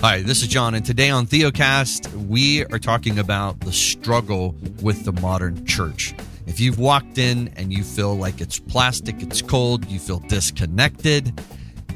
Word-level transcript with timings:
Hi, 0.00 0.22
this 0.22 0.42
is 0.42 0.46
John, 0.46 0.76
and 0.76 0.86
today 0.86 1.10
on 1.10 1.26
Theocast, 1.26 2.14
we 2.28 2.64
are 2.66 2.78
talking 2.78 3.18
about 3.18 3.58
the 3.58 3.72
struggle 3.72 4.54
with 4.80 5.04
the 5.04 5.10
modern 5.10 5.66
church. 5.66 6.14
If 6.46 6.60
you've 6.60 6.78
walked 6.78 7.18
in 7.18 7.48
and 7.56 7.72
you 7.72 7.82
feel 7.82 8.14
like 8.14 8.40
it's 8.40 8.60
plastic, 8.60 9.20
it's 9.20 9.42
cold, 9.42 9.90
you 9.90 9.98
feel 9.98 10.20
disconnected, 10.20 11.40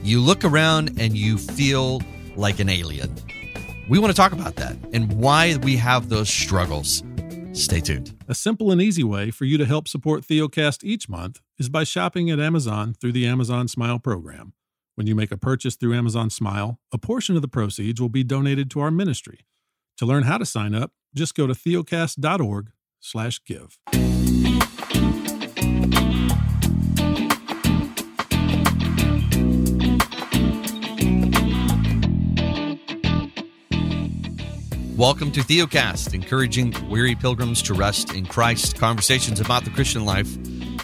you 0.02 0.20
look 0.20 0.44
around 0.44 1.00
and 1.00 1.16
you 1.16 1.38
feel 1.38 2.02
like 2.34 2.58
an 2.58 2.68
alien. 2.68 3.14
We 3.88 4.00
want 4.00 4.10
to 4.10 4.16
talk 4.16 4.32
about 4.32 4.56
that 4.56 4.76
and 4.92 5.12
why 5.12 5.54
we 5.62 5.76
have 5.76 6.08
those 6.08 6.28
struggles. 6.28 7.04
Stay 7.52 7.78
tuned. 7.78 8.18
A 8.26 8.34
simple 8.34 8.72
and 8.72 8.82
easy 8.82 9.04
way 9.04 9.30
for 9.30 9.44
you 9.44 9.56
to 9.58 9.64
help 9.64 9.86
support 9.86 10.24
Theocast 10.24 10.82
each 10.82 11.08
month 11.08 11.40
is 11.56 11.68
by 11.68 11.84
shopping 11.84 12.30
at 12.30 12.40
Amazon 12.40 12.94
through 12.94 13.12
the 13.12 13.28
Amazon 13.28 13.68
Smile 13.68 14.00
program. 14.00 14.54
When 14.94 15.06
you 15.06 15.14
make 15.14 15.32
a 15.32 15.38
purchase 15.38 15.74
through 15.74 15.94
Amazon 15.94 16.28
Smile, 16.28 16.78
a 16.92 16.98
portion 16.98 17.34
of 17.34 17.40
the 17.40 17.48
proceeds 17.48 17.98
will 17.98 18.10
be 18.10 18.22
donated 18.22 18.70
to 18.72 18.80
our 18.80 18.90
ministry. 18.90 19.46
To 19.96 20.04
learn 20.04 20.24
how 20.24 20.36
to 20.36 20.44
sign 20.44 20.74
up, 20.74 20.92
just 21.14 21.34
go 21.34 21.46
to 21.46 21.54
theocast.org/give. 21.54 23.78
Welcome 34.98 35.32
to 35.32 35.40
Theocast, 35.40 36.12
encouraging 36.12 36.74
weary 36.90 37.14
pilgrims 37.14 37.62
to 37.62 37.72
rest 37.72 38.12
in 38.12 38.26
Christ, 38.26 38.76
conversations 38.76 39.40
about 39.40 39.64
the 39.64 39.70
Christian 39.70 40.04
life 40.04 40.36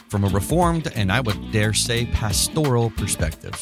from 0.09 0.25
a 0.25 0.29
reformed 0.29 0.91
and 0.95 1.13
I 1.13 1.21
would 1.21 1.53
dare 1.53 1.75
say 1.75 2.07
pastoral 2.07 2.91
perspective. 2.91 3.55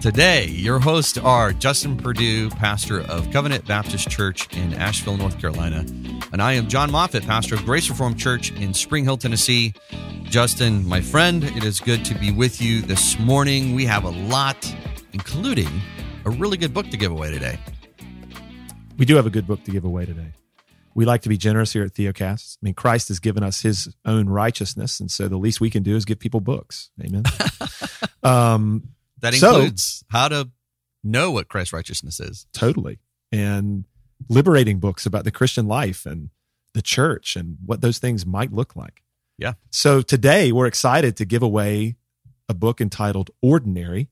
Today, 0.00 0.46
your 0.46 0.78
hosts 0.78 1.18
are 1.18 1.52
Justin 1.52 1.96
Perdue, 1.96 2.50
pastor 2.50 3.00
of 3.00 3.30
Covenant 3.32 3.66
Baptist 3.66 4.08
Church 4.08 4.54
in 4.56 4.72
Asheville, 4.74 5.16
North 5.16 5.40
Carolina, 5.40 5.84
and 6.32 6.40
I 6.40 6.52
am 6.52 6.68
John 6.68 6.92
Moffitt, 6.92 7.26
pastor 7.26 7.54
of 7.54 7.64
Grace 7.64 7.88
Reformed 7.88 8.18
Church 8.18 8.52
in 8.52 8.72
Spring 8.74 9.04
Hill, 9.04 9.16
Tennessee. 9.16 9.74
Justin, 10.24 10.86
my 10.86 11.00
friend, 11.00 11.42
it 11.42 11.64
is 11.64 11.80
good 11.80 12.04
to 12.04 12.14
be 12.14 12.30
with 12.30 12.60
you 12.60 12.82
this 12.82 13.18
morning. 13.18 13.74
We 13.74 13.84
have 13.86 14.04
a 14.04 14.10
lot, 14.10 14.72
including 15.12 15.80
a 16.24 16.30
really 16.30 16.56
good 16.56 16.74
book 16.74 16.88
to 16.90 16.96
give 16.96 17.10
away 17.10 17.32
today. 17.32 17.58
We 18.98 19.06
do 19.06 19.16
have 19.16 19.26
a 19.26 19.30
good 19.30 19.46
book 19.46 19.64
to 19.64 19.70
give 19.70 19.84
away 19.84 20.06
today. 20.06 20.35
We 20.96 21.04
like 21.04 21.20
to 21.22 21.28
be 21.28 21.36
generous 21.36 21.74
here 21.74 21.84
at 21.84 21.92
Theocast. 21.92 22.56
I 22.56 22.60
mean, 22.62 22.72
Christ 22.72 23.08
has 23.08 23.20
given 23.20 23.42
us 23.42 23.60
his 23.60 23.94
own 24.06 24.30
righteousness, 24.30 24.98
and 24.98 25.10
so 25.10 25.28
the 25.28 25.36
least 25.36 25.60
we 25.60 25.68
can 25.68 25.82
do 25.82 25.94
is 25.94 26.06
give 26.06 26.18
people 26.18 26.40
books. 26.40 26.88
Amen. 27.04 27.24
um, 28.22 28.88
that 29.20 29.34
includes 29.34 29.98
so, 29.98 30.06
how 30.08 30.28
to 30.28 30.48
know 31.04 31.30
what 31.30 31.48
Christ's 31.48 31.74
righteousness 31.74 32.18
is. 32.18 32.46
Totally. 32.54 32.98
And 33.30 33.84
liberating 34.30 34.78
books 34.78 35.04
about 35.04 35.24
the 35.24 35.30
Christian 35.30 35.68
life 35.68 36.06
and 36.06 36.30
the 36.72 36.80
church 36.80 37.36
and 37.36 37.58
what 37.62 37.82
those 37.82 37.98
things 37.98 38.24
might 38.24 38.50
look 38.50 38.74
like. 38.74 39.02
Yeah. 39.36 39.52
So 39.68 40.00
today 40.00 40.50
we're 40.50 40.66
excited 40.66 41.14
to 41.18 41.26
give 41.26 41.42
away 41.42 41.96
a 42.48 42.54
book 42.54 42.80
entitled 42.80 43.30
Ordinary 43.42 44.08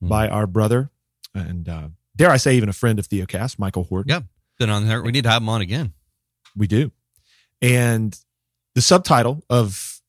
mm. 0.00 0.08
by 0.08 0.28
our 0.28 0.46
brother 0.46 0.92
and 1.34 1.68
uh, 1.68 1.88
dare 2.14 2.30
I 2.30 2.36
say, 2.36 2.54
even 2.54 2.68
a 2.68 2.72
friend 2.72 3.00
of 3.00 3.08
Theocast, 3.08 3.58
Michael 3.58 3.82
Horton. 3.82 4.10
Yeah, 4.10 4.20
been 4.60 4.70
on 4.70 4.86
there. 4.86 5.02
We 5.02 5.10
need 5.10 5.24
to 5.24 5.30
have 5.30 5.42
him 5.42 5.48
on 5.48 5.60
again. 5.60 5.94
We 6.56 6.66
do. 6.66 6.92
And 7.60 8.18
the 8.74 8.82
subtitle 8.82 9.44
of 9.48 10.00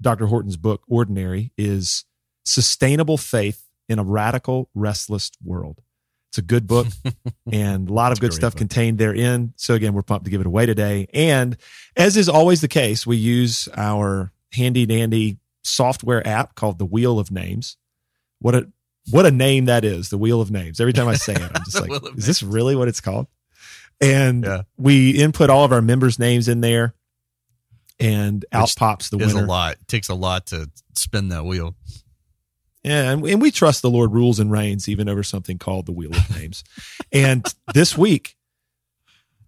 Dr. 0.00 0.26
Horton's 0.26 0.56
book, 0.56 0.82
Ordinary, 0.88 1.52
is 1.56 2.04
Sustainable 2.44 3.18
Faith 3.18 3.66
in 3.88 3.98
a 3.98 4.04
Radical, 4.04 4.68
Restless 4.74 5.30
World. 5.44 5.82
It's 6.30 6.38
a 6.38 6.42
good 6.42 6.66
book 6.66 6.86
and 7.52 7.90
a 7.90 7.92
lot 7.92 8.12
of 8.12 8.20
good 8.20 8.32
stuff 8.32 8.52
book. 8.52 8.58
contained 8.58 8.98
therein. 8.98 9.52
So, 9.56 9.74
again, 9.74 9.94
we're 9.94 10.02
pumped 10.02 10.24
to 10.26 10.30
give 10.30 10.40
it 10.40 10.46
away 10.46 10.64
today. 10.64 11.08
And 11.12 11.56
as 11.96 12.16
is 12.16 12.28
always 12.28 12.60
the 12.60 12.68
case, 12.68 13.06
we 13.06 13.16
use 13.16 13.68
our 13.76 14.32
handy 14.52 14.86
dandy 14.86 15.38
software 15.62 16.26
app 16.26 16.54
called 16.54 16.78
the 16.78 16.86
Wheel 16.86 17.18
of 17.18 17.30
Names. 17.30 17.76
What 18.38 18.54
a 18.54 18.68
what 19.10 19.26
a 19.26 19.30
name 19.30 19.64
that 19.64 19.84
is, 19.84 20.10
the 20.10 20.18
Wheel 20.18 20.40
of 20.40 20.50
Names. 20.50 20.80
Every 20.80 20.92
time 20.92 21.08
I 21.08 21.14
say 21.14 21.34
it, 21.34 21.42
I'm 21.42 21.64
just 21.64 21.80
like, 21.88 21.90
is 21.90 22.02
names. 22.02 22.26
this 22.26 22.42
really 22.42 22.76
what 22.76 22.86
it's 22.86 23.00
called? 23.00 23.26
And 24.00 24.44
yeah. 24.44 24.62
we 24.78 25.10
input 25.10 25.50
all 25.50 25.64
of 25.64 25.72
our 25.72 25.82
members' 25.82 26.18
names 26.18 26.48
in 26.48 26.60
there, 26.60 26.94
and 27.98 28.42
Which 28.42 28.48
out 28.52 28.74
pops 28.76 29.10
the 29.10 29.18
winner. 29.18 29.44
a 29.44 29.46
lot. 29.46 29.72
It 29.74 29.88
takes 29.88 30.08
a 30.08 30.14
lot 30.14 30.46
to 30.46 30.70
spin 30.94 31.28
that 31.28 31.44
wheel. 31.44 31.76
And, 32.82 33.24
and 33.26 33.42
we 33.42 33.50
trust 33.50 33.82
the 33.82 33.90
Lord 33.90 34.12
rules 34.12 34.40
and 34.40 34.50
reigns 34.50 34.88
even 34.88 35.08
over 35.08 35.22
something 35.22 35.58
called 35.58 35.84
the 35.86 35.92
Wheel 35.92 36.12
of 36.16 36.30
Names. 36.36 36.64
and 37.12 37.44
this 37.74 37.96
week, 37.96 38.36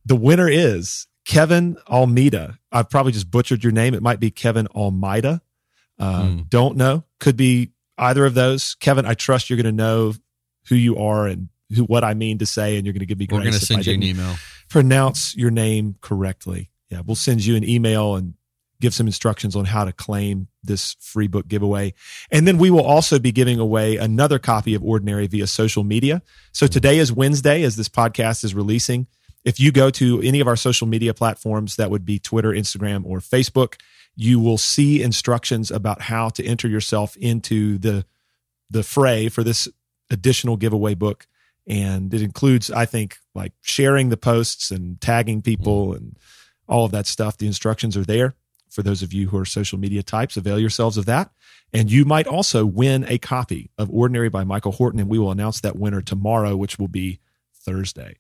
the 0.04 0.16
winner 0.16 0.48
is 0.48 1.06
Kevin 1.24 1.76
Almeida. 1.88 2.58
I've 2.70 2.90
probably 2.90 3.12
just 3.12 3.30
butchered 3.30 3.64
your 3.64 3.72
name. 3.72 3.94
It 3.94 4.02
might 4.02 4.20
be 4.20 4.30
Kevin 4.30 4.66
Almeida. 4.68 5.40
Uh, 5.98 6.22
mm. 6.22 6.48
Don't 6.50 6.76
know. 6.76 7.04
Could 7.20 7.36
be 7.36 7.70
either 7.96 8.26
of 8.26 8.34
those. 8.34 8.74
Kevin, 8.74 9.06
I 9.06 9.14
trust 9.14 9.48
you're 9.48 9.56
going 9.56 9.64
to 9.64 9.72
know 9.72 10.14
who 10.68 10.74
you 10.74 10.98
are 10.98 11.26
and 11.26 11.48
who 11.74 11.84
what 11.84 12.04
I 12.04 12.14
mean 12.14 12.38
to 12.38 12.46
say, 12.46 12.76
and 12.76 12.86
you're 12.86 12.92
going 12.92 13.00
to 13.00 13.06
give 13.06 13.18
me 13.18 13.26
grace. 13.26 13.38
We're 13.38 13.44
going 13.44 13.54
to 13.54 13.66
send 13.66 13.86
you 13.86 13.94
an 13.94 14.02
email. 14.02 14.36
Pronounce 14.68 15.36
your 15.36 15.50
name 15.50 15.96
correctly. 16.00 16.70
Yeah, 16.90 17.02
we'll 17.04 17.16
send 17.16 17.44
you 17.44 17.56
an 17.56 17.64
email 17.64 18.16
and 18.16 18.34
give 18.82 18.92
some 18.92 19.06
instructions 19.06 19.54
on 19.54 19.64
how 19.64 19.84
to 19.84 19.92
claim 19.92 20.48
this 20.64 20.96
free 21.00 21.28
book 21.28 21.46
giveaway. 21.46 21.94
And 22.30 22.46
then 22.46 22.58
we 22.58 22.68
will 22.68 22.82
also 22.82 23.18
be 23.18 23.30
giving 23.30 23.60
away 23.60 23.96
another 23.96 24.38
copy 24.40 24.74
of 24.74 24.82
Ordinary 24.82 25.28
via 25.28 25.46
social 25.46 25.84
media. 25.84 26.20
So 26.50 26.66
today 26.66 26.98
is 26.98 27.12
Wednesday 27.12 27.62
as 27.62 27.76
this 27.76 27.88
podcast 27.88 28.42
is 28.42 28.54
releasing. 28.54 29.06
If 29.44 29.60
you 29.60 29.72
go 29.72 29.90
to 29.90 30.20
any 30.22 30.40
of 30.40 30.48
our 30.48 30.56
social 30.56 30.86
media 30.86 31.14
platforms, 31.14 31.76
that 31.76 31.90
would 31.90 32.04
be 32.04 32.18
Twitter, 32.18 32.50
Instagram, 32.50 33.04
or 33.06 33.20
Facebook, 33.20 33.74
you 34.16 34.40
will 34.40 34.58
see 34.58 35.02
instructions 35.02 35.70
about 35.70 36.02
how 36.02 36.28
to 36.30 36.44
enter 36.44 36.68
yourself 36.68 37.16
into 37.16 37.78
the 37.78 38.04
the 38.68 38.82
fray 38.82 39.28
for 39.28 39.44
this 39.44 39.68
additional 40.10 40.56
giveaway 40.56 40.94
book 40.94 41.26
and 41.66 42.12
it 42.12 42.22
includes 42.22 42.70
i 42.70 42.84
think 42.84 43.16
like 43.34 43.52
sharing 43.60 44.08
the 44.08 44.16
posts 44.16 44.70
and 44.70 45.00
tagging 45.00 45.42
people 45.42 45.88
mm. 45.88 45.96
and 45.96 46.18
all 46.68 46.84
of 46.84 46.92
that 46.92 47.06
stuff 47.06 47.36
the 47.38 47.46
instructions 47.46 47.96
are 47.96 48.04
there 48.04 48.34
for 48.70 48.82
those 48.82 49.02
of 49.02 49.12
you 49.12 49.28
who 49.28 49.36
are 49.36 49.44
social 49.44 49.78
media 49.78 50.02
types 50.02 50.36
avail 50.36 50.58
yourselves 50.58 50.96
of 50.96 51.06
that 51.06 51.30
and 51.72 51.90
you 51.90 52.04
might 52.04 52.26
also 52.26 52.66
win 52.66 53.04
a 53.08 53.18
copy 53.18 53.70
of 53.78 53.90
ordinary 53.90 54.28
by 54.28 54.44
michael 54.44 54.72
horton 54.72 55.00
and 55.00 55.08
we 55.08 55.18
will 55.18 55.30
announce 55.30 55.60
that 55.60 55.76
winner 55.76 56.02
tomorrow 56.02 56.56
which 56.56 56.78
will 56.78 56.88
be 56.88 57.20
thursday 57.54 58.16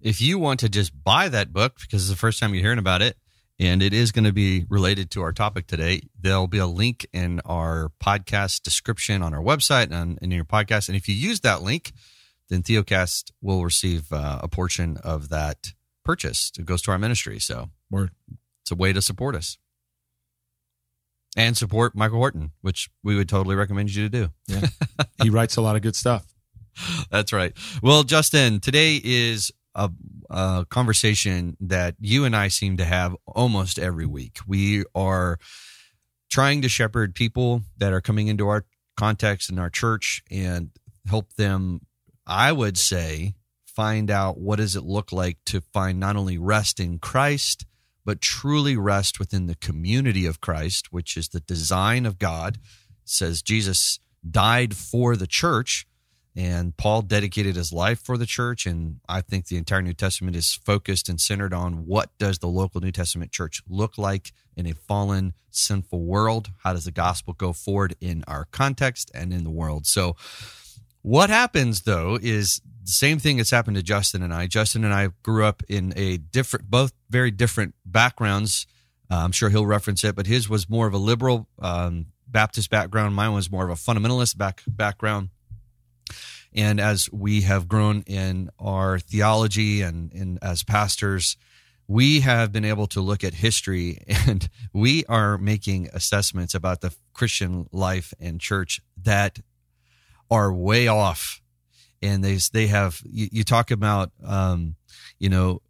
if 0.00 0.20
you 0.20 0.38
want 0.38 0.60
to 0.60 0.68
just 0.68 0.92
buy 1.04 1.28
that 1.28 1.52
book 1.52 1.76
because 1.80 2.02
it's 2.02 2.10
the 2.10 2.16
first 2.16 2.40
time 2.40 2.54
you're 2.54 2.62
hearing 2.62 2.78
about 2.78 3.02
it 3.02 3.16
and 3.62 3.82
it 3.82 3.92
is 3.92 4.10
going 4.10 4.24
to 4.24 4.32
be 4.32 4.66
related 4.68 5.10
to 5.12 5.22
our 5.22 5.32
topic 5.32 5.68
today. 5.68 6.00
There'll 6.20 6.48
be 6.48 6.58
a 6.58 6.66
link 6.66 7.06
in 7.12 7.40
our 7.44 7.92
podcast 8.02 8.62
description 8.62 9.22
on 9.22 9.32
our 9.34 9.42
website 9.42 9.92
and 9.92 10.18
in 10.20 10.32
your 10.32 10.44
podcast. 10.44 10.88
And 10.88 10.96
if 10.96 11.08
you 11.08 11.14
use 11.14 11.40
that 11.40 11.62
link, 11.62 11.92
then 12.52 12.62
Theocast 12.62 13.30
will 13.40 13.64
receive 13.64 14.12
uh, 14.12 14.40
a 14.42 14.48
portion 14.48 14.98
of 15.02 15.30
that 15.30 15.72
purchase. 16.04 16.52
It 16.58 16.66
goes 16.66 16.82
to 16.82 16.90
our 16.90 16.98
ministry. 16.98 17.38
So 17.38 17.70
Word. 17.90 18.10
it's 18.62 18.70
a 18.70 18.74
way 18.74 18.92
to 18.92 19.00
support 19.00 19.34
us 19.34 19.56
and 21.36 21.56
support 21.56 21.94
Michael 21.94 22.18
Horton, 22.18 22.52
which 22.60 22.90
we 23.02 23.16
would 23.16 23.28
totally 23.28 23.56
recommend 23.56 23.94
you 23.94 24.08
to 24.08 24.08
do. 24.08 24.30
Yeah. 24.48 24.66
he 25.22 25.30
writes 25.30 25.56
a 25.56 25.62
lot 25.62 25.76
of 25.76 25.82
good 25.82 25.96
stuff. 25.96 26.26
That's 27.10 27.32
right. 27.32 27.52
Well, 27.82 28.02
Justin, 28.02 28.60
today 28.60 29.00
is 29.02 29.50
a, 29.74 29.90
a 30.28 30.66
conversation 30.68 31.56
that 31.60 31.94
you 32.00 32.24
and 32.24 32.36
I 32.36 32.48
seem 32.48 32.76
to 32.76 32.84
have 32.84 33.16
almost 33.26 33.78
every 33.78 34.06
week. 34.06 34.40
We 34.46 34.84
are 34.94 35.38
trying 36.30 36.62
to 36.62 36.68
shepherd 36.68 37.14
people 37.14 37.62
that 37.78 37.92
are 37.92 38.00
coming 38.00 38.28
into 38.28 38.48
our 38.48 38.64
context 38.96 39.50
in 39.50 39.58
our 39.58 39.70
church 39.70 40.22
and 40.30 40.70
help 41.06 41.32
them, 41.34 41.80
I 42.26 42.52
would 42.52 42.78
say, 42.78 43.34
find 43.64 44.10
out 44.10 44.38
what 44.38 44.56
does 44.56 44.76
it 44.76 44.84
look 44.84 45.12
like 45.12 45.38
to 45.46 45.60
find 45.72 45.98
not 45.98 46.16
only 46.16 46.38
rest 46.38 46.78
in 46.78 46.98
Christ, 46.98 47.66
but 48.04 48.20
truly 48.20 48.76
rest 48.76 49.18
within 49.18 49.46
the 49.46 49.54
community 49.54 50.26
of 50.26 50.40
Christ, 50.40 50.92
which 50.92 51.16
is 51.16 51.28
the 51.28 51.40
design 51.40 52.04
of 52.04 52.18
God. 52.18 52.56
It 52.56 52.60
says 53.04 53.42
Jesus 53.42 53.98
died 54.28 54.76
for 54.76 55.16
the 55.16 55.26
church 55.26 55.86
and 56.34 56.76
Paul 56.76 57.02
dedicated 57.02 57.56
his 57.56 57.72
life 57.72 58.00
for 58.00 58.16
the 58.16 58.26
church. 58.26 58.64
And 58.64 59.00
I 59.08 59.20
think 59.20 59.46
the 59.46 59.58
entire 59.58 59.82
New 59.82 59.92
Testament 59.92 60.34
is 60.34 60.54
focused 60.54 61.08
and 61.08 61.20
centered 61.20 61.52
on 61.52 61.86
what 61.86 62.16
does 62.18 62.38
the 62.38 62.48
local 62.48 62.80
New 62.80 62.92
Testament 62.92 63.32
church 63.32 63.62
look 63.68 63.98
like 63.98 64.32
in 64.56 64.66
a 64.66 64.72
fallen, 64.72 65.34
sinful 65.50 66.02
world? 66.02 66.50
How 66.62 66.72
does 66.72 66.86
the 66.86 66.90
gospel 66.90 67.34
go 67.34 67.52
forward 67.52 67.96
in 68.00 68.24
our 68.26 68.46
context 68.50 69.10
and 69.14 69.32
in 69.32 69.44
the 69.44 69.50
world? 69.50 69.86
So, 69.86 70.16
what 71.02 71.30
happens 71.30 71.82
though 71.82 72.18
is 72.20 72.60
the 72.84 72.90
same 72.90 73.18
thing 73.18 73.36
that's 73.36 73.50
happened 73.50 73.76
to 73.76 73.82
Justin 73.82 74.22
and 74.22 74.34
I. 74.34 74.46
Justin 74.46 74.84
and 74.84 74.92
I 74.92 75.10
grew 75.22 75.44
up 75.44 75.62
in 75.68 75.92
a 75.96 76.16
different, 76.16 76.70
both 76.70 76.92
very 77.10 77.30
different 77.30 77.74
backgrounds. 77.84 78.66
Uh, 79.10 79.16
I'm 79.16 79.32
sure 79.32 79.50
he'll 79.50 79.66
reference 79.66 80.02
it, 80.04 80.16
but 80.16 80.26
his 80.26 80.48
was 80.48 80.68
more 80.68 80.86
of 80.86 80.94
a 80.94 80.98
liberal 80.98 81.48
um, 81.60 82.06
Baptist 82.26 82.70
background. 82.70 83.14
Mine 83.14 83.34
was 83.34 83.50
more 83.50 83.64
of 83.64 83.70
a 83.70 83.74
fundamentalist 83.74 84.36
back 84.36 84.62
background 84.66 85.28
And 86.52 86.80
as 86.80 87.10
we 87.12 87.42
have 87.42 87.68
grown 87.68 88.02
in 88.02 88.50
our 88.58 88.98
theology 88.98 89.82
and, 89.82 90.12
and 90.12 90.38
as 90.42 90.62
pastors, 90.62 91.36
we 91.86 92.20
have 92.20 92.52
been 92.52 92.64
able 92.64 92.86
to 92.88 93.00
look 93.00 93.22
at 93.22 93.34
history 93.34 94.02
and 94.26 94.48
we 94.72 95.04
are 95.06 95.38
making 95.38 95.90
assessments 95.92 96.54
about 96.54 96.80
the 96.80 96.94
Christian 97.12 97.68
life 97.70 98.14
and 98.18 98.40
church 98.40 98.80
that 99.02 99.40
are 100.32 100.52
way 100.52 100.88
off. 100.88 101.40
And 102.00 102.24
they, 102.24 102.38
they 102.52 102.66
have, 102.66 103.00
you, 103.04 103.28
you 103.30 103.44
talk 103.44 103.70
about, 103.70 104.10
um, 104.24 104.74
you 105.18 105.28
know, 105.28 105.62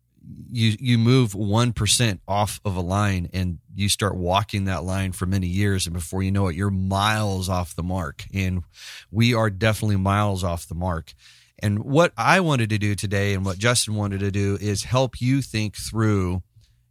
you 0.50 0.76
you 0.78 0.98
move 0.98 1.32
1% 1.32 2.18
off 2.28 2.60
of 2.64 2.76
a 2.76 2.80
line 2.80 3.28
and 3.32 3.58
you 3.74 3.88
start 3.88 4.16
walking 4.16 4.64
that 4.66 4.84
line 4.84 5.12
for 5.12 5.26
many 5.26 5.46
years. 5.46 5.86
And 5.86 5.94
before 5.94 6.22
you 6.22 6.30
know 6.30 6.48
it 6.48 6.56
you're 6.56 6.70
miles 6.70 7.48
off 7.48 7.74
the 7.74 7.82
mark. 7.82 8.24
And 8.32 8.62
we 9.10 9.34
are 9.34 9.50
definitely 9.50 9.96
miles 9.96 10.44
off 10.44 10.68
the 10.68 10.74
mark. 10.74 11.14
And 11.58 11.84
what 11.84 12.12
I 12.16 12.40
wanted 12.40 12.70
to 12.70 12.78
do 12.78 12.94
today 12.94 13.34
and 13.34 13.44
what 13.44 13.58
Justin 13.58 13.94
wanted 13.94 14.20
to 14.20 14.30
do 14.30 14.58
is 14.60 14.84
help 14.84 15.20
you 15.20 15.42
think 15.42 15.76
through 15.76 16.42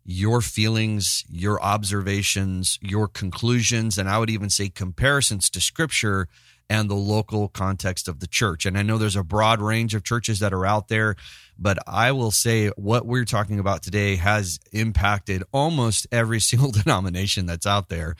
your 0.04 0.42
feelings, 0.42 1.26
your 1.30 1.62
observations, 1.62 2.80
your 2.82 3.08
conclusions, 3.08 3.98
and 3.98 4.10
I 4.10 4.18
would 4.18 4.30
even 4.30 4.50
say 4.50 4.70
comparisons 4.70 5.50
to 5.52 5.62
scripture 5.62 6.28
and 6.72 6.90
the 6.90 6.96
local 6.96 7.50
context 7.50 8.08
of 8.08 8.22
the 8.22 8.28
church. 8.28 8.66
And 8.66 8.78
I 8.78 8.82
know 8.82 8.98
there's 8.98 9.18
a 9.18 9.26
broad 9.26 9.60
range 9.60 9.94
of 9.94 10.06
churches 10.06 10.40
that 10.40 10.54
are 10.54 10.66
out 10.66 10.88
there, 10.88 11.18
but 11.60 11.78
I 11.86 12.14
will 12.14 12.32
say 12.32 12.70
what 12.78 13.06
we're 13.06 13.26
talking 13.26 13.60
about 13.60 13.84
today 13.84 14.16
has 14.16 14.58
impacted 14.72 15.44
almost 15.52 16.08
every 16.14 16.40
single 16.50 16.72
denomination 16.72 17.46
that's 17.46 17.68
out 17.68 17.90
there. 17.90 18.16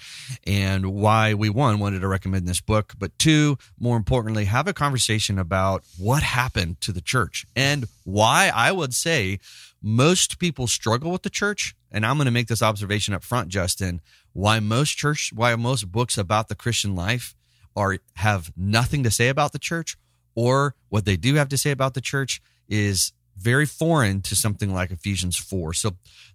And 0.46 0.88
why 0.88 1.34
we, 1.34 1.50
one, 1.50 1.80
wanted 1.80 2.02
to 2.02 2.10
recommend 2.10 2.46
this 2.46 2.60
book, 2.60 2.94
but 3.00 3.18
two, 3.18 3.58
more 3.80 3.96
importantly, 3.96 4.44
have 4.44 4.68
a 4.68 4.74
conversation 4.74 5.40
about 5.40 5.86
what 5.98 6.22
happened 6.22 6.82
to 6.82 6.92
the 6.92 7.00
church 7.00 7.46
and 7.56 7.86
why 8.04 8.52
I 8.54 8.74
would 8.74 8.94
say 8.94 9.40
most 9.82 10.40
people 10.40 10.68
struggle 10.68 11.10
with 11.14 11.24
the 11.24 11.30
church. 11.30 11.74
And 11.90 12.06
I'm 12.06 12.18
going 12.18 12.26
to 12.26 12.32
make 12.32 12.48
this 12.48 12.62
observation 12.62 13.14
up 13.14 13.24
front, 13.24 13.48
Justin, 13.48 14.02
why 14.34 14.60
most 14.60 14.98
church, 14.98 15.32
why 15.34 15.56
most 15.56 15.90
books 15.90 16.18
about 16.18 16.50
the 16.50 16.56
Christian 16.56 16.96
life 16.96 17.34
are 17.76 17.98
have 18.16 18.52
nothing 18.56 19.04
to 19.04 19.12
say 19.12 19.30
about 19.30 19.52
the 19.52 19.60
church 19.60 19.98
or 20.36 20.76
what 20.90 21.06
they 21.06 21.18
do 21.18 21.36
have 21.36 21.50
to 21.50 21.58
say 21.58 21.72
about 21.72 21.94
the 21.94 22.02
church 22.02 22.42
is 22.68 23.14
very 23.38 23.66
foreign 23.66 24.22
to 24.22 24.36
something 24.36 24.74
like 24.74 24.92
Ephesians 24.92 25.38
4. 25.38 25.74
So 25.74 25.92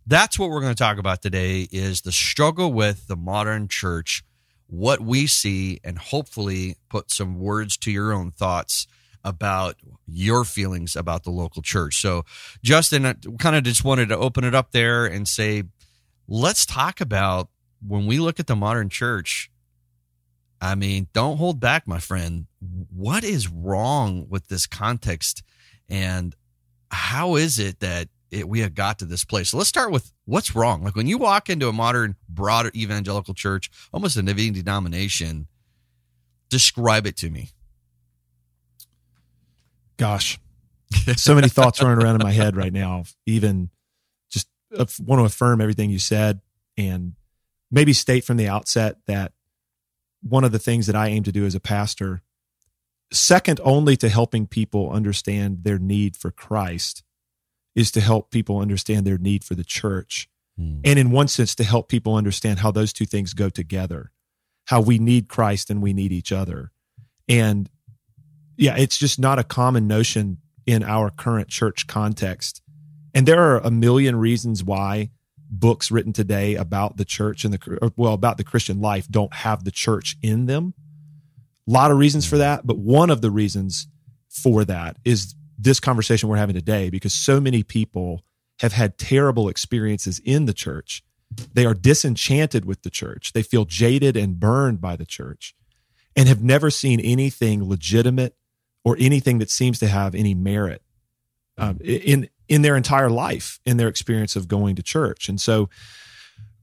that's 0.06 0.38
what 0.38 0.50
we're 0.50 0.60
going 0.60 0.74
to 0.74 0.78
talk 0.78 0.98
about 0.98 1.22
today 1.22 1.68
is 1.70 2.02
the 2.02 2.12
struggle 2.12 2.72
with 2.72 3.06
the 3.06 3.16
modern 3.16 3.68
church, 3.68 4.24
what 4.66 5.00
we 5.00 5.26
see 5.26 5.80
and 5.84 5.98
hopefully 5.98 6.76
put 6.88 7.10
some 7.10 7.38
words 7.38 7.76
to 7.78 7.90
your 7.90 8.12
own 8.12 8.32
thoughts 8.32 8.86
about 9.24 9.76
your 10.06 10.44
feelings 10.44 10.94
about 10.94 11.24
the 11.24 11.30
local 11.30 11.60
church. 11.60 12.00
So 12.00 12.24
Justin 12.62 13.04
I 13.04 13.14
kind 13.38 13.56
of 13.56 13.64
just 13.64 13.84
wanted 13.84 14.08
to 14.10 14.16
open 14.16 14.44
it 14.44 14.54
up 14.54 14.70
there 14.70 15.04
and 15.04 15.26
say 15.26 15.64
let's 16.28 16.64
talk 16.64 17.00
about 17.00 17.48
when 17.86 18.06
we 18.06 18.18
look 18.18 18.38
at 18.38 18.46
the 18.46 18.56
modern 18.56 18.88
church 18.88 19.50
I 20.60 20.74
mean, 20.74 21.08
don't 21.12 21.36
hold 21.36 21.60
back, 21.60 21.86
my 21.86 21.98
friend. 21.98 22.46
What 22.90 23.24
is 23.24 23.48
wrong 23.48 24.26
with 24.28 24.48
this 24.48 24.66
context? 24.66 25.42
And 25.88 26.34
how 26.90 27.36
is 27.36 27.58
it 27.58 27.80
that 27.80 28.08
it, 28.30 28.48
we 28.48 28.60
have 28.60 28.74
got 28.74 28.98
to 29.00 29.04
this 29.04 29.24
place? 29.24 29.50
So 29.50 29.58
let's 29.58 29.68
start 29.68 29.92
with 29.92 30.12
what's 30.24 30.54
wrong. 30.54 30.82
Like 30.82 30.96
when 30.96 31.06
you 31.06 31.18
walk 31.18 31.50
into 31.50 31.68
a 31.68 31.72
modern, 31.72 32.16
broader 32.28 32.70
evangelical 32.74 33.34
church, 33.34 33.70
almost 33.92 34.16
a 34.16 34.22
Naveen 34.22 34.54
denomination, 34.54 35.46
describe 36.48 37.06
it 37.06 37.16
to 37.18 37.30
me. 37.30 37.50
Gosh, 39.98 40.38
so 41.16 41.34
many 41.34 41.48
thoughts 41.48 41.82
running 41.82 42.02
around 42.02 42.20
in 42.20 42.26
my 42.26 42.32
head 42.32 42.56
right 42.56 42.72
now. 42.72 43.04
Even 43.26 43.70
just 44.30 44.48
uh, 44.76 44.84
want 45.04 45.20
to 45.20 45.24
affirm 45.24 45.60
everything 45.60 45.90
you 45.90 45.98
said 45.98 46.40
and 46.76 47.14
maybe 47.70 47.92
state 47.92 48.24
from 48.24 48.36
the 48.36 48.48
outset 48.48 48.96
that 49.06 49.32
one 50.28 50.44
of 50.44 50.52
the 50.52 50.58
things 50.58 50.86
that 50.86 50.96
I 50.96 51.08
aim 51.08 51.22
to 51.24 51.32
do 51.32 51.44
as 51.44 51.54
a 51.54 51.60
pastor, 51.60 52.22
second 53.12 53.60
only 53.62 53.96
to 53.98 54.08
helping 54.08 54.46
people 54.46 54.90
understand 54.90 55.64
their 55.64 55.78
need 55.78 56.16
for 56.16 56.30
Christ, 56.30 57.02
is 57.74 57.90
to 57.92 58.00
help 58.00 58.30
people 58.30 58.58
understand 58.58 59.06
their 59.06 59.18
need 59.18 59.44
for 59.44 59.54
the 59.54 59.64
church. 59.64 60.28
Hmm. 60.58 60.80
And 60.84 60.98
in 60.98 61.10
one 61.10 61.28
sense, 61.28 61.54
to 61.56 61.64
help 61.64 61.88
people 61.88 62.14
understand 62.14 62.60
how 62.60 62.70
those 62.70 62.92
two 62.92 63.04
things 63.04 63.34
go 63.34 63.50
together, 63.50 64.10
how 64.66 64.80
we 64.80 64.98
need 64.98 65.28
Christ 65.28 65.70
and 65.70 65.82
we 65.82 65.92
need 65.92 66.12
each 66.12 66.32
other. 66.32 66.72
And 67.28 67.68
yeah, 68.56 68.76
it's 68.76 68.96
just 68.96 69.18
not 69.18 69.38
a 69.38 69.44
common 69.44 69.86
notion 69.86 70.38
in 70.64 70.82
our 70.82 71.10
current 71.10 71.48
church 71.48 71.86
context. 71.86 72.62
And 73.14 73.26
there 73.26 73.40
are 73.40 73.58
a 73.58 73.70
million 73.70 74.16
reasons 74.16 74.64
why 74.64 75.10
books 75.48 75.90
written 75.90 76.12
today 76.12 76.54
about 76.54 76.96
the 76.96 77.04
church 77.04 77.44
and 77.44 77.54
the 77.54 77.92
well 77.96 78.14
about 78.14 78.36
the 78.36 78.44
Christian 78.44 78.80
life 78.80 79.08
don't 79.08 79.32
have 79.32 79.64
the 79.64 79.70
church 79.70 80.16
in 80.22 80.46
them. 80.46 80.74
A 81.68 81.70
lot 81.70 81.90
of 81.90 81.98
reasons 81.98 82.26
for 82.26 82.38
that, 82.38 82.66
but 82.66 82.78
one 82.78 83.10
of 83.10 83.20
the 83.22 83.30
reasons 83.30 83.88
for 84.28 84.64
that 84.64 84.96
is 85.04 85.34
this 85.58 85.80
conversation 85.80 86.28
we're 86.28 86.36
having 86.36 86.54
today 86.54 86.90
because 86.90 87.14
so 87.14 87.40
many 87.40 87.62
people 87.62 88.22
have 88.60 88.72
had 88.72 88.98
terrible 88.98 89.48
experiences 89.48 90.20
in 90.24 90.46
the 90.46 90.52
church. 90.52 91.02
They 91.52 91.66
are 91.66 91.74
disenchanted 91.74 92.64
with 92.64 92.82
the 92.82 92.90
church. 92.90 93.32
They 93.32 93.42
feel 93.42 93.64
jaded 93.64 94.16
and 94.16 94.38
burned 94.38 94.80
by 94.80 94.96
the 94.96 95.06
church 95.06 95.54
and 96.14 96.28
have 96.28 96.42
never 96.42 96.70
seen 96.70 97.00
anything 97.00 97.68
legitimate 97.68 98.36
or 98.84 98.96
anything 98.98 99.38
that 99.38 99.50
seems 99.50 99.78
to 99.80 99.88
have 99.88 100.14
any 100.14 100.34
merit 100.34 100.82
um, 101.58 101.78
in 101.82 102.28
in 102.48 102.62
their 102.62 102.76
entire 102.76 103.10
life 103.10 103.58
in 103.64 103.76
their 103.76 103.88
experience 103.88 104.36
of 104.36 104.48
going 104.48 104.76
to 104.76 104.82
church. 104.82 105.28
And 105.28 105.40
so 105.40 105.68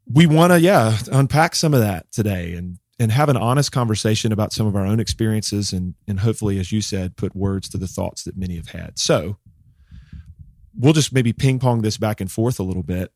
we 0.06 0.26
want 0.26 0.52
to, 0.52 0.60
yeah, 0.60 0.98
unpack 1.12 1.56
some 1.56 1.74
of 1.74 1.80
that 1.80 2.12
today 2.12 2.54
and, 2.54 2.78
and 3.00 3.12
have 3.12 3.30
an 3.30 3.38
honest 3.38 3.72
conversation 3.72 4.32
about 4.32 4.54
some 4.54 4.68
of 4.68 4.76
our 4.76 4.86
own 4.86 5.00
experiences 5.00 5.74
and, 5.74 5.96
and 6.08 6.20
hopefully, 6.20 6.60
as 6.60 6.72
you 6.72 6.82
said, 6.82 7.18
put 7.18 7.36
words 7.36 7.68
to 7.70 7.78
the 7.78 7.88
thoughts 7.88 8.24
that 8.24 8.38
many 8.38 8.56
have 8.56 8.70
had. 8.70 8.98
So 9.00 9.38
we'll 10.78 10.94
just 10.94 11.14
maybe 11.14 11.34
ping 11.34 11.60
pong 11.60 11.82
this 11.82 11.98
back 11.98 12.22
and 12.22 12.32
forth 12.32 12.60
a 12.60 12.64
little 12.64 12.84
bit. 12.84 13.12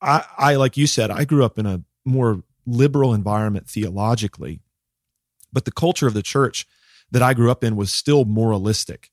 I, 0.00 0.24
I, 0.36 0.54
like 0.56 0.76
you 0.76 0.86
said, 0.86 1.10
I 1.10 1.24
grew 1.24 1.44
up 1.44 1.58
in 1.58 1.66
a 1.66 1.82
more 2.04 2.42
liberal 2.66 3.14
environment 3.14 3.68
theologically, 3.68 4.60
but 5.52 5.64
the 5.64 5.72
culture 5.72 6.06
of 6.06 6.14
the 6.14 6.22
church 6.22 6.66
that 7.10 7.22
I 7.22 7.34
grew 7.34 7.50
up 7.50 7.62
in 7.62 7.76
was 7.76 7.92
still 7.92 8.24
moralistic. 8.24 9.10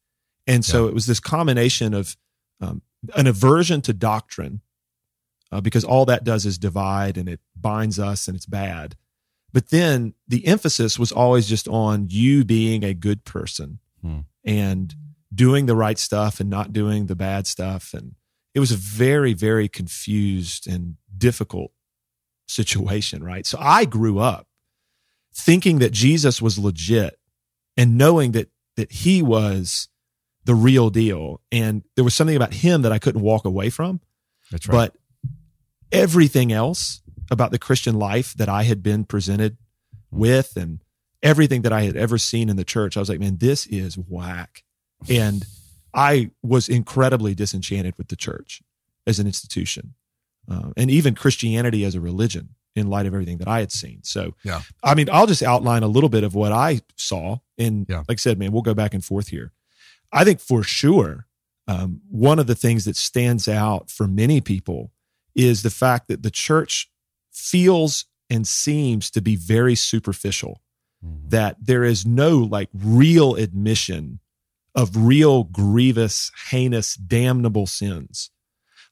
And 0.47 0.65
so 0.65 0.83
yeah. 0.83 0.89
it 0.89 0.93
was 0.95 1.05
this 1.05 1.19
combination 1.19 1.94
of 1.94 2.18
um, 2.61 2.81
an 3.16 3.28
aversion 3.28 3.81
to 3.81 3.94
doctrine, 3.94 4.61
uh, 5.51 5.61
because 5.61 5.83
all 5.83 6.06
that 6.06 6.23
does 6.23 6.45
is 6.45 6.57
divide 6.57 7.18
and 7.18 7.28
it 7.28 7.39
binds 7.56 7.99
us 7.99 8.28
and 8.28 8.35
it's 8.35 8.45
bad. 8.45 8.95
But 9.51 9.69
then 9.69 10.13
the 10.28 10.45
emphasis 10.45 10.99
was 10.99 11.11
always 11.11 11.47
just 11.47 11.68
on 11.68 12.07
you 12.09 12.45
being 12.45 12.83
a 12.83 12.94
good 12.94 13.25
person 13.25 13.80
hmm. 14.01 14.19
and 14.44 14.94
doing 15.33 15.66
the 15.66 15.75
right 15.75 15.97
stuff 15.97 16.39
and 16.39 16.49
not 16.49 16.73
doing 16.73 17.07
the 17.07 17.16
bad 17.16 17.47
stuff. 17.47 17.94
And 17.94 18.16
it 18.54 18.59
was 18.59 18.71
a 18.71 18.78
very, 18.78 19.33
very 19.33 19.68
confused 19.68 20.68
and 20.68 20.97
difficult 21.18 21.71
situation, 22.47 23.23
right? 23.23 23.45
So 23.45 23.57
I 23.59 23.85
grew 23.85 24.19
up 24.19 24.47
thinking 25.33 25.80
that 25.80 25.92
Jesus 25.92 26.42
was 26.42 26.59
legit 26.59 27.19
and 27.78 27.97
knowing 27.97 28.31
that 28.33 28.49
that 28.75 28.92
he 28.92 29.21
was 29.21 29.89
the 30.45 30.55
real 30.55 30.89
deal. 30.89 31.41
And 31.51 31.83
there 31.95 32.03
was 32.03 32.15
something 32.15 32.35
about 32.35 32.53
him 32.53 32.81
that 32.83 32.91
I 32.91 32.99
couldn't 32.99 33.21
walk 33.21 33.45
away 33.45 33.69
from. 33.69 34.01
That's 34.51 34.67
right. 34.67 34.75
But 34.75 34.95
everything 35.91 36.51
else 36.51 37.01
about 37.31 37.51
the 37.51 37.59
Christian 37.59 37.97
life 37.97 38.33
that 38.35 38.49
I 38.49 38.63
had 38.63 38.81
been 38.81 39.03
presented 39.03 39.57
with 40.11 40.55
and 40.55 40.79
everything 41.21 41.61
that 41.63 41.73
I 41.73 41.81
had 41.81 41.95
ever 41.95 42.17
seen 42.17 42.49
in 42.49 42.55
the 42.55 42.63
church, 42.63 42.97
I 42.97 42.99
was 42.99 43.09
like, 43.09 43.19
man, 43.19 43.37
this 43.37 43.67
is 43.67 43.97
whack. 43.97 44.63
And 45.09 45.45
I 45.93 46.31
was 46.41 46.69
incredibly 46.69 47.35
disenchanted 47.35 47.95
with 47.97 48.07
the 48.07 48.15
church 48.15 48.61
as 49.05 49.19
an 49.19 49.27
institution 49.27 49.93
uh, 50.49 50.71
and 50.77 50.89
even 50.89 51.15
Christianity 51.15 51.83
as 51.83 51.95
a 51.95 52.01
religion 52.01 52.49
in 52.75 52.89
light 52.89 53.05
of 53.05 53.13
everything 53.13 53.37
that 53.39 53.47
I 53.47 53.59
had 53.59 53.71
seen. 53.71 54.01
So, 54.03 54.35
yeah. 54.43 54.61
I 54.83 54.95
mean, 54.95 55.09
I'll 55.11 55.27
just 55.27 55.43
outline 55.43 55.83
a 55.83 55.87
little 55.87 56.09
bit 56.09 56.23
of 56.23 56.35
what 56.35 56.51
I 56.51 56.81
saw. 56.95 57.37
And 57.57 57.85
yeah. 57.89 58.03
like 58.07 58.11
I 58.11 58.15
said, 58.15 58.39
man, 58.39 58.51
we'll 58.51 58.61
go 58.61 58.73
back 58.73 58.93
and 58.93 59.03
forth 59.03 59.29
here. 59.29 59.51
I 60.11 60.23
think 60.23 60.39
for 60.39 60.63
sure, 60.63 61.28
um, 61.68 62.01
one 62.09 62.39
of 62.39 62.47
the 62.47 62.56
things 62.56 62.85
that 62.85 62.95
stands 62.95 63.47
out 63.47 63.89
for 63.89 64.07
many 64.07 64.42
people 64.42 64.92
is 65.35 65.61
the 65.61 65.69
fact 65.69 66.07
that 66.07 66.23
the 66.23 66.31
church 66.31 66.89
feels 67.31 68.06
and 68.30 68.47
seems 68.47 69.11
to 69.11 69.21
be 69.21 69.35
very 69.35 69.75
superficial, 69.75 70.61
mm-hmm. 71.06 71.30
that 71.30 71.57
there 71.59 71.83
is 71.83 72.06
no 72.06 72.37
like 72.37 72.69
real 72.73 73.35
admission 73.35 74.19
of 74.75 74.95
real 74.95 75.44
grievous, 75.44 76.31
heinous, 76.49 76.95
damnable 76.95 77.68
sins. 77.68 78.31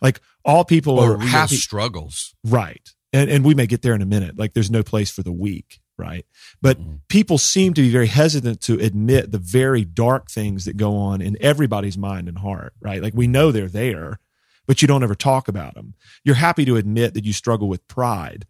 Like 0.02 0.22
all 0.46 0.64
people 0.64 1.00
or 1.00 1.16
are 1.16 1.20
happy 1.20 1.56
struggles. 1.56 2.36
Right. 2.44 2.94
And, 3.12 3.30
and 3.30 3.44
we 3.44 3.56
may 3.56 3.68
get 3.68 3.82
there 3.82 3.96
in 3.96 4.02
a 4.02 4.06
minute. 4.06 4.38
Like 4.38 4.54
there's 4.54 4.72
no 4.72 4.84
place 4.84 5.10
for 5.10 5.24
the 5.24 5.32
weak 5.32 5.80
right? 5.98 6.26
But 6.62 6.80
Mhm. 6.80 7.00
people 7.10 7.38
seem 7.38 7.74
to 7.74 7.82
be 7.82 7.90
very 7.90 8.08
hesitant 8.08 8.62
to 8.62 8.80
admit 8.80 9.32
the 9.32 9.38
very 9.40 9.84
dark 9.84 10.30
things 10.30 10.66
that 10.66 10.78
go 10.78 10.96
on 10.96 11.22
in 11.22 11.38
everybody's 11.42 11.98
mind 11.98 12.28
and 12.28 12.38
heart, 12.40 12.74
right? 12.80 13.02
Like 13.02 13.14
we 13.16 13.28
know 13.28 13.52
they're 13.52 13.68
there, 13.68 14.20
but 14.68 14.82
you 14.82 14.88
don't 14.88 15.04
ever 15.04 15.16
talk 15.16 15.48
about 15.48 15.74
them. 15.76 15.94
You're 16.24 16.36
happy 16.36 16.66
to 16.66 16.76
admit 16.76 17.14
that 17.14 17.26
you 17.26 17.34
struggle 17.34 17.68
with 17.68 17.88
pride 17.88 18.46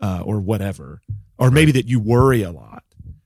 uh, 0.00 0.22
or 0.24 0.40
whatever, 0.40 1.00
or 1.38 1.50
maybe 1.50 1.72
that 1.72 1.86
you 1.86 2.00
worry 2.00 2.42
a 2.42 2.50
lot, 2.50 2.82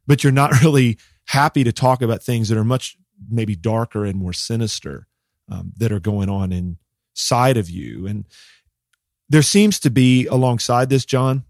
but 0.06 0.22
you're 0.22 0.32
not 0.32 0.50
really 0.62 0.98
happy 1.28 1.64
to 1.64 1.72
talk 1.72 2.02
about 2.02 2.22
things 2.22 2.48
that 2.48 2.58
are 2.58 2.64
much 2.64 2.96
maybe 3.28 3.56
darker 3.56 4.04
and 4.04 4.18
more 4.18 4.32
sinister 4.32 5.06
um, 5.50 5.72
that 5.78 5.90
are 5.90 6.00
going 6.00 6.28
on 6.28 6.52
inside 6.52 7.56
of 7.56 7.70
you. 7.70 8.06
And 8.06 8.26
there 9.28 9.42
seems 9.42 9.80
to 9.80 9.90
be 9.90 10.26
alongside 10.26 10.88
this, 10.90 11.04
John, 11.04 11.44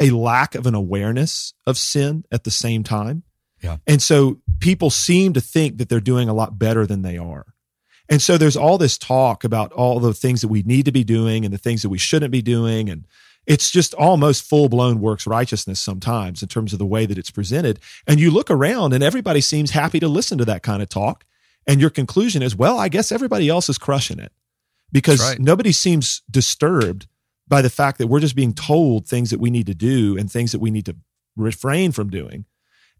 a 0.00 0.10
lack 0.10 0.54
of 0.54 0.66
an 0.66 0.74
awareness 0.74 1.54
of 1.66 1.78
sin 1.78 2.24
at 2.32 2.44
the 2.44 2.50
same 2.50 2.82
time. 2.82 3.22
Yeah. 3.62 3.78
And 3.86 4.02
so 4.02 4.40
people 4.60 4.90
seem 4.90 5.32
to 5.34 5.40
think 5.40 5.78
that 5.78 5.88
they're 5.88 6.00
doing 6.00 6.28
a 6.28 6.34
lot 6.34 6.58
better 6.58 6.86
than 6.86 7.02
they 7.02 7.16
are. 7.16 7.46
And 8.08 8.20
so 8.20 8.36
there's 8.36 8.56
all 8.56 8.76
this 8.76 8.98
talk 8.98 9.44
about 9.44 9.72
all 9.72 9.98
the 9.98 10.12
things 10.12 10.42
that 10.42 10.48
we 10.48 10.62
need 10.62 10.84
to 10.84 10.92
be 10.92 11.04
doing 11.04 11.44
and 11.44 11.54
the 11.54 11.58
things 11.58 11.82
that 11.82 11.88
we 11.88 11.98
shouldn't 11.98 12.32
be 12.32 12.42
doing. 12.42 12.90
And 12.90 13.06
it's 13.46 13.70
just 13.70 13.94
almost 13.94 14.44
full 14.44 14.68
blown 14.68 15.00
works 15.00 15.26
righteousness 15.26 15.80
sometimes 15.80 16.42
in 16.42 16.48
terms 16.48 16.72
of 16.72 16.78
the 16.78 16.86
way 16.86 17.06
that 17.06 17.16
it's 17.16 17.30
presented. 17.30 17.80
And 18.06 18.20
you 18.20 18.30
look 18.30 18.50
around 18.50 18.92
and 18.92 19.02
everybody 19.02 19.40
seems 19.40 19.70
happy 19.70 20.00
to 20.00 20.08
listen 20.08 20.36
to 20.38 20.44
that 20.44 20.62
kind 20.62 20.82
of 20.82 20.88
talk. 20.88 21.24
And 21.66 21.80
your 21.80 21.90
conclusion 21.90 22.42
is, 22.42 22.54
well, 22.54 22.78
I 22.78 22.88
guess 22.88 23.10
everybody 23.10 23.48
else 23.48 23.70
is 23.70 23.78
crushing 23.78 24.18
it 24.18 24.32
because 24.92 25.20
right. 25.20 25.38
nobody 25.38 25.72
seems 25.72 26.22
disturbed 26.30 27.06
by 27.48 27.60
the 27.62 27.70
fact 27.70 27.98
that 27.98 28.06
we're 28.06 28.20
just 28.20 28.36
being 28.36 28.54
told 28.54 29.06
things 29.06 29.30
that 29.30 29.40
we 29.40 29.50
need 29.50 29.66
to 29.66 29.74
do 29.74 30.16
and 30.16 30.30
things 30.30 30.52
that 30.52 30.60
we 30.60 30.70
need 30.70 30.86
to 30.86 30.96
refrain 31.36 31.92
from 31.92 32.08
doing 32.10 32.44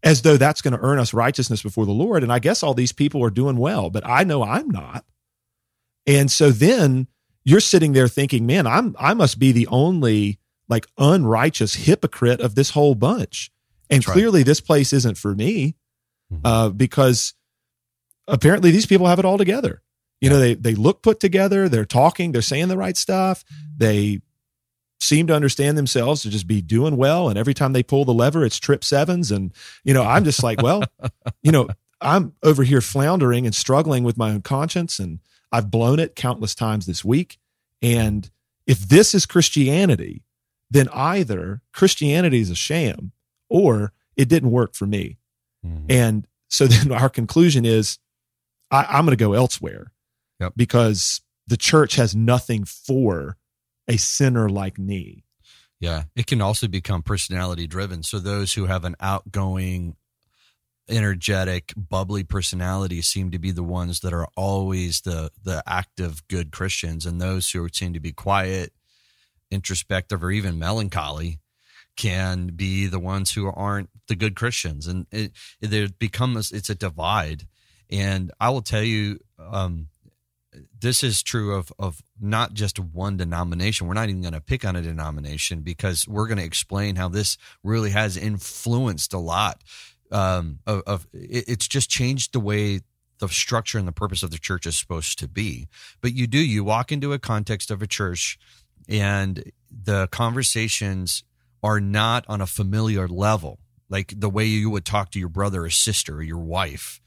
as 0.03 0.21
though 0.21 0.37
that's 0.37 0.61
going 0.61 0.73
to 0.73 0.83
earn 0.83 0.99
us 0.99 1.13
righteousness 1.13 1.63
before 1.63 1.85
the 1.85 1.91
Lord. 1.91 2.21
And 2.21 2.31
I 2.31 2.37
guess 2.39 2.61
all 2.61 2.73
these 2.75 2.91
people 2.91 3.23
are 3.23 3.29
doing 3.31 3.57
well, 3.57 3.89
but 3.89 4.05
I 4.05 4.23
know 4.23 4.43
I'm 4.43 4.69
not. 4.69 5.03
And 6.05 6.29
so 6.29 6.51
then 6.51 7.07
you're 7.43 7.59
sitting 7.59 7.93
there 7.93 8.07
thinking, 8.07 8.45
man, 8.45 8.67
I'm 8.67 8.95
I 8.99 9.13
must 9.15 9.39
be 9.39 9.51
the 9.51 9.67
only 9.67 10.39
like 10.69 10.85
unrighteous 10.97 11.75
hypocrite 11.75 12.41
of 12.41 12.55
this 12.55 12.71
whole 12.71 12.93
bunch. 12.95 13.51
And 13.89 13.99
That's 14.01 14.07
right. 14.09 14.13
clearly 14.13 14.43
this 14.43 14.61
place 14.61 14.93
isn't 14.93 15.17
for 15.17 15.33
me 15.35 15.75
Mhm. 16.33 16.41
uh, 16.43 16.69
because 16.69 17.33
apparently 18.27 18.71
these 18.71 18.85
people 18.87 19.07
have 19.07 19.19
it 19.19 19.25
all 19.25 19.37
together. 19.37 19.81
You 20.21 20.29
know, 20.29 20.39
they 20.39 20.55
they 20.55 20.75
look 20.75 21.01
put 21.03 21.19
together, 21.19 21.69
they're 21.69 21.85
talking, 21.85 22.31
they're 22.31 22.41
saying 22.41 22.67
the 22.67 22.77
right 22.77 22.97
stuff, 22.97 23.43
they 23.77 24.21
seem 25.05 25.27
to 25.27 25.35
understand 25.35 25.77
themselves 25.77 26.21
to 26.23 26.29
just 26.29 26.47
be 26.47 26.61
doing 26.61 26.97
well. 26.97 27.29
And 27.29 27.37
every 27.37 27.53
time 27.53 27.73
they 27.73 27.83
pull 27.83 28.05
the 28.05 28.13
lever, 28.13 28.45
it's 28.45 28.57
trip 28.59 28.83
sevens. 28.83 29.31
And, 29.31 29.53
you 29.83 29.93
know, 29.93 30.03
I'm 30.03 30.23
just 30.23 30.43
like, 30.43 30.61
well, 30.61 30.83
you 31.43 31.51
know, 31.51 31.67
I'm 32.01 32.33
over 32.43 32.63
here 32.63 32.81
floundering 32.81 33.45
and 33.45 33.55
struggling 33.55 34.03
with 34.03 34.17
my 34.17 34.31
own 34.31 34.41
conscience. 34.41 34.99
And 34.99 35.19
I've 35.51 35.71
blown 35.71 35.99
it 35.99 36.15
countless 36.15 36.55
times 36.55 36.85
this 36.85 37.05
week. 37.05 37.37
And 37.81 38.29
if 38.67 38.79
this 38.79 39.13
is 39.13 39.25
Christianity, 39.25 40.23
then 40.69 40.89
either 40.89 41.61
Christianity 41.73 42.39
is 42.41 42.49
a 42.49 42.55
sham 42.55 43.11
or 43.49 43.93
it 44.17 44.27
didn't 44.27 44.51
work 44.51 44.73
for 44.73 44.85
me. 44.87 45.17
Mhm. 45.65 45.85
And 45.89 46.27
so 46.49 46.67
then 46.67 46.91
our 46.91 47.09
conclusion 47.09 47.65
is 47.65 47.99
I, 48.71 48.85
I'm 48.89 49.05
going 49.05 49.15
to 49.17 49.23
go 49.23 49.33
elsewhere 49.33 49.91
Yep. 50.39 50.53
because 50.57 51.21
the 51.47 51.57
church 51.57 51.95
has 51.95 52.15
nothing 52.15 52.65
for 52.65 53.37
a 53.87 53.97
sinner 53.97 54.49
like 54.49 54.77
me. 54.77 55.23
Yeah, 55.79 56.03
it 56.15 56.25
can 56.27 56.41
also 56.41 56.67
become 56.67 57.03
personality 57.03 57.67
driven. 57.67 58.01
So 58.03 58.19
those 58.19 58.53
who 58.53 58.65
have 58.65 58.85
an 58.85 58.95
outgoing, 58.99 59.97
energetic, 60.87 61.73
bubbly 61.75 62.23
personality 62.23 63.01
seem 63.01 63.31
to 63.31 63.39
be 63.39 63.51
the 63.51 63.63
ones 63.63 63.99
that 63.99 64.13
are 64.13 64.27
always 64.35 65.01
the 65.01 65.31
the 65.43 65.63
active 65.67 66.27
good 66.27 66.51
Christians, 66.51 67.05
and 67.05 67.19
those 67.19 67.51
who 67.51 67.67
seem 67.69 67.93
to 67.93 67.99
be 67.99 68.13
quiet, 68.13 68.73
introspective, 69.51 70.23
or 70.23 70.31
even 70.31 70.57
melancholy 70.57 71.39
can 71.95 72.47
be 72.47 72.87
the 72.87 72.99
ones 72.99 73.33
who 73.33 73.47
aren't 73.47 73.89
the 74.07 74.15
good 74.15 74.35
Christians, 74.35 74.87
and 74.87 75.07
it 75.11 75.33
there 75.59 75.89
becomes 75.89 76.51
it's 76.51 76.69
a 76.69 76.75
divide. 76.75 77.47
And 77.91 78.31
I 78.39 78.49
will 78.49 78.63
tell 78.63 78.81
you, 78.81 79.19
um, 79.37 79.89
this 80.79 81.03
is 81.03 81.23
true 81.23 81.55
of 81.55 81.71
of 81.79 82.01
not 82.19 82.53
just 82.53 82.79
one 82.79 83.17
denomination. 83.17 83.87
We're 83.87 83.93
not 83.93 84.09
even 84.09 84.21
going 84.21 84.33
to 84.33 84.41
pick 84.41 84.65
on 84.65 84.75
a 84.75 84.81
denomination 84.81 85.61
because 85.61 86.07
we're 86.07 86.27
going 86.27 86.37
to 86.37 86.43
explain 86.43 86.95
how 86.95 87.09
this 87.09 87.37
really 87.63 87.91
has 87.91 88.17
influenced 88.17 89.13
a 89.13 89.19
lot. 89.19 89.61
Um, 90.11 90.59
of, 90.67 90.83
of 90.85 91.07
it, 91.13 91.45
it's 91.47 91.67
just 91.67 91.89
changed 91.89 92.33
the 92.33 92.39
way 92.39 92.81
the 93.19 93.27
structure 93.29 93.77
and 93.77 93.87
the 93.87 93.91
purpose 93.93 94.23
of 94.23 94.31
the 94.31 94.37
church 94.37 94.65
is 94.65 94.77
supposed 94.77 95.19
to 95.19 95.27
be. 95.27 95.67
But 96.01 96.13
you 96.13 96.27
do 96.27 96.37
you 96.37 96.63
walk 96.63 96.91
into 96.91 97.13
a 97.13 97.19
context 97.19 97.71
of 97.71 97.81
a 97.81 97.87
church, 97.87 98.37
and 98.87 99.51
the 99.71 100.07
conversations 100.07 101.23
are 101.63 101.79
not 101.79 102.25
on 102.27 102.41
a 102.41 102.47
familiar 102.47 103.07
level, 103.07 103.59
like 103.89 104.13
the 104.15 104.29
way 104.29 104.45
you 104.45 104.69
would 104.69 104.85
talk 104.85 105.11
to 105.11 105.19
your 105.19 105.29
brother 105.29 105.63
or 105.63 105.69
sister 105.69 106.17
or 106.17 106.23
your 106.23 106.39
wife. 106.39 107.01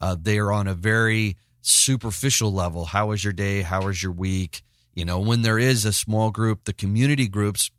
Uh, 0.00 0.16
they 0.20 0.38
are 0.38 0.52
on 0.52 0.68
a 0.68 0.74
very 0.74 1.36
superficial 1.64 2.52
level. 2.52 2.86
How 2.86 3.08
was 3.08 3.24
your 3.24 3.32
day? 3.32 3.62
How 3.62 3.82
was 3.82 4.02
your 4.02 4.12
week? 4.12 4.62
You 4.94 5.04
know, 5.04 5.18
when 5.18 5.42
there 5.42 5.58
is 5.58 5.84
a 5.84 5.92
small 5.92 6.30
group, 6.30 6.64
the 6.64 6.72
community 6.72 7.26
groups 7.26 7.70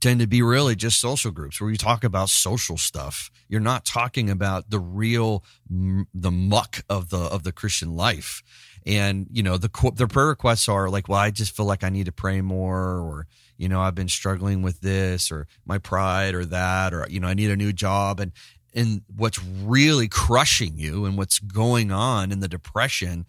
tend 0.00 0.20
to 0.20 0.26
be 0.26 0.40
really 0.40 0.76
just 0.76 1.00
social 1.00 1.30
groups 1.30 1.60
where 1.60 1.70
you 1.70 1.76
talk 1.76 2.04
about 2.04 2.28
social 2.28 2.76
stuff. 2.76 3.30
You're 3.48 3.60
not 3.60 3.84
talking 3.84 4.30
about 4.30 4.70
the 4.70 4.78
real 4.78 5.44
the 5.68 6.30
muck 6.30 6.84
of 6.88 7.10
the 7.10 7.18
of 7.18 7.42
the 7.42 7.52
Christian 7.52 7.94
life. 7.96 8.42
And 8.86 9.26
you 9.30 9.42
know, 9.42 9.58
the 9.58 9.68
qu- 9.68 9.90
the 9.90 10.06
prayer 10.06 10.28
requests 10.28 10.68
are 10.68 10.88
like, 10.88 11.08
well, 11.08 11.18
I 11.18 11.30
just 11.30 11.56
feel 11.56 11.66
like 11.66 11.84
I 11.84 11.88
need 11.88 12.06
to 12.06 12.12
pray 12.12 12.40
more 12.40 13.00
or 13.00 13.26
you 13.58 13.68
know, 13.68 13.80
I've 13.80 13.96
been 13.96 14.08
struggling 14.08 14.62
with 14.62 14.80
this 14.80 15.32
or 15.32 15.48
my 15.66 15.78
pride 15.78 16.34
or 16.34 16.44
that 16.46 16.94
or 16.94 17.06
you 17.10 17.18
know, 17.18 17.26
I 17.26 17.34
need 17.34 17.50
a 17.50 17.56
new 17.56 17.72
job 17.72 18.20
and 18.20 18.32
and 18.74 19.02
what's 19.14 19.42
really 19.42 20.08
crushing 20.08 20.78
you 20.78 21.04
and 21.04 21.16
what's 21.16 21.38
going 21.38 21.90
on 21.90 22.32
in 22.32 22.40
the 22.40 22.48
depression 22.48 23.26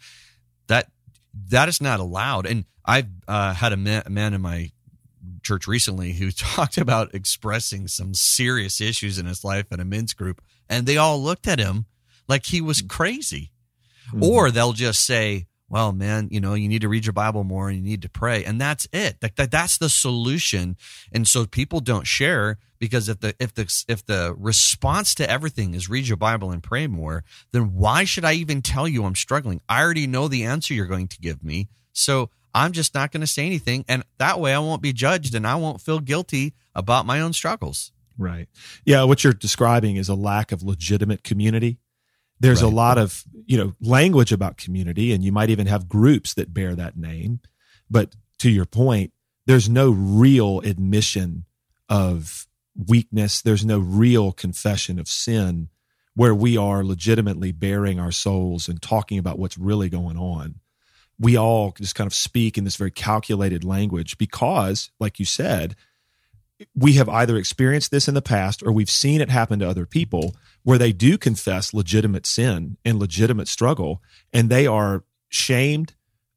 that 0.67 0.87
that 1.49 1.69
is 1.69 1.81
not 1.81 1.99
allowed. 1.99 2.45
And 2.45 2.65
i've 2.85 3.07
uh, 3.27 3.53
had 3.53 3.73
a 3.73 3.77
man, 3.77 4.03
a 4.05 4.09
man 4.09 4.33
in 4.33 4.41
my 4.41 4.71
church 5.43 5.67
recently 5.67 6.13
who 6.13 6.31
talked 6.31 6.77
about 6.77 7.13
expressing 7.13 7.87
some 7.87 8.13
serious 8.13 8.81
issues 8.81 9.19
in 9.19 9.25
his 9.25 9.43
life 9.43 9.71
in 9.71 9.79
a 9.79 9.85
men's 9.85 10.13
group 10.13 10.41
and 10.69 10.85
they 10.85 10.97
all 10.97 11.21
looked 11.21 11.47
at 11.47 11.59
him 11.59 11.85
like 12.27 12.45
he 12.45 12.61
was 12.61 12.81
crazy. 12.81 13.51
Or 14.21 14.49
they'll 14.49 14.73
just 14.73 15.05
say 15.05 15.45
well 15.69 15.91
man 15.91 16.27
you 16.31 16.39
know 16.39 16.53
you 16.53 16.67
need 16.67 16.81
to 16.81 16.89
read 16.89 17.05
your 17.05 17.13
bible 17.13 17.43
more 17.43 17.69
and 17.69 17.77
you 17.77 17.83
need 17.83 18.01
to 18.01 18.09
pray 18.09 18.43
and 18.43 18.59
that's 18.59 18.87
it 18.91 19.19
that, 19.21 19.35
that, 19.35 19.51
that's 19.51 19.77
the 19.77 19.89
solution 19.89 20.75
and 21.11 21.27
so 21.27 21.45
people 21.45 21.79
don't 21.79 22.07
share 22.07 22.57
because 22.79 23.09
if 23.09 23.19
the 23.19 23.35
if 23.39 23.53
the 23.53 23.83
if 23.87 24.05
the 24.05 24.35
response 24.37 25.15
to 25.15 25.29
everything 25.29 25.73
is 25.73 25.89
read 25.89 26.07
your 26.07 26.17
bible 26.17 26.51
and 26.51 26.63
pray 26.63 26.87
more 26.87 27.23
then 27.51 27.73
why 27.73 28.03
should 28.03 28.25
i 28.25 28.33
even 28.33 28.61
tell 28.61 28.87
you 28.87 29.05
i'm 29.05 29.15
struggling 29.15 29.61
i 29.69 29.81
already 29.81 30.07
know 30.07 30.27
the 30.27 30.43
answer 30.43 30.73
you're 30.73 30.85
going 30.85 31.07
to 31.07 31.19
give 31.19 31.43
me 31.43 31.67
so 31.93 32.29
i'm 32.53 32.71
just 32.71 32.93
not 32.93 33.11
going 33.11 33.21
to 33.21 33.27
say 33.27 33.45
anything 33.45 33.85
and 33.87 34.03
that 34.17 34.39
way 34.39 34.53
i 34.53 34.59
won't 34.59 34.81
be 34.81 34.93
judged 34.93 35.35
and 35.35 35.45
i 35.45 35.55
won't 35.55 35.81
feel 35.81 35.99
guilty 35.99 36.53
about 36.75 37.05
my 37.05 37.19
own 37.21 37.33
struggles 37.33 37.91
Right. 38.19 38.49
Yeah. 38.83 39.05
What 39.05 39.23
you're 39.23 39.33
describing 39.33 39.95
is 39.95 40.09
a 40.09 40.13
lack 40.13 40.51
of 40.51 40.61
legitimate 40.61 41.23
community. 41.23 41.77
There's 42.39 42.61
a 42.61 42.67
lot 42.67 42.97
of, 42.97 43.23
you 43.45 43.57
know, 43.57 43.73
language 43.81 44.31
about 44.31 44.57
community, 44.57 45.11
and 45.11 45.23
you 45.23 45.31
might 45.31 45.49
even 45.49 45.67
have 45.67 45.89
groups 45.89 46.33
that 46.35 46.53
bear 46.53 46.75
that 46.75 46.97
name. 46.97 47.41
But 47.89 48.15
to 48.39 48.49
your 48.49 48.65
point, 48.65 49.11
there's 49.45 49.67
no 49.67 49.91
real 49.91 50.61
admission 50.61 51.45
of 51.89 52.47
weakness. 52.87 53.41
There's 53.41 53.65
no 53.65 53.79
real 53.79 54.31
confession 54.31 54.99
of 54.99 55.07
sin 55.07 55.69
where 56.15 56.35
we 56.35 56.57
are 56.57 56.83
legitimately 56.83 57.51
bearing 57.51 57.99
our 57.99 58.11
souls 58.11 58.67
and 58.69 58.81
talking 58.81 59.17
about 59.17 59.39
what's 59.39 59.57
really 59.57 59.89
going 59.89 60.17
on. 60.17 60.55
We 61.19 61.35
all 61.35 61.73
just 61.77 61.95
kind 61.95 62.07
of 62.07 62.13
speak 62.13 62.57
in 62.57 62.63
this 62.63 62.77
very 62.77 62.91
calculated 62.91 63.63
language 63.63 64.17
because, 64.17 64.91
like 64.99 65.19
you 65.19 65.25
said, 65.25 65.75
we 66.75 66.93
have 66.93 67.09
either 67.09 67.37
experienced 67.37 67.91
this 67.91 68.07
in 68.07 68.13
the 68.13 68.21
past 68.21 68.63
or 68.63 68.71
we've 68.71 68.89
seen 68.89 69.21
it 69.21 69.29
happen 69.29 69.59
to 69.59 69.69
other 69.69 69.85
people 69.85 70.35
where 70.63 70.77
they 70.77 70.91
do 70.91 71.17
confess 71.17 71.73
legitimate 71.73 72.25
sin 72.25 72.77
and 72.83 72.99
legitimate 72.99 73.47
struggle 73.47 74.01
and 74.33 74.49
they 74.49 74.67
are 74.67 75.03
shamed, 75.29 75.95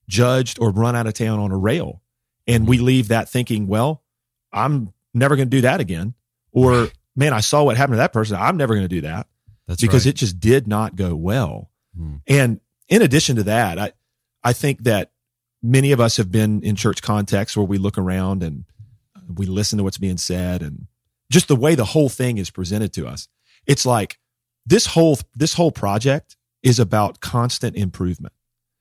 judged, 0.09 0.59
or 0.61 0.71
run 0.71 0.95
out 0.95 1.07
of 1.07 1.14
town 1.14 1.38
on 1.38 1.50
a 1.50 1.57
rail. 1.57 2.02
And 2.47 2.69
we 2.69 2.79
leave 2.79 3.09
that 3.09 3.29
thinking, 3.29 3.67
well, 3.67 4.02
I'm 4.52 4.93
never 5.14 5.37
going 5.37 5.49
to 5.49 5.57
do 5.57 5.62
that 5.62 5.81
again. 5.81 6.14
Or, 6.52 6.88
man, 7.17 7.33
I 7.33 7.41
saw 7.41 7.62
what 7.64 7.76
happened 7.76 7.95
to 7.95 7.99
that 7.99 8.12
person. 8.12 8.37
I'm 8.37 8.57
never 8.57 8.75
going 8.75 8.85
to 8.85 8.95
do 8.95 9.02
that 9.02 9.26
that's 9.67 9.81
because 9.81 10.07
right. 10.07 10.11
it 10.11 10.17
just 10.17 10.38
did 10.41 10.67
not 10.67 10.97
go 10.97 11.14
well. 11.14 11.71
Hmm. 11.97 12.17
And 12.26 12.61
in 12.88 13.02
addition 13.02 13.37
to 13.37 13.43
that, 13.45 13.79
I, 13.79 13.93
I 14.45 14.52
think 14.52 14.85
that 14.85 15.12
many 15.62 15.93
of 15.93 16.00
us 16.00 16.17
have 16.17 16.31
been 16.31 16.62
in 16.62 16.76
church 16.76 17.02
contexts 17.02 17.57
where 17.57 17.67
we 17.67 17.79
look 17.79 17.97
around 17.97 18.43
and 18.43 18.64
we 19.39 19.47
listen 19.47 19.79
to 19.79 19.85
what's 19.85 19.99
being 19.99 20.19
said 20.19 20.62
and 20.62 20.87
just 21.31 21.49
the 21.49 21.57
way 21.57 21.75
the 21.75 21.87
whole 21.87 22.09
thing 22.09 22.39
is 22.39 22.51
presented 22.51 22.93
to 22.95 23.07
us. 23.07 23.29
It's 23.67 23.87
like 23.87 24.19
this 24.67 24.87
whole 24.87 25.19
this 25.35 25.55
whole 25.55 25.73
project 25.73 26.37
is 26.62 26.79
about 26.79 27.21
constant 27.21 27.77
improvement. 27.77 28.35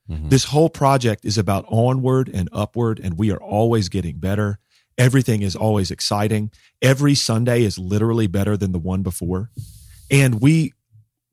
Mhm. 0.10 0.30
This 0.30 0.46
whole 0.46 0.70
project 0.70 1.26
is 1.26 1.38
about 1.38 1.66
onward 1.68 2.30
and 2.30 2.50
upward, 2.52 3.00
and 3.00 3.18
we 3.18 3.32
are 3.32 3.42
always 3.42 3.90
getting 3.90 4.18
better. 4.20 4.60
Everything 4.98 5.42
is 5.42 5.56
always 5.56 5.90
exciting. 5.90 6.52
Every 6.82 7.16
Sunday 7.16 7.64
is 7.64 7.80
literally 7.80 8.28
better 8.28 8.58
than 8.58 8.72
the 8.72 8.80
one 8.80 9.02
before. 9.04 9.50
And 10.10 10.42
we 10.42 10.74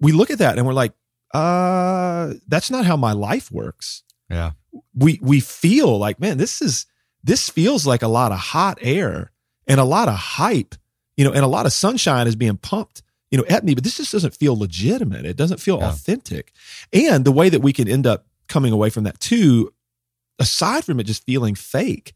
we 0.00 0.12
look 0.12 0.30
at 0.30 0.38
that 0.38 0.56
and 0.56 0.66
we're 0.66 0.72
like, 0.72 0.92
uh, 1.34 2.34
that's 2.46 2.70
not 2.70 2.86
how 2.86 2.96
my 2.96 3.12
life 3.12 3.50
works. 3.50 4.04
Yeah. 4.30 4.52
We 4.94 5.18
we 5.20 5.40
feel 5.40 5.98
like, 5.98 6.20
man, 6.20 6.38
this 6.38 6.62
is 6.62 6.86
this 7.28 7.48
feels 7.48 7.86
like 7.86 8.02
a 8.02 8.08
lot 8.08 8.32
of 8.32 8.38
hot 8.38 8.78
air 8.80 9.30
and 9.66 9.78
a 9.78 9.84
lot 9.84 10.08
of 10.08 10.14
hype, 10.14 10.74
you 11.16 11.24
know, 11.24 11.32
and 11.32 11.44
a 11.44 11.48
lot 11.48 11.66
of 11.66 11.72
sunshine 11.72 12.26
is 12.26 12.36
being 12.36 12.56
pumped, 12.56 13.02
you 13.30 13.38
know, 13.38 13.44
at 13.48 13.64
me, 13.64 13.74
but 13.74 13.84
this 13.84 13.96
just 13.98 14.12
doesn't 14.12 14.34
feel 14.34 14.56
legitimate. 14.58 15.24
It 15.26 15.36
doesn't 15.36 15.60
feel 15.60 15.78
Yeah. 15.78 15.90
authentic. 15.90 16.52
And 16.92 17.24
the 17.24 17.32
way 17.32 17.48
that 17.48 17.60
we 17.60 17.72
can 17.72 17.86
end 17.88 18.06
up 18.06 18.26
coming 18.48 18.72
away 18.72 18.90
from 18.90 19.04
that 19.04 19.20
too, 19.20 19.72
aside 20.38 20.84
from 20.84 20.98
it 21.00 21.04
just 21.04 21.24
feeling 21.24 21.54
fake, 21.54 22.14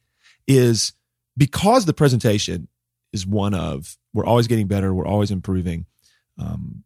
is 0.49 0.93
because 1.37 1.85
the 1.85 1.93
presentation 1.93 2.69
is 3.13 3.27
one 3.27 3.55
of 3.55 3.99
we're 4.15 4.27
always 4.27 4.47
getting 4.47 4.67
better, 4.67 4.93
we're 4.95 5.07
always 5.07 5.31
improving. 5.31 5.87
Um, 6.39 6.85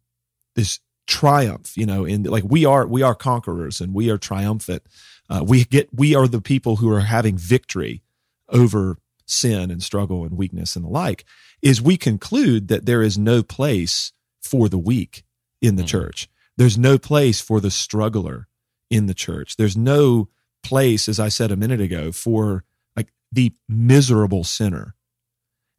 this 0.55 0.79
triumph, 1.07 1.77
you 1.77 1.85
know, 1.85 2.03
in 2.03 2.23
like 2.23 2.43
we 2.45 2.65
are 2.65 2.85
we 2.85 3.01
are 3.03 3.15
conquerors 3.15 3.79
and 3.79 3.93
we 3.93 4.09
are 4.09 4.17
triumphant. 4.17 4.83
Uh, 5.29 5.43
we 5.45 5.63
get 5.63 5.87
we 5.93 6.15
are 6.15 6.27
the 6.27 6.41
people 6.41 6.75
who 6.77 6.89
are 6.91 6.99
having 7.01 7.37
victory 7.37 8.01
over 8.49 8.97
sin 9.25 9.69
and 9.71 9.83
struggle 9.83 10.23
and 10.23 10.37
weakness 10.37 10.75
and 10.75 10.85
the 10.85 10.89
like. 10.89 11.25
Is 11.61 11.81
we 11.81 11.97
conclude 11.97 12.67
that 12.69 12.85
there 12.85 13.01
is 13.01 13.17
no 13.17 13.43
place 13.43 14.11
for 14.41 14.69
the 14.69 14.77
weak 14.77 15.23
in 15.61 15.75
the 15.75 15.83
Mhm. 15.83 15.87
church. 15.87 16.29
There's 16.55 16.77
no 16.77 16.97
place 16.97 17.41
for 17.41 17.59
the 17.59 17.71
struggler 17.71 18.47
in 18.89 19.07
the 19.07 19.13
church. 19.13 19.57
There's 19.57 19.75
no 19.75 20.29
place, 20.63 21.09
as 21.09 21.19
I 21.19 21.29
said 21.29 21.51
a 21.51 21.57
minute 21.57 21.81
ago, 21.81 22.11
for 22.11 22.63
like 22.95 23.11
the 23.31 23.53
miserable 23.67 24.43
sinner. 24.43 24.95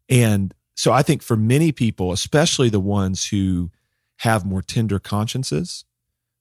And 0.09 0.55
so 0.75 0.93
I 0.93 1.03
think 1.03 1.23
for 1.23 1.37
many 1.37 1.73
people, 1.73 2.13
especially 2.13 2.69
the 2.69 2.81
ones 2.81 3.27
who 3.29 3.71
have 4.19 4.45
more 4.45 4.63
tender 4.63 4.99
consciences, 4.99 5.85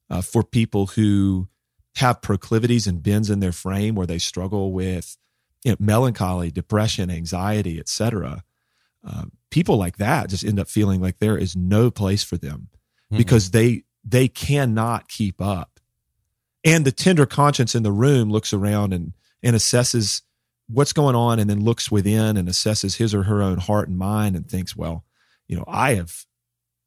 uh, 0.09 0.21
for 0.21 0.43
people 0.43 0.87
who 0.87 1.47
have 1.95 2.21
proclivities 2.21 2.85
and 2.87 3.01
bends 3.03 3.29
in 3.29 3.39
their 3.39 3.51
frame 3.51 3.95
where 3.95 4.07
they 4.07 4.19
struggle 4.19 4.71
with 4.71 5.17
you 5.63 5.71
know, 5.71 5.77
melancholy, 5.79 6.51
depression, 6.51 7.09
anxiety, 7.09 7.79
etc. 7.79 8.43
Uh, 9.05 9.25
people 9.49 9.77
like 9.77 9.97
that 9.97 10.29
just 10.29 10.43
end 10.43 10.59
up 10.59 10.67
feeling 10.67 11.01
like 11.01 11.19
there 11.19 11.37
is 11.37 11.55
no 11.55 11.89
place 11.91 12.23
for 12.23 12.37
them 12.37 12.69
Mhm. 13.11 13.17
because 13.17 13.51
they 13.51 13.83
they 14.03 14.27
cannot 14.27 15.07
keep 15.09 15.41
up. 15.41 15.79
And 16.63 16.85
the 16.85 16.91
tender 16.91 17.25
conscience 17.25 17.75
in 17.75 17.83
the 17.83 17.91
room 17.91 18.29
looks 18.29 18.53
around 18.53 18.93
and 18.93 19.13
and 19.43 19.55
assesses 19.55 20.21
what's 20.67 20.93
going 20.93 21.15
on 21.15 21.39
and 21.39 21.49
then 21.49 21.61
looks 21.63 21.89
within 21.91 22.35
and 22.37 22.47
assesses 22.49 22.97
his 22.97 23.13
or 23.13 23.23
her 23.23 23.41
own 23.41 23.57
heart 23.57 23.87
and 23.87 23.97
mind 23.97 24.35
and 24.35 24.49
thinks, 24.49 24.75
well, 24.75 25.05
you 25.47 25.55
know, 25.55 25.63
I 25.67 25.95
have 25.95 26.25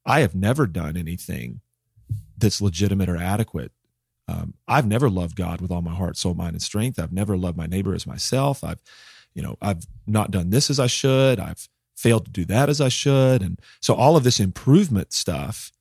I 0.05 0.21
have 0.21 0.35
never 0.35 0.67
done 0.67 0.97
anything 0.97 1.61
that's 2.37 2.61
legitimate 2.61 3.09
or 3.09 3.17
adequate. 3.17 3.73
Um, 4.31 4.55
I've 4.69 4.87
never 4.87 5.11
loved 5.11 5.35
God 5.35 5.61
with 5.61 5.73
all 5.73 5.83
my 5.83 5.95
heart, 5.95 6.17
soul, 6.17 6.35
mind, 6.35 6.53
and 6.53 6.63
strength. 6.63 7.01
I've 7.01 7.13
never 7.13 7.37
loved 7.37 7.57
my 7.57 7.67
neighbor 7.67 7.95
as 7.95 8.07
myself. 8.07 8.63
I've, 8.63 8.79
you 9.35 9.43
know, 9.43 9.57
I've 9.61 9.87
not 10.07 10.31
done 10.31 10.51
this 10.51 10.71
as 10.71 10.79
I 10.79 10.87
should. 10.87 11.41
I've 11.41 11.69
failed 11.97 12.27
to 12.27 12.31
do 12.31 12.45
that 12.45 12.69
as 12.69 12.81
I 12.81 12.89
should. 12.89 13.43
And 13.43 13.61
so 13.81 13.95
all 13.95 14.17
of 14.17 14.23
this 14.23 14.39
improvement 14.39 15.13
stuff 15.13 15.73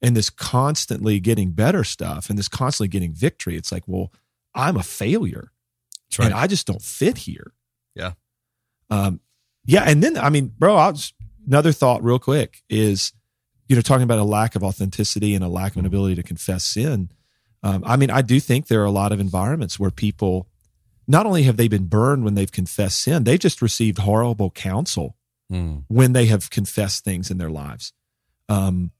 and 0.00 0.16
this 0.16 0.30
constantly 0.30 1.18
getting 1.18 1.50
better 1.50 1.82
stuff 1.82 2.30
and 2.30 2.38
this 2.38 2.48
constantly 2.48 2.88
getting 2.88 3.12
victory, 3.12 3.56
it's 3.56 3.72
like, 3.72 3.82
well, 3.86 4.12
I'm 4.54 4.76
a 4.76 4.82
failure 4.82 5.50
That's 6.08 6.18
right. 6.20 6.26
and 6.26 6.34
I 6.34 6.46
just 6.46 6.66
don't 6.66 6.82
fit 6.82 7.18
here. 7.18 7.52
Yeah. 7.94 8.12
Um, 8.88 9.20
yeah. 9.64 9.82
And 9.82 10.02
then, 10.02 10.16
I 10.16 10.30
mean, 10.30 10.52
bro, 10.56 10.76
I'll 10.76 10.92
just, 10.92 11.14
another 11.46 11.72
thought 11.72 12.04
real 12.04 12.18
quick 12.20 12.62
is, 12.70 13.12
you 13.68 13.74
know, 13.74 13.82
talking 13.82 14.04
about 14.04 14.20
a 14.20 14.24
lack 14.24 14.54
of 14.54 14.62
authenticity 14.62 15.34
and 15.34 15.42
a 15.42 15.48
lack 15.48 15.72
of 15.72 15.78
an 15.78 15.86
ability 15.86 16.14
to 16.14 16.22
confess 16.22 16.62
sin. 16.62 17.10
Um, 17.62 17.82
I 17.86 17.96
mean, 17.96 18.10
I 18.10 18.22
do 18.22 18.38
think 18.40 18.66
there 18.68 18.80
are 18.82 18.84
a 18.86 18.90
lot 18.90 19.12
of 19.12 19.20
environments 19.20 19.78
where 19.78 19.90
people, 19.90 20.46
not 21.08 21.26
only 21.26 21.42
have 21.44 21.56
they 21.56 21.68
been 21.68 21.86
burned 21.86 22.24
when 22.24 22.34
they've 22.34 22.50
confessed 22.52 23.00
sin, 23.00 23.24
they 23.24 23.38
just 23.38 23.60
received 23.62 23.98
horrible 23.98 24.50
counsel 24.50 25.16
Mm. 25.52 25.84
when 25.86 26.12
they 26.12 26.26
have 26.26 26.50
confessed 26.50 27.04
things 27.04 27.30
in 27.30 27.38
their 27.38 27.50
lives. 27.50 27.92
Um, 28.48 28.90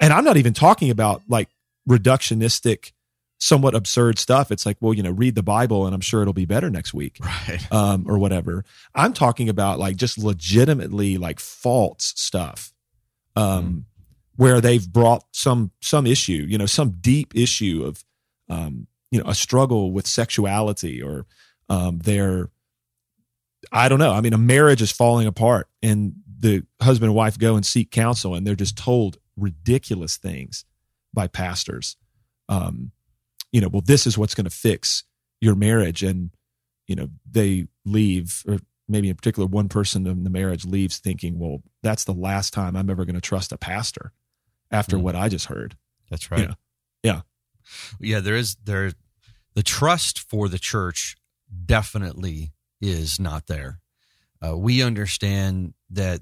and 0.00 0.12
I'm 0.12 0.22
not 0.24 0.36
even 0.36 0.52
talking 0.52 0.90
about 0.90 1.22
like 1.28 1.48
reductionistic, 1.88 2.92
somewhat 3.38 3.74
absurd 3.74 4.18
stuff. 4.18 4.50
It's 4.52 4.66
like, 4.66 4.76
well, 4.80 4.92
you 4.94 5.02
know, 5.02 5.10
read 5.10 5.34
the 5.34 5.42
Bible 5.42 5.86
and 5.86 5.94
I'm 5.94 6.00
sure 6.02 6.20
it'll 6.22 6.34
be 6.34 6.44
better 6.44 6.68
next 6.70 6.92
week 6.94 7.16
Right. 7.20 7.66
um, 7.72 8.04
or 8.06 8.18
whatever. 8.18 8.64
I'm 8.94 9.12
talking 9.14 9.48
about 9.48 9.78
like 9.78 9.96
just 9.96 10.18
legitimately 10.18 11.16
like 11.18 11.40
false 11.40 12.12
stuff, 12.16 12.72
um, 13.36 13.86
where 14.36 14.60
they've 14.60 14.90
brought 14.90 15.24
some 15.32 15.70
some 15.80 16.06
issue, 16.06 16.46
you 16.48 16.58
know, 16.58 16.66
some 16.66 16.96
deep 17.00 17.34
issue 17.34 17.84
of, 17.84 18.04
um, 18.48 18.86
you 19.10 19.22
know, 19.22 19.28
a 19.28 19.34
struggle 19.34 19.92
with 19.92 20.06
sexuality 20.06 21.02
or 21.02 21.26
um, 21.68 21.98
their, 22.00 22.50
I 23.72 23.88
don't 23.88 23.98
know. 23.98 24.12
I 24.12 24.20
mean, 24.20 24.32
a 24.32 24.38
marriage 24.38 24.82
is 24.82 24.92
falling 24.92 25.26
apart, 25.26 25.68
and 25.82 26.14
the 26.38 26.64
husband 26.80 27.08
and 27.08 27.16
wife 27.16 27.38
go 27.38 27.56
and 27.56 27.64
seek 27.64 27.90
counsel, 27.90 28.34
and 28.34 28.46
they're 28.46 28.54
just 28.54 28.76
told 28.76 29.18
ridiculous 29.36 30.16
things 30.16 30.64
by 31.12 31.26
pastors. 31.26 31.96
Um, 32.48 32.92
you 33.52 33.60
know, 33.60 33.68
well, 33.68 33.82
this 33.84 34.06
is 34.06 34.18
what's 34.18 34.34
going 34.34 34.44
to 34.44 34.50
fix 34.50 35.04
your 35.40 35.54
marriage, 35.54 36.02
and 36.02 36.30
you 36.86 36.96
know 36.96 37.08
they 37.30 37.66
leave 37.84 38.42
or 38.46 38.58
maybe 38.88 39.08
in 39.08 39.16
particular 39.16 39.46
one 39.46 39.68
person 39.68 40.06
in 40.06 40.24
the 40.24 40.30
marriage 40.30 40.64
leaves 40.64 40.98
thinking 40.98 41.38
well 41.38 41.62
that's 41.82 42.04
the 42.04 42.12
last 42.12 42.52
time 42.52 42.76
i'm 42.76 42.90
ever 42.90 43.04
going 43.04 43.14
to 43.14 43.20
trust 43.20 43.52
a 43.52 43.58
pastor 43.58 44.12
after 44.74 44.96
Mm. 44.96 45.02
what 45.02 45.16
i 45.16 45.28
just 45.28 45.46
heard 45.46 45.76
That's 46.10 46.30
right. 46.30 46.48
Yeah. 46.48 46.54
Yeah. 47.02 47.20
Yeah, 48.00 48.20
there 48.20 48.36
is 48.36 48.56
there 48.64 48.92
the 49.54 49.62
trust 49.62 50.18
for 50.18 50.48
the 50.48 50.58
church 50.58 51.16
definitely 51.66 52.52
is 52.80 53.18
not 53.18 53.46
there. 53.46 53.80
Uh, 54.44 54.56
we 54.56 54.82
understand 54.82 55.72
that 55.90 56.20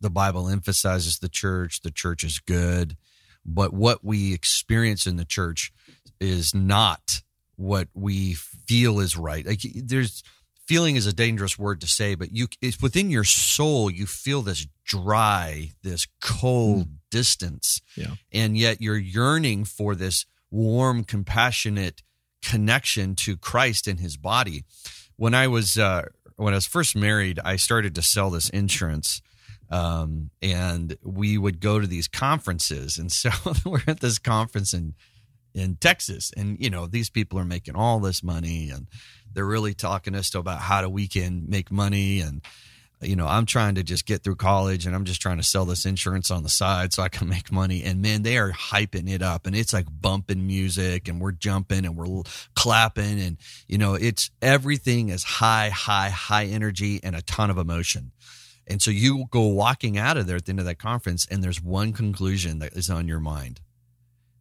the 0.00 0.10
Bible 0.10 0.48
emphasizes 0.48 1.18
the 1.18 1.28
church, 1.28 1.80
the 1.82 1.90
church 1.90 2.22
is 2.24 2.38
good, 2.38 2.96
but 3.44 3.72
what 3.72 4.04
we 4.04 4.32
experience 4.34 5.06
in 5.06 5.16
the 5.16 5.24
church 5.24 5.72
is 6.20 6.54
not 6.54 7.22
what 7.56 7.88
we 7.94 8.34
feel 8.34 9.00
is 9.00 9.16
right. 9.16 9.44
Like 9.46 9.60
there's 9.74 10.22
feeling 10.66 10.94
is 10.96 11.06
a 11.06 11.12
dangerous 11.12 11.58
word 11.58 11.80
to 11.80 11.86
say, 11.88 12.14
but 12.14 12.30
you 12.32 12.46
it's 12.60 12.80
within 12.80 13.10
your 13.10 13.24
soul 13.24 13.90
you 13.90 14.06
feel 14.06 14.42
this 14.42 14.66
dry, 14.84 15.70
this 15.82 16.06
cold 16.20 16.86
distance. 17.12 17.80
Yeah. 17.94 18.14
And 18.32 18.58
yet 18.58 18.80
you're 18.80 18.96
yearning 18.96 19.66
for 19.66 19.94
this 19.94 20.26
warm, 20.50 21.04
compassionate 21.04 22.02
connection 22.42 23.14
to 23.14 23.36
Christ 23.36 23.86
and 23.86 24.00
his 24.00 24.16
body. 24.16 24.64
When 25.16 25.34
I 25.34 25.46
was 25.46 25.78
uh 25.78 26.06
when 26.36 26.54
I 26.54 26.56
was 26.56 26.66
first 26.66 26.96
married, 26.96 27.38
I 27.44 27.54
started 27.56 27.94
to 27.94 28.02
sell 28.02 28.30
this 28.30 28.48
insurance. 28.48 29.22
Um, 29.70 30.30
and 30.42 30.96
we 31.02 31.38
would 31.38 31.60
go 31.60 31.80
to 31.80 31.86
these 31.86 32.08
conferences. 32.08 32.98
And 32.98 33.12
so 33.12 33.30
we're 33.64 33.82
at 33.86 34.00
this 34.00 34.18
conference 34.18 34.74
in 34.74 34.94
in 35.54 35.76
Texas. 35.76 36.32
And, 36.36 36.56
you 36.58 36.70
know, 36.70 36.86
these 36.86 37.10
people 37.10 37.38
are 37.38 37.44
making 37.44 37.76
all 37.76 38.00
this 38.00 38.22
money 38.22 38.70
and 38.70 38.86
they're 39.30 39.44
really 39.44 39.74
talking 39.74 40.14
to 40.14 40.20
us 40.20 40.34
about 40.34 40.60
how 40.60 40.80
do 40.80 40.88
we 40.88 41.06
can 41.06 41.44
make 41.46 41.70
money. 41.70 42.20
And, 42.20 42.42
you 43.02 43.16
know, 43.16 43.26
I'm 43.26 43.46
trying 43.46 43.74
to 43.76 43.82
just 43.82 44.06
get 44.06 44.22
through 44.22 44.36
college 44.36 44.86
and 44.86 44.94
I'm 44.94 45.04
just 45.04 45.20
trying 45.20 45.38
to 45.38 45.42
sell 45.42 45.64
this 45.64 45.84
insurance 45.84 46.30
on 46.30 46.42
the 46.42 46.48
side 46.48 46.92
so 46.92 47.02
I 47.02 47.08
can 47.08 47.28
make 47.36 47.50
money. 47.52 47.82
And 47.82 48.00
man, 48.02 48.22
they 48.22 48.38
are 48.38 48.52
hyping 48.52 49.10
it 49.10 49.22
up 49.22 49.46
and 49.46 49.56
it's 49.56 49.72
like 49.72 49.86
bumping 50.00 50.46
music 50.46 51.08
and 51.08 51.20
we're 51.20 51.32
jumping 51.32 51.84
and 51.84 51.96
we're 51.96 52.22
clapping. 52.54 53.20
And, 53.20 53.36
you 53.68 53.78
know, 53.78 53.94
it's 53.94 54.30
everything 54.40 55.08
is 55.08 55.24
high, 55.24 55.70
high, 55.70 56.10
high 56.10 56.46
energy 56.46 57.00
and 57.02 57.16
a 57.16 57.22
ton 57.22 57.50
of 57.50 57.58
emotion. 57.58 58.12
And 58.66 58.80
so 58.80 58.90
you 58.90 59.26
go 59.30 59.48
walking 59.48 59.98
out 59.98 60.16
of 60.16 60.26
there 60.26 60.36
at 60.36 60.46
the 60.46 60.50
end 60.50 60.60
of 60.60 60.66
that 60.66 60.78
conference 60.78 61.26
and 61.30 61.42
there's 61.42 61.62
one 61.62 61.92
conclusion 61.92 62.60
that 62.60 62.74
is 62.74 62.88
on 62.88 63.08
your 63.08 63.20
mind 63.20 63.60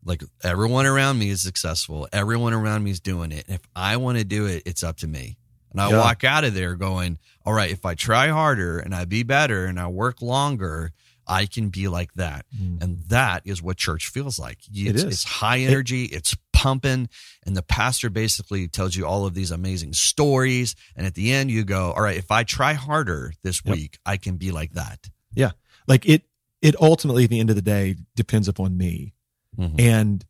like 0.04 0.24
everyone 0.44 0.86
around 0.86 1.20
me 1.20 1.30
is 1.30 1.42
successful 1.42 2.08
everyone 2.12 2.54
around 2.54 2.84
me 2.84 2.92
is 2.92 3.00
doing 3.00 3.32
it 3.32 3.46
and 3.48 3.56
if 3.56 3.62
i 3.76 3.98
want 3.98 4.18
to 4.18 4.24
do 4.24 4.46
it 4.46 4.64
it's 4.66 4.84
up 4.84 4.98
to 4.98 5.08
me 5.08 5.38
and 5.72 5.82
i 5.82 5.90
Yeah. 5.90 5.98
walk 6.00 6.24
out 6.24 6.44
of 6.44 6.54
there 6.54 6.76
going 6.76 7.18
all 7.46 7.54
right 7.54 7.72
if 7.72 7.86
i 7.86 7.96
try 7.96 8.28
harder 8.30 8.80
and 8.80 8.94
i 8.96 9.06
be 9.06 9.24
better 9.24 9.66
and 9.66 9.80
i 9.80 9.88
work 9.88 10.22
longer 10.22 10.92
i 11.28 11.46
can 11.46 11.70
be 11.70 11.88
like 11.88 12.14
that 12.16 12.46
and 12.80 13.04
that 13.08 13.42
is 13.46 13.62
what 13.62 13.78
church 13.78 14.08
feels 14.10 14.38
like 14.40 14.60
You- 14.70 14.90
It 14.90 14.96
it's, 14.96 15.04
it's 15.04 15.24
high 15.24 15.60
energy 15.60 16.06
it's 16.06 16.36
pumping 16.54 17.10
and 17.46 17.58
the 17.58 17.64
pastor 17.64 18.10
basically 18.10 18.68
tells 18.68 18.96
you 18.96 19.06
all 19.08 19.26
of 19.26 19.34
these 19.34 19.50
amazing 19.52 19.94
stories 19.94 20.76
and 20.96 21.08
at 21.08 21.16
the 21.16 21.32
end 21.34 21.50
you 21.50 21.64
go 21.64 21.92
all 21.94 22.04
right 22.04 22.18
if 22.18 22.30
i 22.32 22.44
try 22.44 22.74
harder 22.74 23.34
this 23.44 23.62
Yep. 23.66 23.76
week 23.76 24.00
i 24.06 24.18
can 24.18 24.38
be 24.38 24.52
like 24.52 24.74
that 24.74 25.10
Yeah. 25.34 25.52
Like 25.88 26.06
it, 26.08 26.24
it 26.62 26.76
ultimately 26.80 27.24
at 27.24 27.30
the 27.32 27.40
end 27.40 27.50
of 27.50 27.56
the 27.56 27.62
day 27.64 27.96
depends 28.16 28.48
upon 28.48 28.78
me. 28.78 29.14
Mhm. 29.58 29.80
And 29.80 30.26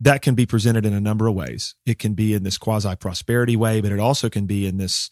that 0.00 0.22
can 0.22 0.34
be 0.34 0.46
presented 0.46 0.84
in 0.84 0.92
a 0.92 1.00
number 1.00 1.26
of 1.26 1.34
ways. 1.34 1.74
It 1.86 1.98
can 1.98 2.14
be 2.14 2.34
in 2.34 2.42
this 2.42 2.58
quasi 2.58 2.94
prosperity 2.96 3.56
way, 3.56 3.80
but 3.80 3.92
it 3.92 3.98
also 3.98 4.28
can 4.28 4.46
be 4.46 4.66
in 4.66 4.76
this 4.76 5.10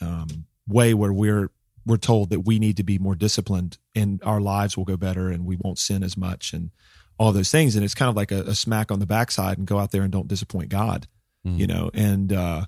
um, 0.00 0.46
way 0.66 0.94
where 0.94 1.12
we're 1.12 1.50
we're 1.84 1.96
told 1.96 2.30
that 2.30 2.40
we 2.40 2.58
need 2.60 2.76
to 2.76 2.84
be 2.84 2.96
more 2.98 3.16
disciplined 3.16 3.76
and 3.96 4.22
our 4.22 4.40
lives 4.40 4.76
will 4.76 4.84
go 4.84 4.96
better 4.96 5.28
and 5.30 5.44
we 5.44 5.56
won't 5.56 5.78
sin 5.80 6.04
as 6.04 6.16
much 6.16 6.52
and 6.52 6.70
all 7.18 7.32
those 7.32 7.50
things. 7.50 7.74
And 7.74 7.84
it's 7.84 7.94
kind 7.94 8.08
of 8.08 8.14
like 8.14 8.30
a, 8.30 8.42
a 8.42 8.54
smack 8.54 8.92
on 8.92 9.00
the 9.00 9.06
backside 9.06 9.58
and 9.58 9.66
go 9.66 9.78
out 9.80 9.90
there 9.90 10.02
and 10.02 10.12
don't 10.12 10.28
disappoint 10.28 10.68
God, 10.68 11.08
Mhm. 11.46 11.58
you 11.58 11.66
know. 11.66 11.90
And 11.92 12.32
uh, 12.32 12.66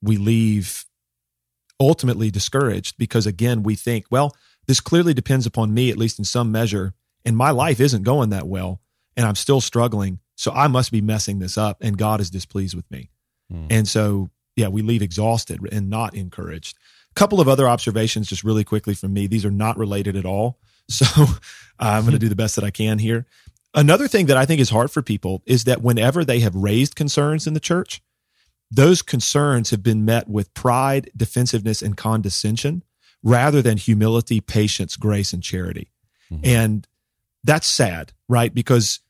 we 0.00 0.16
leave 0.16 0.84
ultimately 1.80 2.30
discouraged 2.30 2.96
because 2.98 3.26
again 3.26 3.62
we 3.64 3.74
think, 3.74 4.04
well, 4.10 4.36
this 4.66 4.78
clearly 4.80 5.12
depends 5.14 5.44
upon 5.46 5.74
me 5.74 5.90
at 5.90 5.98
least 5.98 6.18
in 6.20 6.24
some 6.24 6.52
measure, 6.52 6.94
and 7.24 7.36
my 7.36 7.50
life 7.50 7.80
isn't 7.80 8.02
going 8.04 8.30
that 8.30 8.46
well, 8.46 8.80
and 9.16 9.26
I'm 9.26 9.34
still 9.34 9.60
struggling. 9.60 10.20
So 10.36 10.52
I 10.52 10.66
must 10.66 10.90
be 10.92 11.00
messing 11.00 11.38
this 11.38 11.58
up, 11.58 11.78
and 11.80 11.96
God 11.98 12.20
is 12.20 12.30
displeased 12.30 12.74
with 12.74 12.90
me. 12.90 13.10
Mm. 13.52 13.66
And 13.70 13.88
so, 13.88 14.30
yeah, 14.56 14.68
we 14.68 14.82
leave 14.82 15.02
exhausted 15.02 15.60
and 15.70 15.90
not 15.90 16.14
encouraged. 16.14 16.76
A 17.10 17.14
couple 17.14 17.40
of 17.40 17.48
other 17.48 17.68
observations, 17.68 18.28
just 18.28 18.44
really 18.44 18.64
quickly 18.64 18.94
from 18.94 19.12
me. 19.12 19.26
These 19.26 19.44
are 19.44 19.50
not 19.50 19.76
related 19.78 20.16
at 20.16 20.24
all. 20.24 20.58
So 20.88 21.06
I'm 21.78 22.02
going 22.02 22.12
to 22.12 22.18
do 22.18 22.28
the 22.28 22.36
best 22.36 22.56
that 22.56 22.64
I 22.64 22.70
can 22.70 22.98
here. 22.98 23.24
Another 23.72 24.08
thing 24.08 24.26
that 24.26 24.36
I 24.36 24.44
think 24.44 24.60
is 24.60 24.68
hard 24.68 24.90
for 24.90 25.00
people 25.00 25.42
is 25.46 25.64
that 25.64 25.80
whenever 25.80 26.24
they 26.24 26.40
have 26.40 26.54
raised 26.54 26.96
concerns 26.96 27.46
in 27.46 27.54
the 27.54 27.60
church, 27.60 28.02
those 28.70 29.00
concerns 29.00 29.70
have 29.70 29.82
been 29.82 30.04
met 30.04 30.28
with 30.28 30.52
pride, 30.54 31.10
defensiveness, 31.16 31.82
and 31.82 31.96
condescension 31.96 32.82
rather 33.22 33.62
than 33.62 33.76
humility, 33.76 34.40
patience, 34.40 34.96
grace, 34.96 35.32
and 35.32 35.42
charity. 35.42 35.92
Mhm. 36.30 36.40
And 36.44 36.88
that's 37.44 37.66
sad, 37.66 38.12
right? 38.28 38.52
Because 38.52 39.00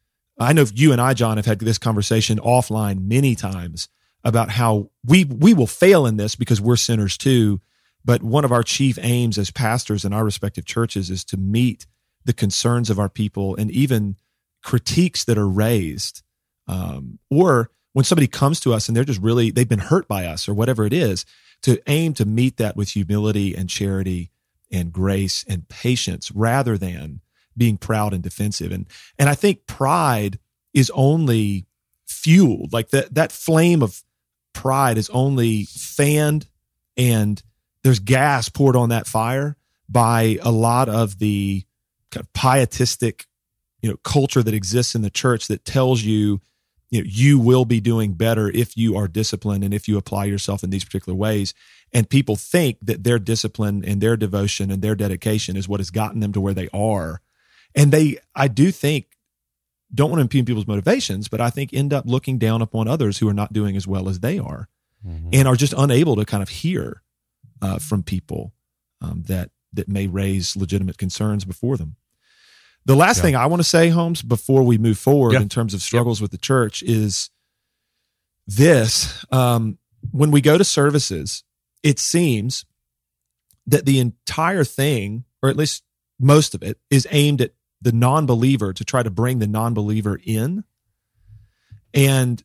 I 0.42 0.52
know 0.52 0.66
you 0.74 0.92
and 0.92 1.00
I, 1.00 1.14
John, 1.14 1.36
have 1.36 1.46
had 1.46 1.58
this 1.60 1.78
conversation 1.78 2.38
offline 2.38 3.06
many 3.06 3.34
times 3.34 3.88
about 4.24 4.50
how 4.50 4.90
we 5.04 5.24
we 5.24 5.54
will 5.54 5.66
fail 5.66 6.06
in 6.06 6.16
this 6.16 6.36
because 6.36 6.60
we're 6.60 6.76
sinners 6.76 7.16
too. 7.16 7.60
But 8.04 8.22
one 8.22 8.44
of 8.44 8.52
our 8.52 8.62
chief 8.62 8.98
aims 9.00 9.38
as 9.38 9.50
pastors 9.50 10.04
in 10.04 10.12
our 10.12 10.24
respective 10.24 10.64
churches 10.64 11.10
is 11.10 11.24
to 11.26 11.36
meet 11.36 11.86
the 12.24 12.32
concerns 12.32 12.90
of 12.90 12.98
our 12.98 13.08
people 13.08 13.54
and 13.56 13.70
even 13.70 14.16
critiques 14.62 15.24
that 15.24 15.38
are 15.38 15.48
raised, 15.48 16.22
um, 16.66 17.18
or 17.30 17.70
when 17.92 18.04
somebody 18.04 18.26
comes 18.26 18.60
to 18.60 18.72
us 18.72 18.88
and 18.88 18.96
they're 18.96 19.04
just 19.04 19.20
really 19.20 19.50
they've 19.50 19.68
been 19.68 19.78
hurt 19.78 20.08
by 20.08 20.26
us 20.26 20.48
or 20.48 20.54
whatever 20.54 20.84
it 20.84 20.92
is, 20.92 21.24
to 21.62 21.80
aim 21.86 22.14
to 22.14 22.24
meet 22.24 22.56
that 22.56 22.76
with 22.76 22.90
humility 22.90 23.54
and 23.54 23.68
charity 23.68 24.30
and 24.70 24.92
grace 24.92 25.44
and 25.48 25.68
patience 25.68 26.30
rather 26.32 26.78
than 26.78 27.20
being 27.56 27.76
proud 27.76 28.12
and 28.12 28.22
defensive. 28.22 28.72
And 28.72 28.86
and 29.18 29.28
I 29.28 29.34
think 29.34 29.66
pride 29.66 30.38
is 30.74 30.90
only 30.94 31.66
fueled 32.06 32.72
like 32.72 32.90
that 32.90 33.14
that 33.14 33.32
flame 33.32 33.82
of 33.82 34.02
pride 34.52 34.98
is 34.98 35.10
only 35.10 35.64
fanned 35.64 36.46
and 36.96 37.42
there's 37.82 37.98
gas 37.98 38.48
poured 38.48 38.76
on 38.76 38.90
that 38.90 39.06
fire 39.06 39.56
by 39.88 40.38
a 40.42 40.50
lot 40.50 40.88
of 40.88 41.18
the 41.18 41.64
kind 42.10 42.24
of 42.24 42.32
pietistic 42.32 43.26
you 43.80 43.90
know 43.90 43.96
culture 44.04 44.42
that 44.42 44.54
exists 44.54 44.94
in 44.94 45.02
the 45.02 45.10
church 45.10 45.48
that 45.48 45.64
tells 45.64 46.02
you 46.02 46.40
you 46.90 47.00
know 47.00 47.08
you 47.08 47.38
will 47.38 47.64
be 47.64 47.80
doing 47.80 48.12
better 48.12 48.48
if 48.50 48.76
you 48.76 48.96
are 48.96 49.08
disciplined 49.08 49.64
and 49.64 49.74
if 49.74 49.88
you 49.88 49.96
apply 49.96 50.24
yourself 50.24 50.62
in 50.62 50.70
these 50.70 50.84
particular 50.84 51.16
ways 51.16 51.54
and 51.92 52.08
people 52.08 52.36
think 52.36 52.78
that 52.82 53.04
their 53.04 53.18
discipline 53.18 53.84
and 53.84 54.00
their 54.00 54.16
devotion 54.16 54.70
and 54.70 54.82
their 54.82 54.94
dedication 54.94 55.56
is 55.56 55.68
what 55.68 55.80
has 55.80 55.90
gotten 55.90 56.20
them 56.20 56.32
to 56.32 56.40
where 56.40 56.54
they 56.54 56.68
are 56.72 57.20
and 57.74 57.90
they 57.92 58.18
i 58.34 58.48
do 58.48 58.70
think 58.70 59.06
don't 59.94 60.10
want 60.10 60.18
to 60.18 60.22
impugn 60.22 60.44
people's 60.44 60.66
motivations 60.66 61.28
but 61.28 61.40
i 61.40 61.50
think 61.50 61.72
end 61.72 61.92
up 61.92 62.04
looking 62.06 62.38
down 62.38 62.62
upon 62.62 62.88
others 62.88 63.18
who 63.18 63.28
are 63.28 63.34
not 63.34 63.52
doing 63.52 63.76
as 63.76 63.86
well 63.86 64.08
as 64.08 64.20
they 64.20 64.38
are 64.38 64.68
Mhm. 65.06 65.30
and 65.32 65.48
are 65.48 65.56
just 65.56 65.74
unable 65.76 66.14
to 66.16 66.24
kind 66.24 66.42
of 66.44 66.48
hear 66.48 67.02
uh, 67.60 67.78
from 67.78 68.02
people 68.04 68.52
um, 69.00 69.22
that 69.26 69.50
that 69.72 69.88
may 69.88 70.06
raise 70.06 70.54
legitimate 70.56 70.96
concerns 70.98 71.44
before 71.44 71.76
them. 71.76 71.96
The 72.84 72.94
last 72.94 73.16
Yeah. 73.16 73.22
thing 73.22 73.36
I 73.36 73.46
want 73.46 73.60
to 73.60 73.68
say, 73.68 73.88
Holmes, 73.88 74.22
before 74.22 74.62
we 74.62 74.78
move 74.78 74.98
forward 74.98 75.32
Yeah. 75.32 75.40
in 75.40 75.48
terms 75.48 75.74
of 75.74 75.82
struggles 75.82 76.20
with 76.20 76.30
the 76.30 76.38
church 76.38 76.82
is 76.84 77.30
this: 78.46 79.24
um, 79.32 79.78
when 80.10 80.30
we 80.30 80.40
go 80.40 80.58
to 80.58 80.64
services, 80.64 81.44
it 81.82 81.98
seems 81.98 82.64
that 83.66 83.86
the 83.86 83.98
entire 83.98 84.64
thing, 84.64 85.24
or 85.42 85.48
at 85.48 85.56
least 85.56 85.82
most 86.18 86.54
of 86.54 86.62
it, 86.62 86.78
is 86.90 87.06
aimed 87.10 87.40
at 87.40 87.52
the 87.82 87.92
non-believer 87.92 88.72
to 88.72 88.84
try 88.84 89.02
to 89.02 89.10
bring 89.10 89.40
the 89.40 89.46
non-believer 89.46 90.18
in, 90.24 90.64
and 91.92 92.42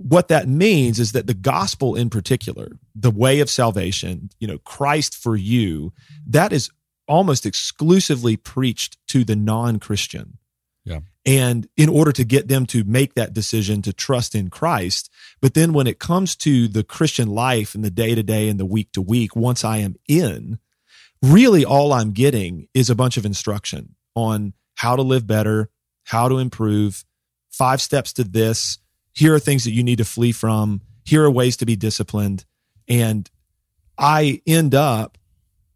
what 0.00 0.28
that 0.28 0.48
means 0.48 0.98
is 0.98 1.12
that 1.12 1.26
the 1.26 1.34
gospel 1.34 1.94
in 1.94 2.08
particular 2.08 2.70
the 2.94 3.10
way 3.10 3.40
of 3.40 3.50
salvation 3.50 4.30
you 4.40 4.48
know 4.48 4.58
christ 4.58 5.14
for 5.14 5.36
you 5.36 5.92
that 6.26 6.52
is 6.52 6.70
almost 7.06 7.44
exclusively 7.44 8.36
preached 8.36 8.96
to 9.08 9.24
the 9.24 9.34
non-christian. 9.36 10.38
Yeah. 10.84 11.00
and 11.26 11.68
in 11.76 11.90
order 11.90 12.12
to 12.12 12.24
get 12.24 12.48
them 12.48 12.64
to 12.66 12.84
make 12.84 13.14
that 13.14 13.34
decision 13.34 13.82
to 13.82 13.92
trust 13.92 14.34
in 14.34 14.48
christ 14.48 15.10
but 15.42 15.52
then 15.52 15.74
when 15.74 15.86
it 15.86 15.98
comes 15.98 16.34
to 16.36 16.66
the 16.66 16.82
christian 16.82 17.28
life 17.28 17.74
and 17.74 17.84
the 17.84 17.90
day 17.90 18.14
to 18.14 18.22
day 18.22 18.48
and 18.48 18.58
the 18.58 18.64
week 18.64 18.90
to 18.92 19.02
week 19.02 19.36
once 19.36 19.62
i 19.62 19.76
am 19.76 19.96
in 20.08 20.58
really 21.22 21.62
all 21.62 21.92
i'm 21.92 22.12
getting 22.12 22.66
is 22.72 22.88
a 22.88 22.94
bunch 22.94 23.18
of 23.18 23.26
instruction 23.26 23.94
on 24.14 24.54
how 24.76 24.96
to 24.96 25.02
live 25.02 25.26
better 25.26 25.70
how 26.10 26.28
to 26.28 26.38
improve 26.38 27.04
five 27.50 27.80
steps 27.80 28.12
to 28.14 28.24
this. 28.24 28.78
Here 29.12 29.32
are 29.32 29.38
things 29.38 29.62
that 29.62 29.70
you 29.70 29.84
need 29.84 29.98
to 29.98 30.04
flee 30.04 30.32
from. 30.32 30.80
Here 31.04 31.24
are 31.24 31.30
ways 31.30 31.56
to 31.58 31.66
be 31.66 31.76
disciplined. 31.76 32.44
And 32.88 33.30
i 33.96 34.40
end 34.46 34.74
up 34.74 35.18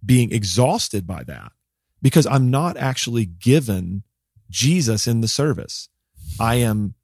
being 0.05 0.33
exhausted 0.33 1.07
by 1.07 1.23
that 1.25 1.53
because 2.01 2.27
i'm 2.27 2.51
not 2.51 2.77
actually 2.79 3.27
given 3.27 4.03
jesus 4.51 5.07
in 5.07 5.21
the 5.21 5.29
service. 5.29 5.89
I 6.41 6.57
am 6.57 6.95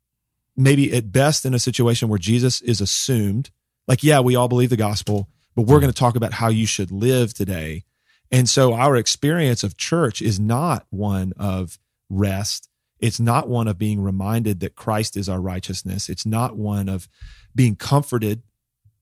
maybe 0.56 0.92
at 0.94 1.12
best 1.12 1.44
in 1.44 1.54
a 1.54 1.58
situation 1.58 2.08
where 2.08 2.18
jesus 2.18 2.60
is 2.62 2.80
assumed. 2.80 3.50
Like 3.86 4.02
yeah 4.02 4.20
we 4.20 4.34
all 4.34 4.48
believe 4.48 4.70
the 4.70 4.76
gospel 4.76 5.28
but 5.54 5.62
we're 5.62 5.76
hmm. 5.76 5.82
going 5.82 5.92
to 5.92 5.98
talk 5.98 6.16
about 6.16 6.32
how 6.32 6.48
you 6.48 6.66
should 6.66 6.90
live 6.90 7.32
today 7.32 7.84
and 8.30 8.48
so 8.48 8.74
our 8.74 8.96
experience 8.96 9.62
of 9.64 9.76
church 9.76 10.22
is 10.22 10.38
not 10.40 10.86
one 10.90 11.32
of 11.36 11.78
rest 12.08 12.68
it's 13.00 13.18
not 13.18 13.48
one 13.48 13.66
of 13.66 13.78
being 13.78 14.00
reminded 14.02 14.60
that 14.60 14.76
Christ 14.76 15.16
is 15.16 15.26
our 15.28 15.40
righteousness. 15.40 16.08
It's 16.10 16.26
not 16.26 16.56
one 16.56 16.88
of 16.88 17.08
being 17.54 17.74
comforted 17.74 18.42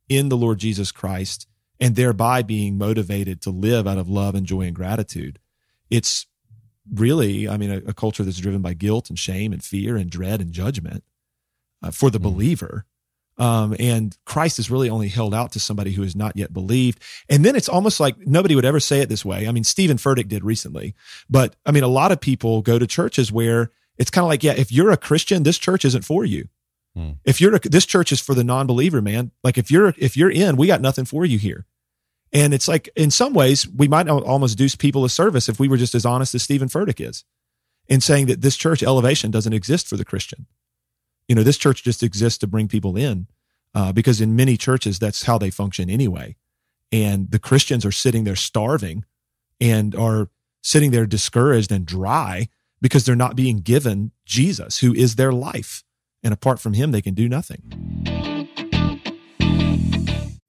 in 0.08 0.28
the 0.28 0.36
Lord 0.36 0.58
Jesus 0.58 0.92
Christ 0.92 1.48
and 1.80 1.96
thereby 1.96 2.42
being 2.42 2.78
motivated 2.78 3.40
to 3.42 3.50
live 3.50 3.86
out 3.86 3.98
of 3.98 4.08
love 4.08 4.34
and 4.36 4.46
joy 4.46 4.62
and 4.62 4.74
gratitude. 4.74 5.38
It's 5.90 6.26
really, 6.94 7.48
I 7.48 7.56
mean, 7.56 7.70
a, 7.72 7.78
a 7.88 7.92
culture 7.92 8.22
that's 8.22 8.38
driven 8.38 8.62
by 8.62 8.74
guilt 8.74 9.10
and 9.10 9.18
shame 9.18 9.52
and 9.52 9.62
fear 9.62 9.96
and 9.96 10.08
dread 10.08 10.40
and 10.40 10.52
judgment 10.52 11.02
uh, 11.82 11.90
for 11.90 12.08
the 12.08 12.20
Mhm. 12.20 12.22
believer. 12.22 12.86
Um, 13.38 13.76
and 13.78 14.16
Christ 14.24 14.58
is 14.58 14.70
really 14.70 14.90
only 14.90 15.08
held 15.08 15.32
out 15.32 15.52
to 15.52 15.60
somebody 15.60 15.92
who 15.92 16.02
has 16.02 16.16
not 16.16 16.36
yet 16.36 16.52
believed. 16.52 17.00
And 17.28 17.44
then 17.44 17.54
it's 17.54 17.68
almost 17.68 18.00
like 18.00 18.18
nobody 18.26 18.54
would 18.54 18.64
ever 18.64 18.80
say 18.80 19.00
it 19.00 19.08
this 19.08 19.24
way. 19.24 19.46
I 19.46 19.52
mean, 19.52 19.64
Stephen 19.64 19.96
Furtick 19.96 20.28
did 20.28 20.44
recently, 20.44 20.94
but 21.30 21.54
I 21.64 21.70
mean, 21.70 21.84
a 21.84 21.88
lot 21.88 22.10
of 22.10 22.20
people 22.20 22.62
go 22.62 22.78
to 22.78 22.86
churches 22.86 23.30
where 23.30 23.70
it's 23.96 24.10
kind 24.10 24.24
of 24.24 24.28
like, 24.28 24.42
yeah, 24.42 24.54
if 24.56 24.72
you're 24.72 24.90
a 24.90 24.96
Christian, 24.96 25.44
this 25.44 25.58
church 25.58 25.84
isn't 25.84 26.04
for 26.04 26.24
you. 26.24 26.48
Hmm. 26.96 27.12
If 27.24 27.40
you're 27.40 27.54
a, 27.54 27.60
this 27.60 27.86
church 27.86 28.10
is 28.12 28.20
for 28.20 28.34
the 28.34 28.44
non-believer, 28.44 29.00
man. 29.00 29.30
Like 29.44 29.56
if 29.56 29.70
you're 29.70 29.94
if 29.98 30.16
you're 30.16 30.30
in, 30.30 30.56
we 30.56 30.66
got 30.66 30.80
nothing 30.80 31.04
for 31.04 31.24
you 31.24 31.38
here. 31.38 31.66
And 32.32 32.52
it's 32.52 32.68
like 32.68 32.88
in 32.96 33.10
some 33.10 33.34
ways 33.34 33.68
we 33.68 33.88
might 33.88 34.08
almost 34.08 34.58
do 34.58 34.68
people 34.70 35.04
a 35.04 35.10
service 35.10 35.48
if 35.48 35.58
we 35.58 35.68
were 35.68 35.76
just 35.76 35.94
as 35.94 36.04
honest 36.04 36.34
as 36.34 36.42
Stephen 36.42 36.68
Furtick 36.68 37.06
is 37.06 37.24
in 37.88 38.00
saying 38.00 38.26
that 38.26 38.42
this 38.42 38.56
church 38.56 38.82
elevation 38.82 39.30
doesn't 39.30 39.52
exist 39.52 39.86
for 39.86 39.96
the 39.96 40.04
Christian. 40.04 40.46
You 41.28 41.34
know, 41.34 41.42
this 41.42 41.58
church 41.58 41.82
just 41.82 42.02
exists 42.02 42.38
to 42.38 42.46
bring 42.46 42.68
people 42.68 42.96
in 42.96 43.28
uh, 43.74 43.92
because 43.92 44.20
in 44.20 44.34
many 44.34 44.56
churches 44.56 44.98
that's 44.98 45.24
how 45.24 45.38
they 45.38 45.50
function 45.50 45.90
anyway. 45.90 46.36
And 46.90 47.30
the 47.30 47.38
Christians 47.38 47.84
are 47.84 47.92
sitting 47.92 48.24
there 48.24 48.36
starving 48.36 49.04
and 49.60 49.94
are 49.94 50.30
sitting 50.62 50.90
there 50.90 51.06
discouraged 51.06 51.70
and 51.70 51.84
dry 51.84 52.48
because 52.80 53.04
they're 53.04 53.16
not 53.16 53.36
being 53.36 53.58
given 53.58 54.12
Jesus, 54.24 54.78
who 54.78 54.94
is 54.94 55.16
their 55.16 55.32
life. 55.32 55.84
And 56.22 56.32
apart 56.32 56.60
from 56.60 56.72
him, 56.72 56.92
they 56.92 57.02
can 57.02 57.14
do 57.14 57.28
nothing. 57.28 57.62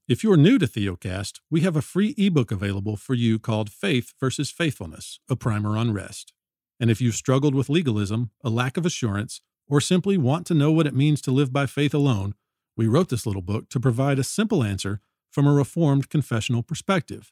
If 0.08 0.24
you're 0.24 0.38
new 0.38 0.58
to 0.58 0.66
Theocast, 0.66 1.40
we 1.52 1.62
have 1.62 1.76
a 1.76 1.84
free 1.84 2.16
ebook 2.18 2.52
available 2.52 2.98
for 2.98 3.14
you 3.14 3.38
called 3.38 3.70
Faith 3.70 4.14
versus 4.20 4.50
Faithfulness, 4.50 5.20
a 5.30 5.36
primer 5.36 5.78
on 5.78 5.94
rest. 5.94 6.34
And 6.80 6.90
if 6.90 7.00
you've 7.00 7.16
struggled 7.16 7.54
with 7.54 7.70
legalism, 7.70 8.32
a 8.44 8.50
lack 8.50 8.76
of 8.78 8.86
assurance, 8.86 9.42
or 9.70 9.80
simply 9.80 10.18
want 10.18 10.46
to 10.48 10.54
know 10.54 10.72
what 10.72 10.88
it 10.88 10.96
means 10.96 11.22
to 11.22 11.32
live 11.32 11.54
by 11.54 11.66
faith 11.66 11.94
alone, 11.94 12.34
we 12.76 12.88
wrote 12.88 13.10
this 13.10 13.26
little 13.26 13.42
book 13.42 13.70
to 13.70 13.80
provide 13.80 14.20
a 14.20 14.24
simple 14.24 14.64
answer 14.64 15.00
from 15.32 15.46
a 15.48 15.54
reformed 15.54 16.10
confessional 16.10 16.64
perspective. 16.64 17.32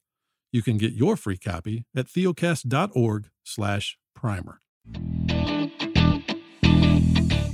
You 0.51 0.61
can 0.61 0.77
get 0.77 0.93
your 0.93 1.17
free 1.17 1.37
copy 1.37 1.85
at 1.95 2.07
theocast.org 2.07 3.29
slash 3.43 3.97
primer. 4.15 4.61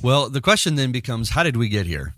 Well, 0.03 0.29
the 0.29 0.41
question 0.41 0.75
then 0.75 0.91
becomes 0.91 1.29
how 1.29 1.43
did 1.43 1.55
we 1.55 1.69
get 1.69 1.85
here? 1.85 2.13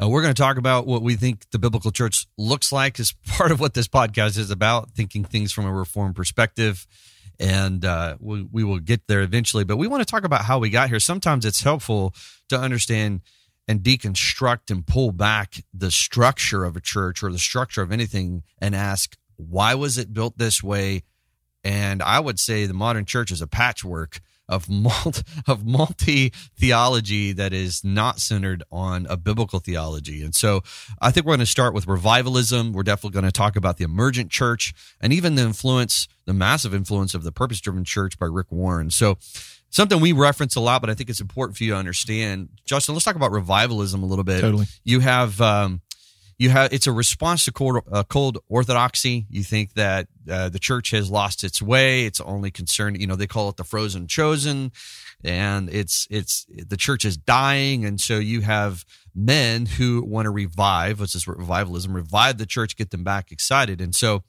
Uh, 0.00 0.08
we're 0.08 0.22
going 0.22 0.34
to 0.34 0.40
talk 0.40 0.56
about 0.56 0.86
what 0.86 1.02
we 1.02 1.14
think 1.14 1.50
the 1.50 1.58
biblical 1.58 1.90
church 1.90 2.26
looks 2.38 2.72
like 2.72 2.98
as 2.98 3.12
part 3.26 3.50
of 3.50 3.60
what 3.60 3.74
this 3.74 3.88
podcast 3.88 4.38
is 4.38 4.50
about, 4.50 4.90
thinking 4.90 5.24
things 5.24 5.52
from 5.52 5.66
a 5.66 5.72
reformed 5.72 6.16
perspective. 6.16 6.86
And 7.40 7.84
uh, 7.84 8.16
we, 8.20 8.42
we 8.42 8.64
will 8.64 8.78
get 8.78 9.06
there 9.08 9.20
eventually. 9.20 9.64
But 9.64 9.76
we 9.76 9.88
want 9.88 10.02
to 10.02 10.10
talk 10.10 10.24
about 10.24 10.44
how 10.44 10.58
we 10.58 10.70
got 10.70 10.88
here. 10.88 11.00
Sometimes 11.00 11.44
it's 11.44 11.62
helpful 11.62 12.14
to 12.48 12.58
understand 12.58 13.22
and 13.66 13.80
deconstruct 13.80 14.70
and 14.70 14.86
pull 14.86 15.10
back 15.10 15.64
the 15.72 15.90
structure 15.90 16.64
of 16.64 16.76
a 16.76 16.80
church 16.80 17.22
or 17.22 17.32
the 17.32 17.38
structure 17.38 17.82
of 17.82 17.90
anything 17.90 18.42
and 18.60 18.74
ask, 18.74 19.16
why 19.36 19.74
was 19.74 19.98
it 19.98 20.12
built 20.12 20.38
this 20.38 20.62
way? 20.62 21.02
And 21.64 22.02
I 22.02 22.20
would 22.20 22.38
say 22.38 22.66
the 22.66 22.74
modern 22.74 23.06
church 23.06 23.30
is 23.30 23.40
a 23.40 23.46
patchwork 23.46 24.20
of 24.48 24.68
multi, 24.68 25.22
of 25.46 25.64
multi 25.64 26.32
theology 26.56 27.32
that 27.32 27.52
is 27.52 27.82
not 27.84 28.20
centered 28.20 28.62
on 28.70 29.06
a 29.08 29.16
biblical 29.16 29.60
theology. 29.60 30.22
And 30.22 30.34
so 30.34 30.62
I 31.00 31.10
think 31.10 31.26
we're 31.26 31.32
going 31.32 31.40
to 31.40 31.46
start 31.46 31.74
with 31.74 31.86
revivalism. 31.86 32.72
We're 32.72 32.82
definitely 32.82 33.14
going 33.14 33.24
to 33.24 33.32
talk 33.32 33.56
about 33.56 33.76
the 33.76 33.84
emergent 33.84 34.30
church 34.30 34.74
and 35.00 35.12
even 35.12 35.34
the 35.34 35.42
influence, 35.42 36.08
the 36.26 36.34
massive 36.34 36.74
influence 36.74 37.14
of 37.14 37.22
the 37.22 37.32
purpose 37.32 37.60
driven 37.60 37.84
church 37.84 38.18
by 38.18 38.26
Rick 38.26 38.50
Warren. 38.50 38.90
So 38.90 39.18
something 39.70 40.00
we 40.00 40.12
reference 40.12 40.56
a 40.56 40.60
lot, 40.60 40.80
but 40.80 40.90
I 40.90 40.94
think 40.94 41.10
it's 41.10 41.20
important 41.20 41.56
for 41.56 41.64
you 41.64 41.70
to 41.70 41.76
understand. 41.76 42.48
Justin, 42.64 42.94
let's 42.94 43.04
talk 43.04 43.16
about 43.16 43.32
revivalism 43.32 44.02
a 44.02 44.06
little 44.06 44.24
bit. 44.24 44.40
Totally. 44.40 44.66
You 44.84 45.00
have, 45.00 45.40
um, 45.40 45.80
you 46.38 46.50
have 46.50 46.72
it's 46.72 46.86
a 46.86 46.92
response 46.92 47.44
to 47.44 47.52
cold, 47.52 47.82
uh, 47.90 48.02
cold 48.04 48.38
orthodoxy. 48.48 49.26
You 49.30 49.42
think 49.42 49.74
that 49.74 50.08
uh, 50.30 50.48
the 50.48 50.58
church 50.58 50.90
has 50.90 51.10
lost 51.10 51.44
its 51.44 51.62
way. 51.62 52.06
It's 52.06 52.20
only 52.20 52.50
concerned, 52.50 53.00
you 53.00 53.06
know, 53.06 53.16
they 53.16 53.26
call 53.26 53.48
it 53.48 53.56
the 53.56 53.64
frozen 53.64 54.06
chosen, 54.08 54.72
and 55.22 55.68
it's 55.70 56.08
it's 56.10 56.46
the 56.48 56.76
church 56.76 57.04
is 57.04 57.16
dying, 57.16 57.84
and 57.84 58.00
so 58.00 58.18
you 58.18 58.40
have 58.40 58.84
men 59.14 59.66
who 59.66 60.02
want 60.02 60.26
to 60.26 60.30
revive, 60.30 61.00
which 61.00 61.14
is 61.14 61.28
revivalism, 61.28 61.94
revive 61.94 62.38
the 62.38 62.46
church, 62.46 62.76
get 62.76 62.90
them 62.90 63.04
back 63.04 63.30
excited, 63.30 63.80
and 63.80 63.94
so 63.94 64.24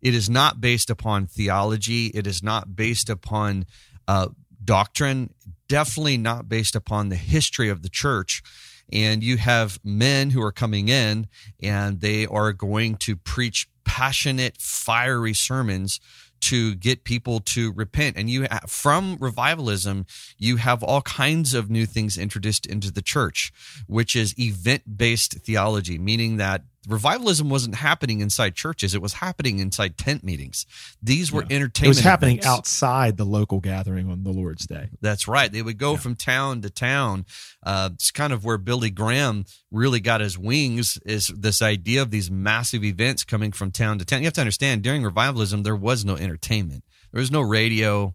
it 0.00 0.14
is 0.14 0.28
not 0.28 0.60
based 0.60 0.90
upon 0.90 1.26
theology. 1.26 2.06
It 2.08 2.26
is 2.26 2.42
not 2.42 2.76
based 2.76 3.08
upon 3.08 3.66
uh, 4.06 4.28
doctrine. 4.62 5.32
Definitely 5.66 6.18
not 6.18 6.46
based 6.46 6.76
upon 6.76 7.08
the 7.08 7.16
history 7.16 7.70
of 7.70 7.82
the 7.82 7.88
church 7.88 8.42
and 8.92 9.22
you 9.22 9.36
have 9.36 9.78
men 9.84 10.30
who 10.30 10.42
are 10.42 10.52
coming 10.52 10.88
in 10.88 11.26
and 11.62 12.00
they 12.00 12.26
are 12.26 12.52
going 12.52 12.96
to 12.96 13.16
preach 13.16 13.68
passionate 13.84 14.56
fiery 14.58 15.34
sermons 15.34 16.00
to 16.40 16.74
get 16.74 17.04
people 17.04 17.40
to 17.40 17.72
repent. 17.72 18.16
And 18.18 18.28
you 18.28 18.46
from 18.66 19.16
revivalism 19.18 20.06
you 20.36 20.56
have 20.56 20.82
all 20.82 21.00
kinds 21.02 21.54
of 21.54 21.70
new 21.70 21.86
things 21.86 22.18
introduced 22.18 22.66
into 22.66 22.92
the 22.92 23.02
church 23.02 23.52
which 23.86 24.14
is 24.14 24.38
event 24.38 24.98
based 24.98 25.34
theology 25.40 25.98
meaning 25.98 26.36
that 26.36 26.62
revivalism 26.88 27.48
wasn't 27.48 27.76
happening 27.76 28.20
inside 28.20 28.54
churches; 28.54 28.94
it 28.94 29.02
was 29.02 29.14
happening 29.14 29.58
inside 29.58 29.96
tent 29.96 30.24
meetings. 30.24 30.66
These 31.02 31.32
were 31.32 31.42
yeah. 31.42 31.56
entertainment. 31.56 31.96
It 31.96 32.00
was 32.00 32.00
happening 32.00 32.38
events. 32.38 32.46
outside 32.46 33.16
the 33.16 33.24
local 33.24 33.60
gathering 33.60 34.10
on 34.10 34.24
the 34.24 34.32
Lord's 34.32 34.66
Day. 34.66 34.88
That's 35.00 35.28
right. 35.28 35.50
They 35.50 35.62
would 35.62 35.78
go 35.78 35.92
yeah. 35.92 35.98
from 35.98 36.16
town 36.16 36.62
to 36.62 36.70
town. 36.70 37.26
Uh, 37.62 37.90
it's 37.94 38.10
kind 38.10 38.32
of 38.32 38.44
where 38.44 38.58
Billy 38.58 38.90
Graham 38.90 39.44
really 39.70 40.00
got 40.00 40.20
his 40.20 40.38
wings. 40.38 40.98
Is 41.04 41.28
this 41.28 41.62
idea 41.62 42.02
of 42.02 42.10
these 42.10 42.30
massive 42.30 42.84
events 42.84 43.24
coming 43.24 43.52
from 43.52 43.70
town 43.70 43.98
to 43.98 44.04
town? 44.04 44.20
You 44.20 44.26
have 44.26 44.34
to 44.34 44.40
understand. 44.40 44.82
During 44.82 45.02
revivalism, 45.02 45.62
there 45.62 45.76
was 45.76 46.04
no 46.04 46.16
entertainment. 46.16 46.84
There 47.12 47.20
was 47.20 47.30
no 47.30 47.40
radio. 47.40 48.14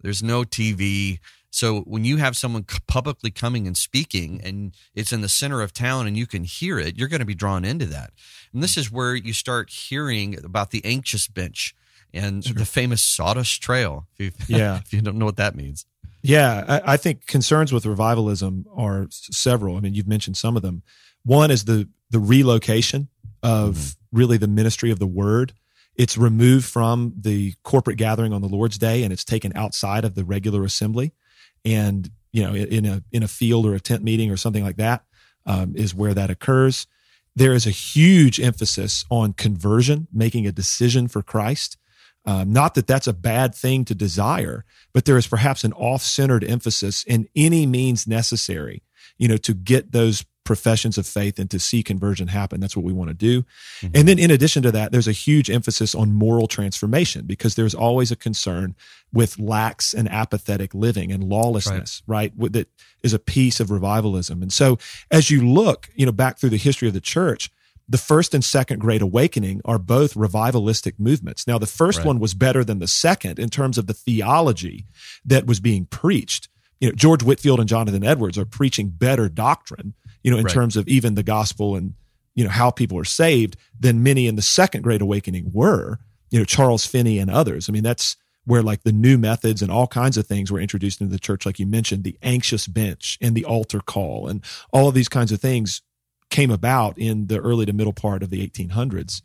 There's 0.00 0.22
no 0.22 0.42
TV. 0.42 1.18
So 1.56 1.80
when 1.80 2.04
you 2.04 2.18
have 2.18 2.36
someone 2.36 2.66
publicly 2.86 3.30
coming 3.30 3.66
and 3.66 3.74
speaking 3.74 4.42
and 4.44 4.74
it's 4.94 5.10
in 5.10 5.22
the 5.22 5.28
center 5.28 5.62
of 5.62 5.72
town 5.72 6.06
and 6.06 6.14
you 6.14 6.26
can 6.26 6.44
hear 6.44 6.78
it, 6.78 6.98
you're 6.98 7.08
going 7.08 7.20
to 7.20 7.26
be 7.26 7.34
drawn 7.34 7.64
into 7.64 7.86
that. 7.86 8.10
And 8.52 8.62
this 8.62 8.76
is 8.76 8.92
where 8.92 9.14
you 9.14 9.32
start 9.32 9.70
hearing 9.70 10.38
about 10.44 10.70
the 10.70 10.84
anxious 10.84 11.28
bench 11.28 11.74
and 12.12 12.44
sure. 12.44 12.54
the 12.54 12.66
famous 12.66 13.02
sawdust 13.02 13.62
trail. 13.62 14.06
If 14.18 14.34
yeah. 14.50 14.80
if 14.84 14.92
you 14.92 15.00
don't 15.00 15.16
know 15.16 15.24
what 15.24 15.38
that 15.38 15.54
means. 15.54 15.86
Yeah. 16.20 16.62
I, 16.68 16.92
I 16.92 16.96
think 16.98 17.26
concerns 17.26 17.72
with 17.72 17.86
revivalism 17.86 18.66
are 18.76 19.06
several. 19.10 19.78
I 19.78 19.80
mean, 19.80 19.94
you've 19.94 20.06
mentioned 20.06 20.36
some 20.36 20.58
of 20.58 20.62
them. 20.62 20.82
One 21.24 21.50
is 21.50 21.64
the, 21.64 21.88
the 22.10 22.18
relocation 22.18 23.08
of 23.42 23.76
mm-hmm. 23.76 24.18
really 24.18 24.36
the 24.36 24.46
ministry 24.46 24.90
of 24.90 24.98
the 24.98 25.06
word 25.06 25.54
it's 25.94 26.18
removed 26.18 26.66
from 26.66 27.14
the 27.18 27.54
corporate 27.62 27.96
gathering 27.96 28.34
on 28.34 28.42
the 28.42 28.48
Lord's 28.48 28.76
Day 28.76 29.02
and 29.02 29.14
it's 29.14 29.24
taken 29.24 29.52
outside 29.56 30.04
of 30.04 30.14
the 30.14 30.24
regular 30.24 30.62
assembly 30.62 31.14
and 31.66 32.10
you 32.32 32.42
know 32.42 32.54
in 32.54 32.86
a 32.86 33.02
in 33.12 33.22
a 33.22 33.28
field 33.28 33.66
or 33.66 33.74
a 33.74 33.80
tent 33.80 34.02
meeting 34.02 34.30
or 34.30 34.36
something 34.36 34.64
like 34.64 34.76
that 34.76 35.04
um, 35.44 35.74
is 35.76 35.94
where 35.94 36.14
that 36.14 36.30
occurs. 36.30 36.86
There 37.34 37.52
is 37.52 37.66
a 37.66 37.70
huge 37.70 38.40
emphasis 38.40 39.04
on 39.10 39.34
conversion, 39.34 40.08
making 40.12 40.46
a 40.46 40.52
decision 40.52 41.08
for 41.08 41.22
Christ. 41.22 41.76
Um, 42.24 42.52
not 42.52 42.74
that 42.74 42.86
that's 42.86 43.06
a 43.06 43.12
bad 43.12 43.54
thing 43.54 43.84
to 43.84 43.94
desire, 43.94 44.64
but 44.94 45.04
there 45.04 45.18
is 45.18 45.26
perhaps 45.26 45.62
an 45.62 45.72
off-centered 45.74 46.42
emphasis 46.42 47.04
in 47.04 47.28
any 47.36 47.66
means 47.66 48.06
necessary, 48.06 48.82
you 49.18 49.28
know, 49.28 49.36
to 49.36 49.54
get 49.54 49.92
those 49.92 50.24
professions 50.46 50.96
of 50.96 51.06
faith 51.06 51.38
and 51.38 51.50
to 51.50 51.58
see 51.58 51.82
conversion 51.82 52.28
happen. 52.28 52.60
That's 52.60 52.76
what 52.76 52.84
we 52.84 52.92
want 52.92 53.10
to 53.10 53.14
do. 53.14 53.42
Mm-hmm. 53.42 53.86
And 53.94 54.08
then 54.08 54.18
in 54.18 54.30
addition 54.30 54.62
to 54.62 54.72
that, 54.72 54.92
there's 54.92 55.08
a 55.08 55.12
huge 55.12 55.50
emphasis 55.50 55.94
on 55.94 56.12
moral 56.12 56.46
transformation 56.46 57.26
because 57.26 57.56
there's 57.56 57.74
always 57.74 58.10
a 58.10 58.16
concern 58.16 58.74
with 59.12 59.38
lax 59.38 59.92
and 59.92 60.08
apathetic 60.08 60.74
living 60.74 61.12
and 61.12 61.24
lawlessness, 61.24 62.02
right? 62.06 62.32
right? 62.38 62.52
That 62.52 62.68
is 63.02 63.12
a 63.12 63.18
piece 63.18 63.60
of 63.60 63.70
revivalism. 63.70 64.40
And 64.40 64.52
so 64.52 64.78
as 65.10 65.30
you 65.30 65.46
look, 65.46 65.90
you 65.94 66.06
know, 66.06 66.12
back 66.12 66.38
through 66.38 66.50
the 66.50 66.56
history 66.56 66.88
of 66.88 66.94
the 66.94 67.00
church, 67.00 67.50
the 67.88 67.98
first 67.98 68.34
and 68.34 68.44
second 68.44 68.80
great 68.80 69.02
awakening 69.02 69.60
are 69.64 69.78
both 69.78 70.14
revivalistic 70.14 70.94
movements. 70.98 71.46
Now, 71.46 71.58
the 71.58 71.66
first 71.66 71.98
right. 71.98 72.06
one 72.06 72.18
was 72.18 72.34
better 72.34 72.64
than 72.64 72.78
the 72.78 72.88
second 72.88 73.38
in 73.38 73.48
terms 73.48 73.78
of 73.78 73.86
the 73.86 73.94
theology 73.94 74.86
that 75.24 75.46
was 75.46 75.60
being 75.60 75.86
preached. 75.86 76.48
You 76.80 76.88
know, 76.88 76.94
George 76.94 77.22
Whitefield 77.22 77.60
and 77.60 77.68
Jonathan 77.68 78.04
Edwards 78.04 78.38
are 78.38 78.44
preaching 78.44 78.88
better 78.88 79.28
doctrine 79.28 79.94
you 80.26 80.32
know, 80.32 80.38
in 80.38 80.44
right. 80.44 80.52
terms 80.52 80.76
of 80.76 80.88
even 80.88 81.14
the 81.14 81.22
gospel 81.22 81.76
and, 81.76 81.94
you 82.34 82.42
know, 82.42 82.50
how 82.50 82.68
people 82.68 82.98
are 82.98 83.04
saved 83.04 83.56
than 83.78 84.02
many 84.02 84.26
in 84.26 84.34
the 84.34 84.42
second 84.42 84.82
great 84.82 85.00
awakening 85.00 85.52
were, 85.52 86.00
you 86.30 86.38
know, 86.40 86.44
Charles 86.44 86.84
Finney 86.84 87.20
and 87.20 87.30
others. 87.30 87.68
I 87.68 87.72
mean, 87.72 87.84
that's 87.84 88.16
where 88.44 88.60
like 88.60 88.82
the 88.82 88.90
new 88.90 89.18
methods 89.18 89.62
and 89.62 89.70
all 89.70 89.86
kinds 89.86 90.16
of 90.16 90.26
things 90.26 90.50
were 90.50 90.58
introduced 90.58 91.00
into 91.00 91.12
the 91.12 91.20
church. 91.20 91.46
Like 91.46 91.60
you 91.60 91.66
mentioned, 91.66 92.02
the 92.02 92.18
anxious 92.24 92.66
bench 92.66 93.18
and 93.20 93.36
the 93.36 93.44
altar 93.44 93.78
call 93.78 94.26
and 94.26 94.42
all 94.72 94.88
of 94.88 94.94
these 94.94 95.08
kinds 95.08 95.30
of 95.30 95.40
things 95.40 95.80
came 96.28 96.50
about 96.50 96.98
in 96.98 97.28
the 97.28 97.38
early 97.38 97.64
to 97.64 97.72
middle 97.72 97.92
part 97.92 98.24
of 98.24 98.30
the 98.30 98.44
1800s 98.44 99.22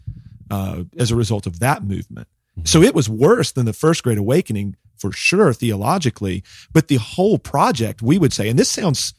uh, 0.51 0.83
as 0.99 1.09
a 1.09 1.15
result 1.15 1.47
of 1.47 1.57
that 1.61 1.83
movement. 1.83 2.27
Mm-hmm. 2.55 2.67
So 2.67 2.83
it 2.83 2.93
was 2.93 3.09
worse 3.09 3.51
than 3.51 3.65
the 3.65 3.73
first 3.73 4.03
great 4.03 4.19
awakening 4.19 4.75
for 4.99 5.11
sure 5.11 5.51
theologically, 5.51 6.43
but 6.71 6.89
the 6.89 6.97
whole 6.97 7.39
project, 7.39 8.03
we 8.03 8.19
would 8.19 8.33
say, 8.33 8.47
and 8.49 8.59
this 8.59 8.69
sounds 8.69 9.15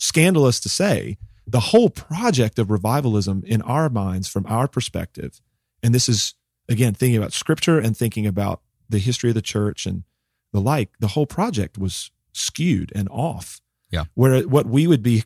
scandalous 0.00 0.58
to 0.58 0.68
say, 0.68 1.18
the 1.46 1.60
whole 1.60 1.90
project 1.90 2.58
of 2.58 2.70
revivalism 2.70 3.44
in 3.46 3.62
our 3.62 3.88
minds, 3.88 4.26
from 4.28 4.46
our 4.46 4.66
perspective, 4.66 5.40
and 5.82 5.94
this 5.94 6.08
is 6.08 6.34
again 6.68 6.94
thinking 6.94 7.16
about 7.16 7.32
scripture 7.32 7.78
and 7.78 7.96
thinking 7.96 8.26
about 8.26 8.60
the 8.88 8.98
history 8.98 9.30
of 9.30 9.34
the 9.34 9.42
church 9.42 9.86
and 9.86 10.02
the 10.52 10.60
like, 10.60 10.90
the 10.98 11.08
whole 11.08 11.26
project 11.26 11.78
was 11.78 12.10
skewed 12.32 12.90
and 12.94 13.08
off. 13.10 13.60
Yeah. 13.90 14.04
Where 14.14 14.42
what 14.42 14.66
we 14.66 14.86
would 14.86 15.02
be 15.02 15.24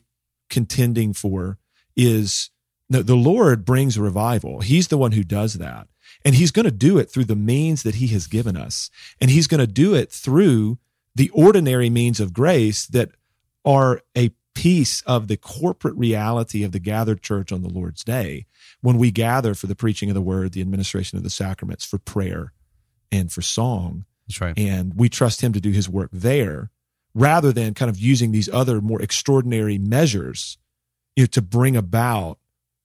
contending 0.49 1.13
for 1.13 1.57
is 1.95 2.51
the, 2.89 3.03
the 3.03 3.15
Lord 3.15 3.65
brings 3.65 3.97
revival. 3.97 4.61
He's 4.61 4.87
the 4.87 4.97
one 4.97 5.13
who 5.13 5.23
does 5.23 5.55
that. 5.55 5.87
And 6.23 6.35
he's 6.35 6.51
going 6.51 6.65
to 6.65 6.71
do 6.71 6.97
it 6.97 7.09
through 7.09 7.25
the 7.25 7.35
means 7.35 7.83
that 7.83 7.95
he 7.95 8.07
has 8.07 8.27
given 8.27 8.57
us. 8.57 8.89
And 9.19 9.29
he's 9.29 9.47
going 9.47 9.59
to 9.59 9.67
do 9.67 9.93
it 9.93 10.11
through 10.11 10.77
the 11.15 11.29
ordinary 11.29 11.89
means 11.89 12.19
of 12.19 12.33
grace 12.33 12.85
that 12.87 13.11
are 13.63 14.01
a 14.17 14.31
piece 14.55 15.01
of 15.01 15.27
the 15.27 15.37
corporate 15.37 15.95
reality 15.95 16.63
of 16.63 16.71
the 16.71 16.79
gathered 16.79 17.21
church 17.21 17.51
on 17.51 17.61
the 17.61 17.69
Lord's 17.69 18.03
day 18.03 18.47
when 18.81 18.97
we 18.97 19.11
gather 19.11 19.53
for 19.53 19.67
the 19.67 19.75
preaching 19.75 20.09
of 20.09 20.15
the 20.15 20.21
word, 20.21 20.53
the 20.53 20.61
administration 20.61 21.17
of 21.17 21.23
the 21.23 21.29
sacraments, 21.29 21.85
for 21.85 21.99
prayer 21.99 22.53
and 23.11 23.31
for 23.31 23.43
song. 23.43 24.05
That's 24.27 24.41
right. 24.41 24.57
And 24.57 24.93
we 24.95 25.09
trust 25.09 25.41
him 25.41 25.53
to 25.53 25.61
do 25.61 25.71
his 25.71 25.87
work 25.87 26.09
there 26.11 26.71
rather 27.13 27.51
than 27.51 27.73
kind 27.73 27.89
of 27.89 27.99
using 27.99 28.31
these 28.31 28.49
other 28.49 28.81
more 28.81 29.01
extraordinary 29.01 29.77
measures 29.77 30.57
you 31.15 31.23
know, 31.23 31.27
to 31.27 31.41
bring 31.41 31.75
about 31.75 32.39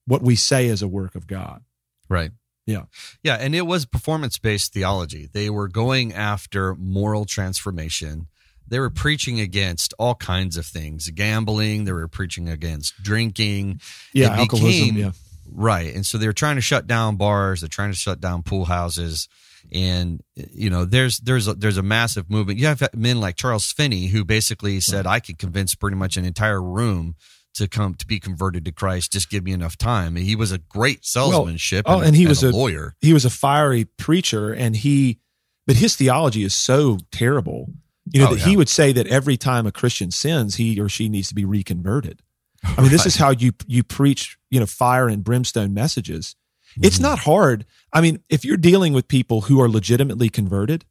what 0.05 0.21
we 0.21 0.35
say 0.35 0.67
is 0.67 0.81
a 0.81 0.87
work 0.87 1.15
of 1.15 1.27
God. 1.27 1.63
Right. 2.07 2.31
Yeah. 2.65 2.83
Yeah. 3.23 3.35
And 3.35 3.55
it 3.55 3.63
was 3.63 3.85
performance 3.85 4.37
based 4.37 4.73
theology. 4.73 5.27
They 5.31 5.49
were 5.49 5.67
going 5.67 6.13
after 6.13 6.75
moral 6.75 7.25
transformation 7.25 8.27
they 8.71 8.79
were 8.79 8.89
preaching 8.89 9.39
against 9.39 9.93
all 9.99 10.15
kinds 10.15 10.57
of 10.57 10.65
things 10.65 11.09
gambling 11.11 11.83
they 11.83 11.91
were 11.91 12.07
preaching 12.07 12.49
against 12.49 12.95
drinking. 13.03 13.79
Yeah 14.13 14.33
it 14.33 14.39
alcoholism 14.39 14.87
became, 14.87 14.97
yeah. 14.97 15.11
Right 15.53 15.93
and 15.93 16.05
so 16.05 16.17
they 16.17 16.25
were 16.25 16.33
trying 16.33 16.55
to 16.55 16.61
shut 16.61 16.87
down 16.87 17.17
bars 17.17 17.61
they're 17.61 17.67
trying 17.67 17.91
to 17.91 17.97
shut 17.97 18.19
down 18.19 18.41
pool 18.41 18.65
houses 18.65 19.27
and 19.71 20.21
you 20.35 20.69
know 20.69 20.85
there's 20.85 21.19
there's 21.19 21.47
a, 21.47 21.53
there's 21.53 21.77
a 21.77 21.83
massive 21.83 22.29
movement. 22.29 22.57
You 22.57 22.67
have 22.67 22.81
men 22.95 23.19
like 23.19 23.35
charles 23.35 23.71
finney 23.71 24.07
who 24.07 24.25
basically 24.25 24.79
said 24.79 25.05
i 25.05 25.19
could 25.19 25.37
convince 25.37 25.75
pretty 25.75 25.97
much 25.97 26.17
an 26.17 26.25
entire 26.25 26.61
room 26.61 27.15
to 27.53 27.67
come 27.67 27.93
to 27.95 28.07
be 28.07 28.19
converted 28.19 28.65
to 28.65 28.71
christ 28.71 29.11
just 29.11 29.29
give 29.29 29.43
me 29.43 29.51
enough 29.51 29.77
time. 29.77 30.15
And 30.15 30.25
he 30.25 30.35
was 30.35 30.51
a 30.51 30.57
great 30.57 31.05
salesmanship 31.05 31.85
well, 31.85 31.97
oh, 31.97 32.01
and, 32.01 32.15
he 32.15 32.25
was 32.25 32.43
a, 32.43 32.49
a 32.49 32.51
lawyer. 32.51 32.95
he 33.01 33.13
was 33.13 33.25
a 33.25 33.29
fiery 33.29 33.85
preacher 33.85 34.53
and 34.53 34.75
he 34.75 35.19
but 35.67 35.75
his 35.75 35.95
theology 35.95 36.43
is 36.43 36.55
so 36.55 36.97
terrible 37.11 37.67
you 38.11 38.19
know 38.21 38.29
Oh, 38.29 38.33
that 38.33 38.39
yeah. 38.39 38.45
he 38.47 38.57
would 38.57 38.69
say 38.69 38.91
that 38.93 39.07
every 39.07 39.37
time 39.37 39.65
a 39.67 39.71
christian 39.71 40.11
sins 40.11 40.55
he 40.55 40.79
or 40.79 40.89
she 40.89 41.09
needs 41.09 41.27
to 41.29 41.35
be 41.35 41.45
reconverted. 41.45 42.21
I 42.63 42.81
mean 42.81 42.91
this 42.91 43.05
is 43.05 43.15
how 43.17 43.31
you 43.31 43.53
you 43.67 43.83
preach 43.83 44.37
you 44.49 44.59
know 44.59 44.65
fire 44.65 45.07
and 45.07 45.23
brimstone 45.23 45.73
messages. 45.73 46.35
It's 46.81 46.97
Mhm. 46.99 47.01
not 47.01 47.19
hard. 47.19 47.65
I 47.93 48.01
mean 48.01 48.19
if 48.29 48.45
you're 48.45 48.57
dealing 48.57 48.93
with 48.93 49.07
people 49.07 49.41
who 49.41 49.61
are 49.61 49.69
legitimately 49.69 50.29
converted 50.29 50.85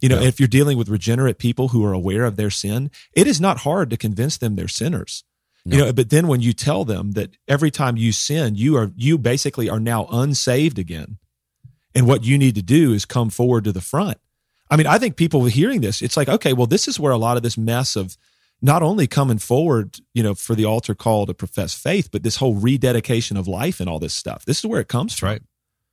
you 0.00 0.08
know 0.08 0.20
Yeah. 0.20 0.28
if 0.28 0.38
you're 0.40 0.46
dealing 0.48 0.76
with 0.78 0.88
regenerate 0.88 1.38
people 1.38 1.68
who 1.68 1.84
are 1.84 1.92
aware 1.92 2.24
of 2.24 2.36
their 2.36 2.50
sin 2.50 2.90
it 3.14 3.26
is 3.26 3.40
not 3.40 3.58
hard 3.58 3.90
to 3.90 3.96
convince 3.96 4.36
them 4.36 4.56
they're 4.56 4.68
sinners. 4.68 5.24
You 5.64 5.78
know 5.78 5.92
but 5.92 6.10
then 6.10 6.28
when 6.28 6.40
you 6.42 6.52
tell 6.52 6.84
them 6.84 7.12
that 7.12 7.30
every 7.48 7.70
time 7.72 7.96
you 7.96 8.12
sin 8.12 8.54
you 8.54 8.76
are 8.76 8.92
you 8.96 9.18
basically 9.18 9.68
are 9.68 9.80
now 9.80 10.06
unsaved 10.10 10.78
again. 10.78 11.18
And 11.94 12.06
what 12.06 12.24
you 12.24 12.36
need 12.38 12.54
to 12.56 12.62
do 12.62 12.92
is 12.92 13.04
come 13.06 13.30
forward 13.30 13.64
to 13.64 13.72
the 13.72 13.80
front 13.80 14.18
i 14.70 14.76
mean 14.76 14.86
i 14.86 14.98
think 14.98 15.16
people 15.16 15.40
were 15.40 15.48
hearing 15.48 15.80
this 15.80 16.02
it's 16.02 16.16
like 16.16 16.28
okay 16.28 16.52
well 16.52 16.66
this 16.66 16.88
is 16.88 16.98
where 17.00 17.12
a 17.12 17.16
lot 17.18 17.36
of 17.36 17.42
this 17.42 17.58
mess 17.58 17.96
of 17.96 18.16
not 18.62 18.82
only 18.82 19.06
coming 19.06 19.38
forward 19.38 19.98
you 20.14 20.22
know 20.22 20.34
for 20.34 20.54
the 20.54 20.64
altar 20.64 20.94
call 20.94 21.26
to 21.26 21.34
profess 21.34 21.74
faith 21.74 22.08
but 22.10 22.22
this 22.22 22.36
whole 22.36 22.54
rededication 22.54 23.36
of 23.36 23.46
life 23.46 23.80
and 23.80 23.88
all 23.88 23.98
this 23.98 24.14
stuff 24.14 24.44
this 24.44 24.58
is 24.58 24.66
where 24.66 24.80
it 24.80 24.88
comes 24.88 25.16
from 25.18 25.28
right. 25.28 25.42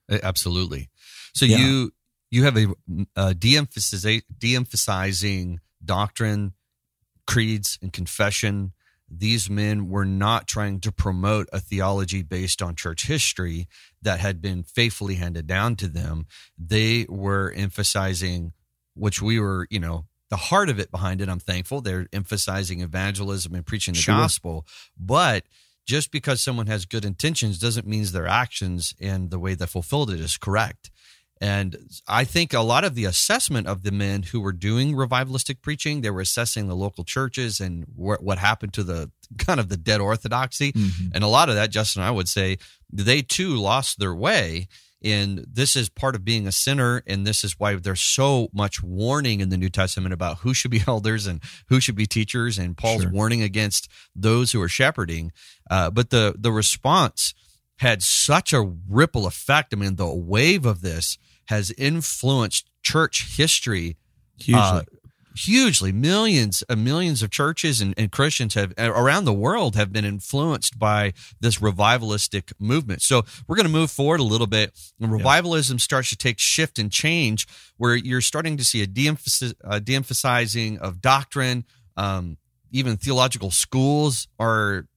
Absolutely. 0.10 0.90
So 1.34 1.46
Yeah. 1.46 1.58
you 1.58 1.92
you 2.30 2.44
have 2.44 2.58
a, 2.58 2.68
a 3.16 3.34
de-emphasizing 3.34 5.60
doctrine, 5.84 6.54
creeds, 7.28 7.78
and 7.82 7.94
confession. 7.94 8.74
These 9.08 9.50
men 9.50 9.90
were 9.90 10.06
not 10.06 10.48
trying 10.48 10.80
to 10.82 10.92
promote 10.92 11.48
a 11.54 11.60
theology 11.60 12.24
based 12.24 12.62
on 12.62 12.76
church 12.76 13.06
history 13.06 13.68
that 14.02 14.20
had 14.20 14.42
been 14.42 14.64
faithfully 14.64 15.16
handed 15.16 15.46
down 15.46 15.76
to 15.78 15.88
them. 15.88 16.26
They 16.58 17.06
were 17.08 17.52
emphasizing, 17.56 18.54
which 18.96 19.22
we 19.22 19.40
were, 19.40 19.68
you 19.70 19.80
know, 19.80 20.06
the 20.30 20.38
heart 20.38 20.70
of 20.70 20.80
it 20.80 20.90
behind 20.92 21.22
it. 21.22 21.30
I'm 21.30 21.40
thankful 21.40 21.82
they're 21.82 22.08
emphasizing 22.12 22.82
evangelism 22.82 23.54
and 23.54 23.66
preaching 23.66 23.94
the 23.94 24.00
Sure. 24.00 24.16
gospel, 24.16 24.66
but 24.98 25.46
just 25.86 26.12
because 26.12 26.42
someone 26.42 26.68
has 26.68 26.86
good 26.86 27.06
intentions 27.06 27.60
doesn't 27.60 27.86
mean 27.86 28.06
their 28.06 28.28
actions 28.28 28.94
and 29.02 29.30
the 29.32 29.40
way 29.40 29.54
they 29.54 29.66
fulfilled 29.66 30.10
it 30.12 30.20
is 30.20 30.38
correct. 30.38 30.90
And 31.42 31.76
I 32.08 32.24
think 32.24 32.54
a 32.54 32.62
lot 32.62 32.86
of 32.86 32.96
the 32.96 33.04
assessment 33.04 33.68
of 33.68 33.84
the 33.84 33.92
men 33.92 34.24
who 34.24 34.40
were 34.40 34.54
doing 34.54 34.94
revivalistic 34.94 35.62
preaching, 35.62 36.00
they 36.00 36.10
were 36.10 36.22
assessing 36.22 36.68
the 36.70 36.76
local 36.76 37.04
churches 37.04 37.60
and 37.60 37.84
wh- 37.96 38.22
what 38.24 38.38
happened 38.38 38.72
to 38.74 38.84
the 38.84 39.12
kind 39.38 39.60
of 39.60 39.68
the 39.68 39.76
dead 39.76 40.00
orthodoxy. 40.00 40.72
Mhm. 40.72 41.12
And 41.14 41.24
a 41.24 41.28
lot 41.28 41.50
of 41.50 41.56
that, 41.56 41.70
Justin, 41.70 42.02
I 42.02 42.12
would 42.12 42.30
say, 42.30 42.58
they 42.92 43.22
too 43.22 43.56
lost 43.58 44.00
their 44.00 44.16
way. 44.16 44.68
And 45.04 45.46
this 45.52 45.76
is 45.76 45.90
part 45.90 46.16
of 46.16 46.24
being 46.24 46.48
a 46.48 46.52
sinner. 46.52 47.04
And 47.08 47.28
this 47.28 47.44
is 47.44 47.60
why 47.60 47.76
there's 47.76 48.02
so 48.02 48.48
much 48.54 48.82
warning 48.82 49.42
in 49.42 49.50
the 49.50 49.58
New 49.58 49.70
Testament 49.70 50.14
about 50.14 50.40
who 50.40 50.54
should 50.54 50.72
be 50.72 50.82
elders 50.88 51.28
and 51.28 51.42
who 51.68 51.80
should 51.80 51.96
be 51.96 52.06
teachers. 52.06 52.58
And 52.58 52.78
Paul's 52.78 53.04
Sure. 53.04 53.12
warning 53.12 53.42
against 53.42 53.90
those 54.16 54.52
who 54.52 54.62
are 54.62 54.70
shepherding. 54.70 55.32
Uh, 55.70 55.90
but 55.90 56.10
the, 56.10 56.36
the 56.38 56.52
response 56.52 57.34
had 57.78 58.02
such 58.04 58.54
a 58.54 58.62
ripple 58.90 59.26
effect. 59.26 59.74
I 59.74 59.78
mean, 59.78 59.96
the 59.96 60.14
wave 60.14 60.66
of 60.66 60.82
this 60.82 61.18
has 61.48 61.72
influenced 61.72 62.70
church 62.82 63.36
history 63.36 63.98
hugely 64.38 64.62
uh, 64.62 64.82
hugely. 65.36 65.92
Millions 65.92 66.64
and 66.70 66.84
millions 66.84 67.24
of 67.24 67.30
churches 67.32 67.82
and, 67.82 67.94
and 67.98 68.12
christians 68.12 68.54
have 68.54 68.74
around 68.78 69.26
the 69.26 69.34
world 69.34 69.76
have 69.76 69.92
been 69.92 70.06
influenced 70.06 70.78
by 70.78 71.14
this 71.40 71.60
revivalistic 71.60 72.54
movement. 72.60 73.02
So 73.02 73.24
we're 73.48 73.56
going 73.56 73.66
to 73.66 73.72
move 73.72 73.92
forward 73.92 74.20
a 74.20 74.24
little 74.24 74.48
bit. 74.48 74.72
And 75.00 75.12
revivalism 75.12 75.80
starts 75.80 76.10
to 76.10 76.18
take 76.18 76.40
shift 76.40 76.80
and 76.80 76.92
change 76.92 77.48
where 77.78 77.96
you're 77.96 78.22
starting 78.22 78.58
to 78.58 78.64
see 78.64 78.82
a 78.82 78.88
de-emphasis, 78.88 79.54
uh, 79.64 79.80
de-emphasizing 79.80 80.80
of 80.80 81.02
doctrine. 81.02 81.66
Um, 81.98 82.38
even 82.72 82.98
theological 82.98 83.52
schools 83.52 84.28
are 84.40 84.88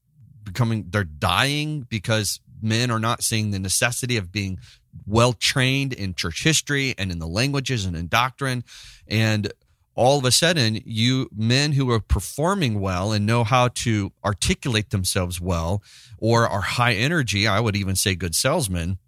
becoming 0.43 0.87
they're 0.91 1.05
dying 1.05 1.87
because 1.89 2.41
men 2.63 2.91
are 2.91 3.01
not 3.01 3.23
seeing 3.23 3.51
the 3.51 3.59
necessity 3.59 4.17
of 4.17 4.33
being 4.33 4.59
well 5.07 5.33
trained 5.33 5.93
in 5.93 6.15
church 6.15 6.43
history 6.43 6.95
and 6.97 7.11
in 7.13 7.19
the 7.19 7.27
languages 7.27 7.85
and 7.85 7.97
in 7.97 8.09
doctrine. 8.09 8.65
And 9.07 9.53
all 9.97 10.19
of 10.19 10.25
a 10.25 10.31
sudden 10.31 10.79
you 10.85 11.29
men 11.35 11.73
who 11.73 11.91
are 11.91 11.99
performing 12.01 12.79
well 12.81 13.11
and 13.13 13.27
know 13.27 13.43
how 13.45 13.67
to 13.69 14.13
articulate 14.25 14.91
themselves 14.91 15.41
well 15.41 15.83
or 16.19 16.47
are 16.47 16.61
high 16.61 16.93
energy 16.95 17.49
i 17.49 17.59
would 17.59 17.75
even 17.75 17.97
say 17.97 18.15
good 18.15 18.35
salesmen 18.35 18.99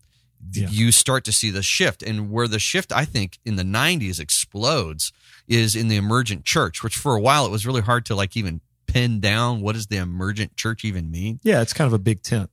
Yeah. 0.53 0.68
you 0.70 0.92
start 0.92 1.24
to 1.24 1.33
see 1.33 1.51
the 1.51 1.62
shift. 1.62 2.03
And 2.03 2.31
where 2.31 2.48
the 2.48 2.59
shift 2.59 2.90
i 2.92 3.05
think 3.05 3.38
in 3.44 3.57
the 3.57 3.64
90s 3.64 4.18
explodes 4.20 5.12
is 5.46 5.74
in 5.77 5.88
the 5.88 5.96
emergent 5.96 6.44
church 6.44 6.83
which 6.83 6.96
for 6.96 7.14
a 7.14 7.20
while 7.20 7.44
it 7.46 7.51
was 7.51 7.66
really 7.66 7.83
hard 7.83 8.05
to 8.07 8.14
like 8.14 8.37
even 8.37 8.61
pin 8.87 9.20
down 9.20 9.61
what 9.61 9.74
does 9.74 9.88
the 9.88 9.98
emergent 9.98 10.57
church 10.57 10.85
even 10.85 11.11
mean. 11.11 11.38
Yeah 11.42 11.61
it's 11.61 11.74
kind 11.74 11.87
of 11.87 11.92
a 11.92 11.98
big 11.98 12.22
tent 12.22 12.51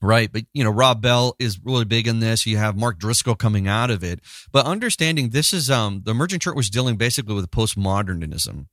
Right. 0.00 0.32
But, 0.32 0.44
you 0.52 0.62
know, 0.62 0.70
Rob 0.70 1.02
Bell 1.02 1.34
is 1.38 1.58
really 1.64 1.84
big 1.84 2.06
in 2.06 2.20
this. 2.20 2.46
You 2.46 2.56
have 2.56 2.76
Mark 2.76 2.98
Driscoll 2.98 3.34
coming 3.34 3.66
out 3.66 3.90
of 3.90 4.04
it. 4.04 4.20
But 4.52 4.64
understanding 4.64 5.30
this 5.30 5.52
is, 5.52 5.70
um, 5.70 6.02
the 6.04 6.12
emergent 6.12 6.42
church 6.42 6.54
was 6.54 6.70
dealing 6.70 6.96
basically 6.96 7.34
with 7.34 7.50
postmodernism. 7.50 8.66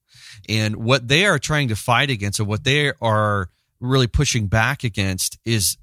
And 0.47 0.75
what 0.75 1.07
they 1.07 1.25
are 1.25 1.39
trying 1.39 1.69
to 1.69 1.75
fight 1.75 2.09
against 2.09 2.39
and 2.39 2.47
what 2.47 2.63
they 2.63 2.91
are 3.01 3.49
really 3.79 4.07
pushing 4.07 4.47
back 4.47 4.83
against 4.83 5.39
is, 5.45 5.77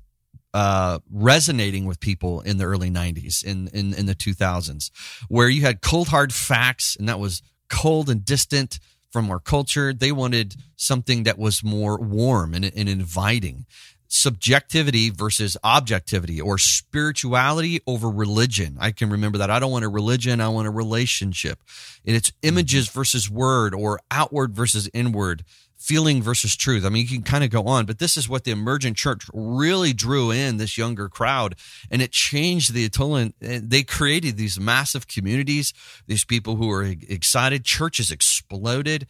uh, 0.55 0.99
resonating 1.11 1.87
with 1.87 1.99
people 1.99 2.43
in 2.43 2.59
the 2.59 2.65
early 2.65 2.91
90s, 2.91 3.43
in, 3.43 3.69
in, 3.69 3.95
in 3.95 4.07
the 4.07 4.15
2000s, 4.15 4.91
where 5.29 5.49
you 5.49 5.63
had 5.63 5.81
cold, 5.81 6.09
hard 6.09 6.33
facts, 6.33 6.95
and 6.95 7.09
that 7.09 7.19
was 7.19 7.43
cold 7.71 8.11
and 8.11 8.25
distant 8.25 8.79
from 9.11 9.31
our 9.31 9.39
culture. 9.39 9.93
They 9.93 10.13
wanted 10.13 10.57
something 10.77 11.23
that 11.25 11.39
was 11.39 11.63
more 11.63 11.99
warm 11.99 12.55
and, 12.55 12.65
and 12.65 12.89
inviting 12.89 13.67
subjectivity 14.13 15.11
versus 15.11 15.57
objectivity 15.65 16.41
or 16.41 16.59
spirituality 16.59 17.81
over 17.87 18.11
religion. 18.11 18.77
I 18.79 18.91
can 18.91 19.11
remember 19.11 19.39
that. 19.39 19.51
I 19.51 19.59
don't 19.59 19.73
want 19.73 19.85
a 19.85 19.89
religion, 19.89 20.41
I 20.41 20.49
want 20.49 20.69
a 20.69 20.71
relationship. 20.71 21.59
And 22.07 22.15
it's 22.15 22.31
mm-hmm. 22.31 22.49
images 22.49 22.89
versus 22.89 23.31
word 23.31 23.75
or 23.75 24.01
outward 24.11 24.55
versus 24.55 24.89
inward, 24.93 25.45
feeling 25.79 26.23
versus 26.23 26.55
truth. 26.55 26.85
I 26.85 26.91
mean, 26.91 27.07
you 27.07 27.09
can 27.09 27.23
kind 27.23 27.43
of 27.43 27.51
go 27.51 27.65
on, 27.65 27.87
but 27.87 27.99
this 27.99 28.17
is 28.17 28.29
what 28.29 28.45
the 28.45 28.51
emergent 28.51 28.97
church 28.99 29.25
really 29.33 29.95
drew 29.95 30.31
in 30.31 30.59
this 30.59 30.77
younger 30.77 31.09
crowd 31.09 31.55
and 31.91 32.03
it 32.03 32.13
changed 32.13 32.75
the 32.75 32.89
total. 32.91 33.33
Eh, 33.41 33.61
they 33.63 33.83
created 33.83 34.37
these 34.37 34.61
massive 34.61 35.09
communities, 35.09 35.73
these 36.07 36.25
people 36.25 36.57
who 36.57 36.67
were 36.67 36.85
excited, 36.85 37.65
churches 37.65 38.11
exploded. 38.11 39.07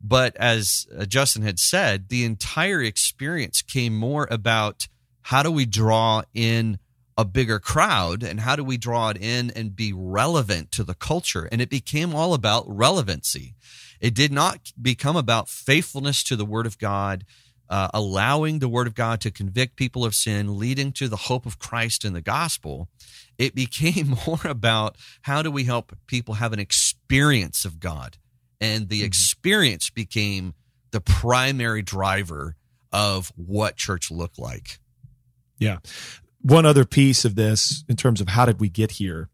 But 0.00 0.36
as 0.36 0.86
uh, 0.96 1.04
Justin 1.04 1.42
had 1.42 1.58
said, 1.58 2.08
the 2.08 2.24
entire 2.24 2.82
experience 2.82 3.62
came 3.62 3.96
more 3.96 4.26
about 4.30 4.88
how 5.22 5.42
do 5.42 5.50
we 5.50 5.66
draw 5.66 6.22
in 6.32 6.78
a 7.18 7.24
bigger 7.24 7.58
crowd 7.58 8.22
and 8.22 8.40
how 8.40 8.56
do 8.56 8.64
we 8.64 8.78
draw 8.78 9.10
it 9.10 9.18
in 9.18 9.50
and 9.50 9.76
be 9.76 9.92
relevant 9.92 10.72
to 10.72 10.84
the 10.84 10.94
culture? 10.94 11.48
And 11.52 11.60
it 11.60 11.68
became 11.68 12.14
all 12.14 12.32
about 12.32 12.64
relevancy. 12.66 13.54
It 14.00 14.14
did 14.14 14.32
not 14.32 14.72
become 14.80 15.16
about 15.16 15.50
faithfulness 15.50 16.24
to 16.24 16.36
the 16.36 16.46
Word 16.46 16.64
of 16.64 16.78
God, 16.78 17.26
uh, 17.68 17.88
allowing 17.92 18.58
the 18.58 18.68
Word 18.68 18.86
of 18.86 18.94
God 18.94 19.20
to 19.20 19.30
convict 19.30 19.76
people 19.76 20.06
of 20.06 20.14
sin, 20.14 20.58
leading 20.58 20.92
to 20.92 21.08
the 21.08 21.16
hope 21.16 21.44
of 21.44 21.58
Christ 21.58 22.06
in 22.06 22.14
the 22.14 22.22
gospel. 22.22 22.88
It 23.36 23.54
became 23.54 24.16
more 24.26 24.40
about 24.44 24.96
how 25.22 25.42
do 25.42 25.50
we 25.50 25.64
help 25.64 25.94
people 26.06 26.34
have 26.34 26.54
an 26.54 26.58
experience 26.58 27.66
of 27.66 27.78
God? 27.78 28.16
And 28.60 28.88
the 28.88 28.98
mm-hmm. 28.98 29.06
experience 29.06 29.90
became 29.90 30.54
the 30.90 31.00
primary 31.00 31.82
driver 31.82 32.56
of 32.92 33.32
what 33.36 33.76
church 33.76 34.10
looked 34.10 34.38
like. 34.38 34.78
Yeah. 35.58 35.78
One 36.42 36.66
other 36.66 36.84
piece 36.84 37.24
of 37.24 37.34
this 37.34 37.84
in 37.88 37.96
terms 37.96 38.20
of 38.20 38.28
how 38.28 38.46
did 38.46 38.60
we 38.60 38.68
get 38.68 38.92
here, 38.92 39.28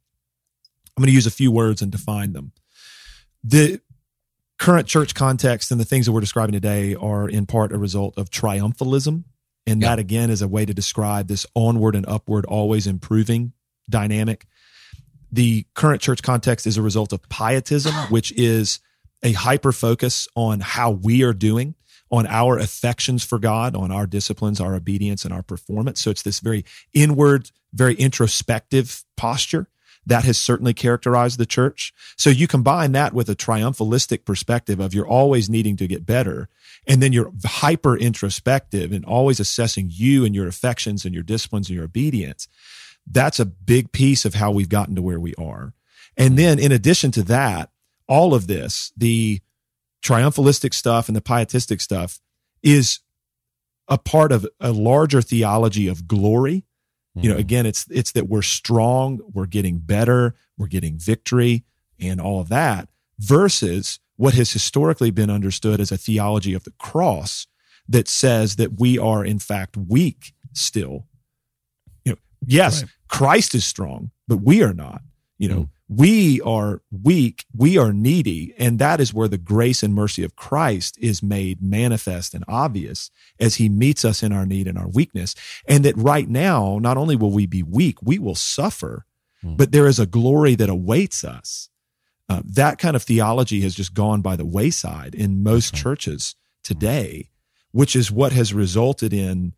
I'm 0.97 1.03
going 1.03 1.09
to 1.09 1.15
use 1.15 1.27
a 1.27 1.31
few 1.31 1.51
words 1.51 1.83
and 1.83 1.93
define 1.93 2.33
them. 2.33 2.53
The 3.45 3.81
current 4.59 4.89
church 4.89 5.15
context 5.15 5.71
and 5.71 5.81
the 5.81 5.85
things 5.85 6.07
that 6.07 6.13
we're 6.13 6.21
describing 6.21 6.53
today 6.53 6.95
are 6.95 7.29
in 7.29 7.47
part 7.47 7.73
a 7.73 7.79
result 7.79 8.17
of 8.19 8.31
triumphalism. 8.31 9.25
And 9.67 9.83
Yeah. 9.83 9.91
that 9.91 9.99
again 9.99 10.31
is 10.31 10.43
a 10.43 10.49
way 10.49 10.65
to 10.65 10.73
describe 10.73 11.29
this 11.29 11.47
onward 11.55 11.95
and 11.95 12.07
upward, 12.07 12.45
always 12.47 12.87
improving 12.87 13.53
dynamic. 13.89 14.47
The 15.31 15.67
current 15.75 16.01
church 16.01 16.23
context 16.23 16.67
is 16.67 16.77
a 16.77 16.83
result 16.83 17.13
of 17.13 17.29
pietism, 17.29 17.95
which 18.11 18.33
is 18.33 18.81
a 19.27 19.33
hyper 19.33 19.73
focus 19.73 20.29
on 20.35 20.61
how 20.61 20.93
we 20.93 21.23
are 21.25 21.35
doing, 21.35 21.75
on 22.11 22.27
our 22.29 22.57
affections 22.57 23.25
for 23.25 23.39
God, 23.39 23.75
on 23.75 23.91
our 23.91 24.07
disciplines, 24.07 24.61
our 24.61 24.75
obedience, 24.77 25.25
and 25.25 25.35
our 25.35 25.43
performance. 25.43 26.01
So 26.01 26.11
it's 26.11 26.23
this 26.23 26.41
very 26.41 26.65
inward, 26.95 27.51
very 27.73 27.95
introspective 27.97 29.05
posture 29.17 29.67
That 30.07 30.25
has 30.25 30.39
certainly 30.39 30.73
characterized 30.73 31.37
the 31.39 31.47
church. 31.47 31.93
So 32.17 32.31
you 32.31 32.47
combine 32.47 32.93
that 32.93 33.13
with 33.13 33.29
a 33.29 33.35
triumphalistic 33.35 34.25
perspective 34.25 34.79
of 34.79 34.95
you're 34.95 35.07
always 35.07 35.51
needing 35.51 35.77
to 35.79 35.89
get 35.89 36.07
better. 36.07 36.49
And 36.87 37.03
then 37.03 37.13
you're 37.13 37.33
hyper 37.45 37.97
introspective 37.97 38.93
and 38.93 39.05
always 39.05 39.41
assessing 39.41 39.89
you 39.91 40.25
and 40.25 40.33
your 40.33 40.47
affections 40.47 41.05
and 41.05 41.13
your 41.13 41.25
disciplines 41.25 41.69
and 41.69 41.75
your 41.75 41.87
obedience. 41.87 42.47
That's 43.05 43.41
a 43.41 43.45
big 43.45 43.91
piece 43.91 44.25
of 44.25 44.35
how 44.35 44.53
we've 44.53 44.69
gotten 44.69 44.95
to 44.95 45.03
where 45.03 45.19
we 45.19 45.35
are. 45.35 45.75
And 46.17 46.39
then 46.39 46.61
in 46.61 46.71
addition 46.71 47.11
to 47.13 47.23
that, 47.25 47.71
all 48.09 48.35
of 48.35 48.47
this, 48.47 48.93
the 48.97 49.41
triumphalistic 50.03 50.75
stuff 50.75 51.09
and 51.09 51.17
the 51.17 51.21
pietistic 51.21 51.81
stuff 51.81 52.21
is 52.63 53.01
a 53.89 53.99
part 53.99 54.33
of 54.33 54.47
a 54.61 54.73
larger 54.73 55.23
theology 55.23 55.89
of 55.89 56.07
glory. 56.09 56.65
You 57.15 57.31
know, 57.31 57.37
Mhm. 57.37 57.41
again, 57.41 57.67
it's 57.67 57.87
it's 57.91 58.13
that 58.13 58.29
we're 58.29 58.43
strong, 58.43 59.21
we're 59.33 59.47
getting 59.47 59.79
better, 59.79 60.35
we're 60.59 60.67
getting 60.67 60.99
victory 60.99 61.65
and 61.99 62.21
all 62.21 62.41
of 62.41 62.49
that 62.51 62.91
versus 63.19 64.01
what 64.17 64.35
has 64.35 64.53
historically 64.53 65.11
been 65.11 65.31
understood 65.31 65.81
as 65.81 65.91
a 65.91 65.97
theology 65.97 66.53
of 66.53 66.65
the 66.65 66.73
cross 66.73 67.47
that 67.89 68.07
says 68.09 68.57
that 68.57 68.79
we 68.79 68.99
are 68.99 69.25
in 69.25 69.39
fact 69.39 69.77
weak 69.77 70.35
still. 70.53 71.07
You 72.05 72.13
know, 72.13 72.19
yes, 72.47 72.83
Right. 72.83 72.91
Christ 73.09 73.55
is 73.55 73.65
strong, 73.65 74.11
but 74.29 74.39
we 74.39 74.63
are 74.63 74.75
not. 74.75 75.03
You 75.39 75.49
know, 75.49 75.61
Mm. 75.63 75.71
We 75.89 76.41
are 76.41 76.83
weak, 76.91 77.45
we 77.55 77.79
are 77.79 77.93
needy, 77.93 78.55
and 78.59 78.79
that 78.79 79.01
is 79.01 79.15
where 79.15 79.29
the 79.29 79.39
grace 79.39 79.83
and 79.83 79.95
mercy 79.95 80.25
of 80.25 80.35
Christ 80.35 80.99
is 81.01 81.23
made 81.23 81.63
manifest 81.63 82.35
and 82.35 82.45
obvious 82.49 83.11
as 83.39 83.57
he 83.57 83.69
meets 83.69 84.05
us 84.05 84.23
in 84.23 84.33
our 84.33 84.47
need 84.47 84.67
and 84.67 84.77
our 84.77 84.89
weakness. 84.89 85.35
And 85.69 85.85
that 85.85 85.97
right 85.97 86.29
now, 86.29 86.79
not 86.81 86.97
only 86.97 87.15
will 87.15 87.31
we 87.31 87.47
be 87.47 87.63
weak, 87.63 87.99
we 88.03 88.19
will 88.19 88.35
suffer, 88.35 89.07
Mm. 89.45 89.57
but 89.59 89.71
there 89.71 89.87
is 89.87 89.99
a 89.99 90.07
glory 90.07 90.55
that 90.55 90.71
awaits 90.71 91.23
us. 91.23 91.69
Uh, 92.29 92.41
that 92.45 92.79
kind 92.79 92.97
of 92.97 93.03
theology 93.03 93.61
has 93.61 93.75
just 93.75 93.95
gone 93.95 94.23
by 94.23 94.35
the 94.35 94.47
wayside 94.47 95.15
in 95.15 95.43
most 95.43 95.75
right. 95.75 95.83
churches 95.83 96.35
today, 96.65 97.29
which 97.71 97.95
is 97.95 98.11
what 98.11 98.33
has 98.33 98.55
resulted 98.55 99.13
in 99.13 99.53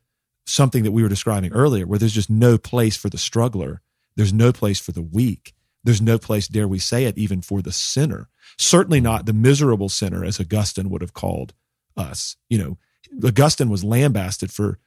something 0.46 0.82
that 0.82 0.92
we 0.92 1.02
were 1.02 1.08
describing 1.08 1.52
earlier, 1.52 1.86
where 1.86 1.98
there's 1.98 2.12
just 2.12 2.28
no 2.28 2.58
place 2.58 2.96
for 2.96 3.08
the 3.08 3.16
struggler. 3.18 3.80
There's 4.16 4.32
no 4.32 4.52
place 4.52 4.80
for 4.80 4.92
the 4.92 5.00
weak. 5.02 5.54
There's 5.84 6.02
no 6.02 6.18
place, 6.18 6.48
dare 6.48 6.68
we 6.68 6.78
say 6.78 7.04
it, 7.04 7.16
even 7.16 7.40
for 7.40 7.62
the 7.62 7.72
sinner. 7.72 8.28
Certainly 8.58 9.00
not 9.00 9.26
the 9.26 9.32
miserable 9.32 9.88
sinner, 9.88 10.24
as 10.24 10.40
Augustine 10.40 10.90
would 10.90 11.00
have 11.00 11.14
called 11.14 11.54
us. 11.96 12.36
You 12.48 12.58
know, 12.58 12.78
Augustine 13.26 13.70
was 13.70 13.84
lambasted 13.84 14.50
for 14.50 14.78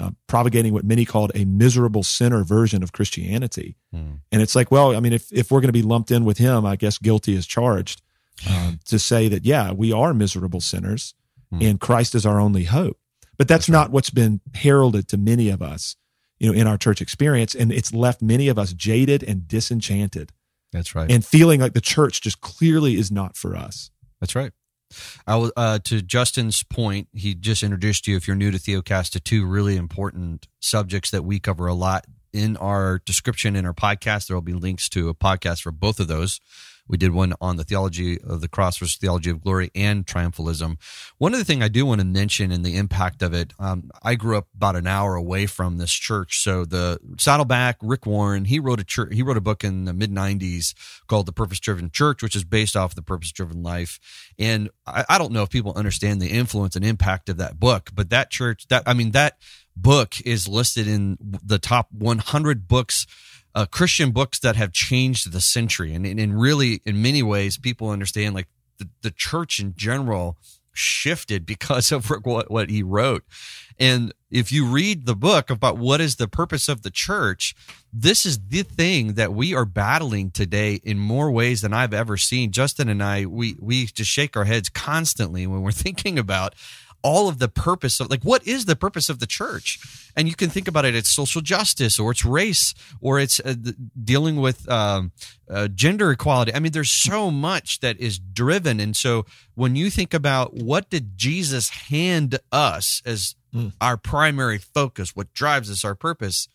uh, 0.00 0.12
propagating 0.26 0.72
what 0.72 0.84
many 0.84 1.04
called 1.04 1.32
a 1.34 1.44
miserable 1.44 2.02
sinner 2.02 2.44
version 2.44 2.82
of 2.82 2.92
Christianity. 2.92 3.76
Mm. 3.94 4.20
And 4.30 4.42
it's 4.42 4.54
like, 4.54 4.70
well, 4.70 4.96
I 4.96 5.00
mean, 5.00 5.12
if, 5.12 5.30
if 5.32 5.50
we're 5.50 5.60
going 5.60 5.68
to 5.68 5.72
be 5.72 5.82
lumped 5.82 6.10
in 6.10 6.24
with 6.24 6.38
him, 6.38 6.64
I 6.64 6.76
guess 6.76 6.98
guilty 6.98 7.34
is 7.34 7.46
charged 7.46 8.02
um, 8.48 8.78
to 8.86 8.98
say 8.98 9.28
that, 9.28 9.44
yeah, 9.44 9.72
we 9.72 9.92
are 9.92 10.14
miserable 10.14 10.60
sinners 10.60 11.14
Hmm. 11.50 11.62
and 11.62 11.80
Christ 11.80 12.14
is 12.14 12.26
our 12.26 12.40
only 12.40 12.64
hope. 12.64 12.98
But 13.36 13.48
that's, 13.48 13.66
That's 13.66 13.68
not 13.68 13.90
what's 13.90 14.10
been 14.10 14.40
heralded 14.54 15.08
to 15.08 15.16
many 15.16 15.48
of 15.48 15.62
us, 15.62 15.96
you 16.38 16.50
know, 16.50 16.58
in 16.58 16.66
our 16.66 16.76
church 16.76 17.00
experience. 17.00 17.54
And 17.54 17.70
it's 17.72 17.94
left 17.94 18.20
many 18.20 18.48
of 18.48 18.58
us 18.58 18.72
jaded 18.72 19.22
and 19.22 19.46
disenchanted 19.46 20.32
That's 20.72 20.94
right. 20.94 21.10
and 21.10 21.24
feeling 21.24 21.60
like 21.60 21.72
the 21.72 21.80
church 21.80 22.20
just 22.20 22.40
clearly 22.40 22.96
is 22.96 23.10
not 23.10 23.36
for 23.36 23.56
us. 23.56 23.90
That's 24.20 24.34
right. 24.34 24.52
I 25.26 25.36
will, 25.36 25.52
uh, 25.56 25.78
to 25.84 26.00
Justin's 26.00 26.62
point, 26.62 27.08
he 27.12 27.34
just 27.34 27.62
introduced 27.62 28.06
you, 28.06 28.16
if 28.16 28.26
you're 28.26 28.36
new 28.36 28.50
to 28.50 28.58
Theocast, 28.58 29.10
to 29.10 29.20
two 29.20 29.46
really 29.46 29.76
important 29.76 30.46
subjects 30.60 31.10
that 31.10 31.24
we 31.24 31.38
cover 31.38 31.66
a 31.66 31.74
lot 31.74 32.06
in 32.32 32.56
our 32.56 33.00
description 33.04 33.56
in 33.56 33.66
our 33.66 33.74
podcast. 33.74 34.26
There 34.28 34.36
will 34.36 34.42
be 34.42 34.54
links 34.54 34.88
to 34.90 35.08
a 35.08 35.14
podcast 35.14 35.62
for 35.62 35.72
both 35.72 36.00
of 36.00 36.08
those. 36.08 36.40
We 36.88 36.96
did 36.96 37.12
one 37.12 37.34
on 37.40 37.56
the 37.56 37.64
theology 37.64 38.18
of 38.20 38.40
the 38.40 38.48
cross 38.48 38.78
versus 38.78 38.96
theology 38.96 39.30
of 39.30 39.42
glory 39.42 39.70
and 39.74 40.06
triumphalism. 40.06 40.76
One 41.18 41.34
other 41.34 41.44
thing 41.44 41.62
I 41.62 41.68
do 41.68 41.86
want 41.86 42.00
to 42.00 42.06
mention 42.06 42.50
and 42.50 42.64
the 42.64 42.76
impact 42.76 43.22
of 43.22 43.34
it. 43.34 43.52
Um, 43.58 43.90
I 44.02 44.14
grew 44.14 44.38
up 44.38 44.48
about 44.54 44.76
an 44.76 44.86
hour 44.86 45.14
away 45.14 45.46
from 45.46 45.78
this 45.78 45.92
church, 45.92 46.40
so 46.40 46.64
the 46.64 46.98
Saddleback 47.18 47.76
Rick 47.82 48.06
Warren 48.06 48.46
he 48.46 48.58
wrote 48.58 48.80
a 48.80 48.84
church, 48.84 49.14
he 49.14 49.22
wrote 49.22 49.36
a 49.36 49.42
book 49.42 49.64
in 49.64 49.84
the 49.84 49.92
mid 49.92 50.10
'90s 50.10 50.74
called 51.06 51.26
The 51.26 51.32
Purpose 51.32 51.60
Driven 51.60 51.90
Church, 51.90 52.22
which 52.22 52.36
is 52.36 52.44
based 52.44 52.76
off 52.76 52.92
of 52.92 52.96
the 52.96 53.02
Purpose 53.02 53.32
Driven 53.32 53.62
Life. 53.62 54.00
And 54.38 54.70
I, 54.86 55.04
I 55.08 55.18
don't 55.18 55.32
know 55.32 55.42
if 55.42 55.50
people 55.50 55.72
understand 55.76 56.20
the 56.20 56.28
influence 56.28 56.76
and 56.76 56.84
impact 56.84 57.28
of 57.28 57.36
that 57.38 57.60
book, 57.60 57.90
but 57.94 58.10
that 58.10 58.30
church, 58.30 58.66
that 58.68 58.82
I 58.86 58.94
mean, 58.94 59.12
that 59.12 59.38
book 59.76 60.20
is 60.22 60.48
listed 60.48 60.88
in 60.88 61.16
the 61.20 61.58
top 61.58 61.88
100 61.92 62.68
books 62.68 63.06
uh, 63.58 63.66
Christian 63.66 64.12
books 64.12 64.38
that 64.38 64.54
have 64.54 64.70
changed 64.70 65.32
the 65.32 65.40
century. 65.40 65.92
And, 65.92 66.06
and, 66.06 66.20
and 66.20 66.40
really, 66.40 66.80
in 66.86 67.02
many 67.02 67.24
ways, 67.24 67.58
people 67.58 67.90
understand 67.90 68.36
like 68.36 68.46
the, 68.78 68.88
the 69.02 69.10
church 69.10 69.58
in 69.58 69.74
general 69.76 70.36
shifted 70.72 71.44
because 71.44 71.90
of 71.96 72.08
what, 72.08 72.52
what 72.52 72.70
he 72.70 72.84
wrote. 72.84 73.24
And 73.76 74.14
if 74.30 74.52
you 74.52 74.64
read 74.64 75.06
the 75.06 75.16
book 75.16 75.50
about 75.50 75.76
what 75.76 76.00
is 76.00 76.16
the 76.16 76.28
purpose 76.28 76.68
of 76.68 76.82
the 76.82 76.90
church, 76.90 77.56
this 77.92 78.24
is 78.24 78.38
the 78.38 78.62
thing 78.62 79.14
that 79.14 79.32
we 79.32 79.54
are 79.54 79.64
battling 79.64 80.30
today 80.30 80.74
in 80.84 80.96
more 80.96 81.30
ways 81.32 81.62
than 81.62 81.72
I've 81.72 81.94
ever 81.94 82.16
seen. 82.16 82.52
Justin 82.52 82.88
and 82.88 83.02
I, 83.02 83.26
we, 83.26 83.56
we 83.58 83.86
just 83.86 84.10
shake 84.10 84.36
our 84.36 84.44
heads 84.44 84.68
constantly 84.68 85.48
when 85.48 85.62
we're 85.62 85.72
thinking 85.72 86.16
about 86.16 86.54
all 87.02 87.28
of 87.28 87.38
the 87.38 87.48
purpose 87.48 88.00
of 88.00 88.10
like 88.10 88.22
what 88.22 88.46
is 88.46 88.64
the 88.64 88.74
purpose 88.76 89.08
of 89.08 89.20
the 89.20 89.26
church 89.26 89.78
and 90.16 90.26
you 90.28 90.34
can 90.34 90.50
think 90.50 90.66
about 90.66 90.84
it 90.84 90.94
it's 90.96 91.08
social 91.08 91.40
justice 91.40 91.98
or 91.98 92.10
it's 92.10 92.24
race 92.24 92.74
or 93.00 93.20
it's 93.20 93.38
uh, 93.40 93.54
dealing 94.02 94.36
with 94.36 94.68
um, 94.68 95.12
uh, 95.48 95.68
gender 95.68 96.10
equality 96.10 96.52
i 96.54 96.58
mean 96.58 96.72
there's 96.72 96.90
so 96.90 97.30
much 97.30 97.78
that 97.80 97.98
is 98.00 98.18
driven 98.18 98.80
and 98.80 98.96
so 98.96 99.24
when 99.54 99.76
you 99.76 99.90
think 99.90 100.12
about 100.12 100.54
what 100.54 100.90
did 100.90 101.16
jesus 101.16 101.68
hand 101.68 102.38
us 102.52 103.02
as 103.06 103.34
Mm. 103.54 103.72
our 103.80 103.96
primary 103.96 104.58
focus 104.58 105.16
what 105.16 105.32
drives 105.32 105.70
us 105.70 105.82
our 105.82 105.94
purpose 105.94 106.48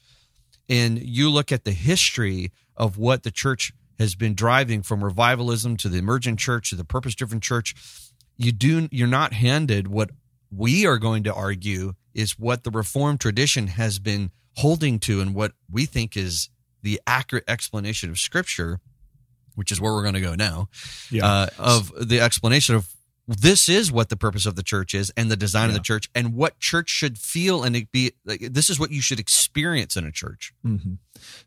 and 0.70 1.02
you 1.02 1.28
look 1.28 1.52
at 1.52 1.64
the 1.64 1.72
history 1.72 2.52
of 2.78 3.00
what 3.00 3.24
the 3.24 3.32
church 3.32 3.74
has 3.98 4.14
been 4.14 4.36
driving 4.36 4.84
from 4.84 5.04
revivalism 5.04 5.76
to 5.78 5.90
the 5.90 5.98
emergent 5.98 6.38
church 6.38 6.70
to 6.70 6.76
the 6.76 6.86
purpose 6.86 7.16
driven 7.16 7.40
church 7.40 7.74
you 8.38 8.52
do 8.52 8.88
you're 8.92 9.08
not 9.08 9.34
handed 9.34 9.88
what 9.88 10.12
we 10.56 10.86
are 10.86 10.98
going 10.98 11.24
to 11.24 11.34
argue 11.34 11.94
is 12.14 12.38
what 12.38 12.64
the 12.64 12.72
reformed 12.72 13.20
tradition 13.20 13.68
has 13.68 14.00
been 14.00 14.32
holding 14.58 15.00
to 15.00 15.20
and 15.22 15.34
what 15.34 15.54
we 15.72 15.86
think 15.86 16.16
is 16.16 16.50
the 16.82 17.00
accurate 17.08 17.44
explanation 17.48 18.10
of 18.10 18.20
scripture 18.20 18.80
which 19.56 19.72
is 19.72 19.80
where 19.80 19.94
we're 19.94 20.02
going 20.02 20.14
to 20.16 20.22
go 20.22 20.36
now 20.36 20.68
Yeah. 21.12 21.26
uh, 21.26 21.48
of 21.60 21.92
the 22.10 22.20
explanation 22.20 22.76
of 22.76 22.88
this 23.28 23.70
is 23.70 23.90
what 23.92 24.10
the 24.10 24.18
purpose 24.18 24.46
of 24.46 24.56
the 24.56 24.64
church 24.64 24.94
is 24.94 25.12
and 25.16 25.32
the 25.32 25.38
design 25.38 25.70
of 25.70 25.74
the 25.76 25.80
church 25.80 26.10
and 26.14 26.34
what 26.34 26.60
church 26.60 26.90
should 26.90 27.18
feel 27.18 27.64
and 27.64 27.76
it 27.76 27.90
be 27.92 28.12
like 28.26 28.42
this 28.52 28.70
is 28.70 28.80
what 28.80 28.92
you 28.92 29.02
should 29.02 29.20
experience 29.20 29.96
in 29.96 30.06
a 30.06 30.12
church 30.12 30.54
Mhm. 30.66 30.98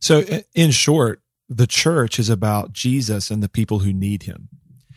So, 0.00 0.20
in 0.54 0.70
short, 0.70 1.20
the 1.50 1.66
church 1.66 2.18
is 2.18 2.28
about 2.30 2.72
Jesus 2.72 3.30
and 3.30 3.42
the 3.42 3.48
people 3.48 3.80
who 3.80 3.92
need 3.92 4.22
him. 4.24 4.48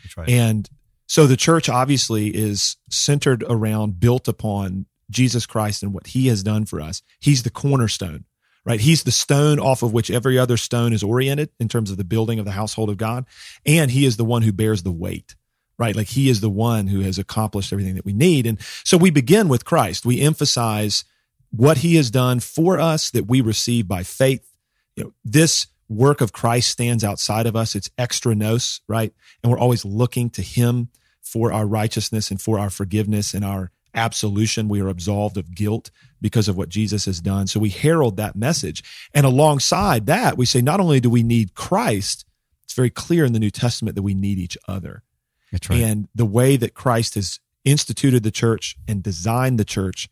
That's 0.02 0.16
right. 0.16 0.28
And 0.28 0.68
so 1.10 1.26
the 1.26 1.36
church 1.36 1.68
obviously 1.68 2.28
is 2.28 2.76
centered 2.88 3.42
around, 3.48 3.98
built 3.98 4.28
upon 4.28 4.86
Jesus 5.10 5.44
Christ 5.44 5.82
and 5.82 5.92
what 5.92 6.06
he 6.06 6.28
has 6.28 6.44
done 6.44 6.66
for 6.66 6.80
us. 6.80 7.02
He's 7.18 7.42
the 7.42 7.50
cornerstone, 7.50 8.26
right? 8.64 8.80
He's 8.80 9.02
the 9.02 9.10
stone 9.10 9.58
off 9.58 9.82
of 9.82 9.92
which 9.92 10.08
every 10.08 10.38
other 10.38 10.56
stone 10.56 10.92
is 10.92 11.02
oriented 11.02 11.50
in 11.58 11.66
terms 11.66 11.90
of 11.90 11.96
the 11.96 12.04
building 12.04 12.38
of 12.38 12.44
the 12.44 12.52
household 12.52 12.90
of 12.90 12.96
God. 12.96 13.26
And 13.66 13.90
he 13.90 14.04
is 14.04 14.18
the 14.18 14.24
one 14.24 14.42
who 14.42 14.52
bears 14.52 14.84
the 14.84 14.92
weight, 14.92 15.34
right? 15.80 15.96
Like 15.96 16.06
he 16.06 16.28
is 16.28 16.42
the 16.42 16.48
one 16.48 16.86
who 16.86 17.00
has 17.00 17.18
accomplished 17.18 17.72
everything 17.72 17.96
that 17.96 18.04
we 18.04 18.12
need. 18.12 18.46
And 18.46 18.60
so 18.84 18.96
we 18.96 19.10
begin 19.10 19.48
with 19.48 19.64
Christ. 19.64 20.06
We 20.06 20.20
emphasize 20.20 21.02
what 21.50 21.78
he 21.78 21.96
has 21.96 22.12
done 22.12 22.38
for 22.38 22.78
us 22.78 23.10
that 23.10 23.26
we 23.26 23.40
receive 23.40 23.88
by 23.88 24.04
faith. 24.04 24.46
You 24.94 25.02
know, 25.02 25.12
this 25.24 25.66
work 25.90 26.20
of 26.22 26.32
Christ 26.32 26.70
stands 26.70 27.04
outside 27.04 27.46
of 27.46 27.56
us. 27.56 27.74
It's 27.74 27.90
extra 27.98 28.34
nos, 28.34 28.80
right? 28.88 29.12
And 29.42 29.52
we're 29.52 29.58
always 29.58 29.84
looking 29.84 30.30
to 30.30 30.42
him 30.42 30.88
for 31.20 31.52
our 31.52 31.66
righteousness 31.66 32.30
and 32.30 32.40
for 32.40 32.58
our 32.58 32.70
forgiveness 32.70 33.34
and 33.34 33.44
our 33.44 33.72
absolution. 33.94 34.68
We 34.68 34.80
are 34.80 34.88
absolved 34.88 35.36
of 35.36 35.54
guilt 35.54 35.90
because 36.20 36.48
of 36.48 36.56
what 36.56 36.68
Jesus 36.68 37.06
has 37.06 37.20
done. 37.20 37.48
So 37.48 37.60
we 37.60 37.70
herald 37.70 38.16
that 38.16 38.36
message. 38.36 38.84
And 39.12 39.26
alongside 39.26 40.06
that, 40.06 40.38
we 40.38 40.46
say 40.46 40.62
not 40.62 40.80
only 40.80 41.00
do 41.00 41.10
we 41.10 41.24
need 41.24 41.54
Christ, 41.54 42.24
it's 42.62 42.74
very 42.74 42.90
clear 42.90 43.24
in 43.24 43.32
the 43.32 43.40
New 43.40 43.50
Testament 43.50 43.96
that 43.96 44.02
we 44.02 44.14
need 44.14 44.38
each 44.38 44.56
other. 44.68 45.02
That's 45.50 45.68
right. 45.68 45.80
And 45.80 46.08
the 46.14 46.24
way 46.24 46.56
that 46.56 46.74
Christ 46.74 47.16
has 47.16 47.40
instituted 47.64 48.22
the 48.22 48.30
church 48.30 48.76
and 48.86 49.02
designed 49.02 49.58
the 49.58 49.64
church 49.64 50.08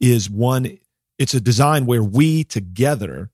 is 0.00 0.28
one, 0.28 0.78
it's 1.18 1.34
a 1.34 1.40
design 1.40 1.86
where 1.86 2.02
we 2.02 2.42
together, 2.42 3.30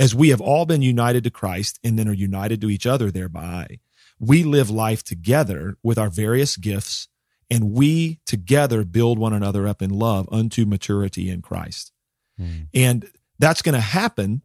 as 0.00 0.14
we 0.14 0.30
have 0.30 0.40
all 0.40 0.66
been 0.66 0.82
united 0.82 1.22
to 1.24 1.30
Christ 1.30 1.78
and 1.84 1.98
then 1.98 2.08
are 2.08 2.12
united 2.12 2.60
to 2.62 2.70
each 2.70 2.86
other 2.86 3.10
thereby, 3.10 3.78
we 4.18 4.42
live 4.42 4.70
life 4.70 5.04
together 5.04 5.76
with 5.82 5.98
our 5.98 6.10
various 6.10 6.56
gifts 6.56 7.06
and 7.50 7.72
we 7.72 8.18
together 8.26 8.84
build 8.84 9.18
one 9.18 9.32
another 9.32 9.68
up 9.68 9.82
in 9.82 9.90
love 9.90 10.28
unto 10.32 10.64
maturity 10.64 11.30
in 11.30 11.42
Christ. 11.42 11.92
Mm. 12.40 12.66
And 12.74 13.10
that's 13.38 13.62
going 13.62 13.74
to 13.74 13.80
happen 13.80 14.42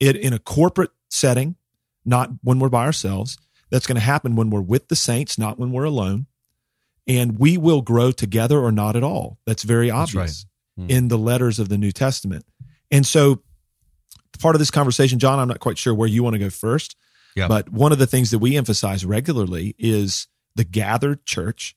it, 0.00 0.16
in 0.16 0.32
a 0.32 0.38
corporate 0.38 0.90
setting 1.10 1.56
not 2.04 2.30
when 2.42 2.58
we're 2.58 2.68
by 2.68 2.84
ourselves. 2.84 3.38
That's 3.70 3.86
going 3.86 3.96
to 3.96 4.02
happen 4.02 4.36
when 4.36 4.50
we're 4.50 4.60
with 4.60 4.88
the 4.88 4.96
saints, 4.96 5.38
not 5.38 5.58
when 5.58 5.72
we're 5.72 5.84
alone. 5.84 6.26
And 7.06 7.38
we 7.38 7.56
will 7.56 7.82
grow 7.82 8.12
together 8.12 8.58
or 8.58 8.72
not 8.72 8.96
at 8.96 9.02
all. 9.02 9.38
That's 9.46 9.62
very 9.62 9.88
That's 9.88 10.14
obvious 10.14 10.46
right. 10.78 10.84
Hmm. 10.84 10.90
in 10.90 11.08
the 11.08 11.18
letters 11.18 11.58
of 11.58 11.68
the 11.68 11.78
New 11.78 11.92
Testament. 11.92 12.44
And 12.90 13.06
so, 13.06 13.42
part 14.38 14.54
of 14.54 14.58
this 14.58 14.70
conversation, 14.70 15.18
John, 15.18 15.38
I'm 15.38 15.48
not 15.48 15.60
quite 15.60 15.78
sure 15.78 15.94
where 15.94 16.08
you 16.08 16.22
want 16.22 16.34
to 16.34 16.38
go 16.38 16.50
first. 16.50 16.96
Yeah. 17.36 17.48
But 17.48 17.70
one 17.70 17.92
of 17.92 17.98
the 17.98 18.06
things 18.06 18.30
that 18.30 18.38
we 18.38 18.56
emphasize 18.56 19.04
regularly 19.04 19.74
is 19.78 20.28
the 20.54 20.64
gathered 20.64 21.24
church, 21.26 21.76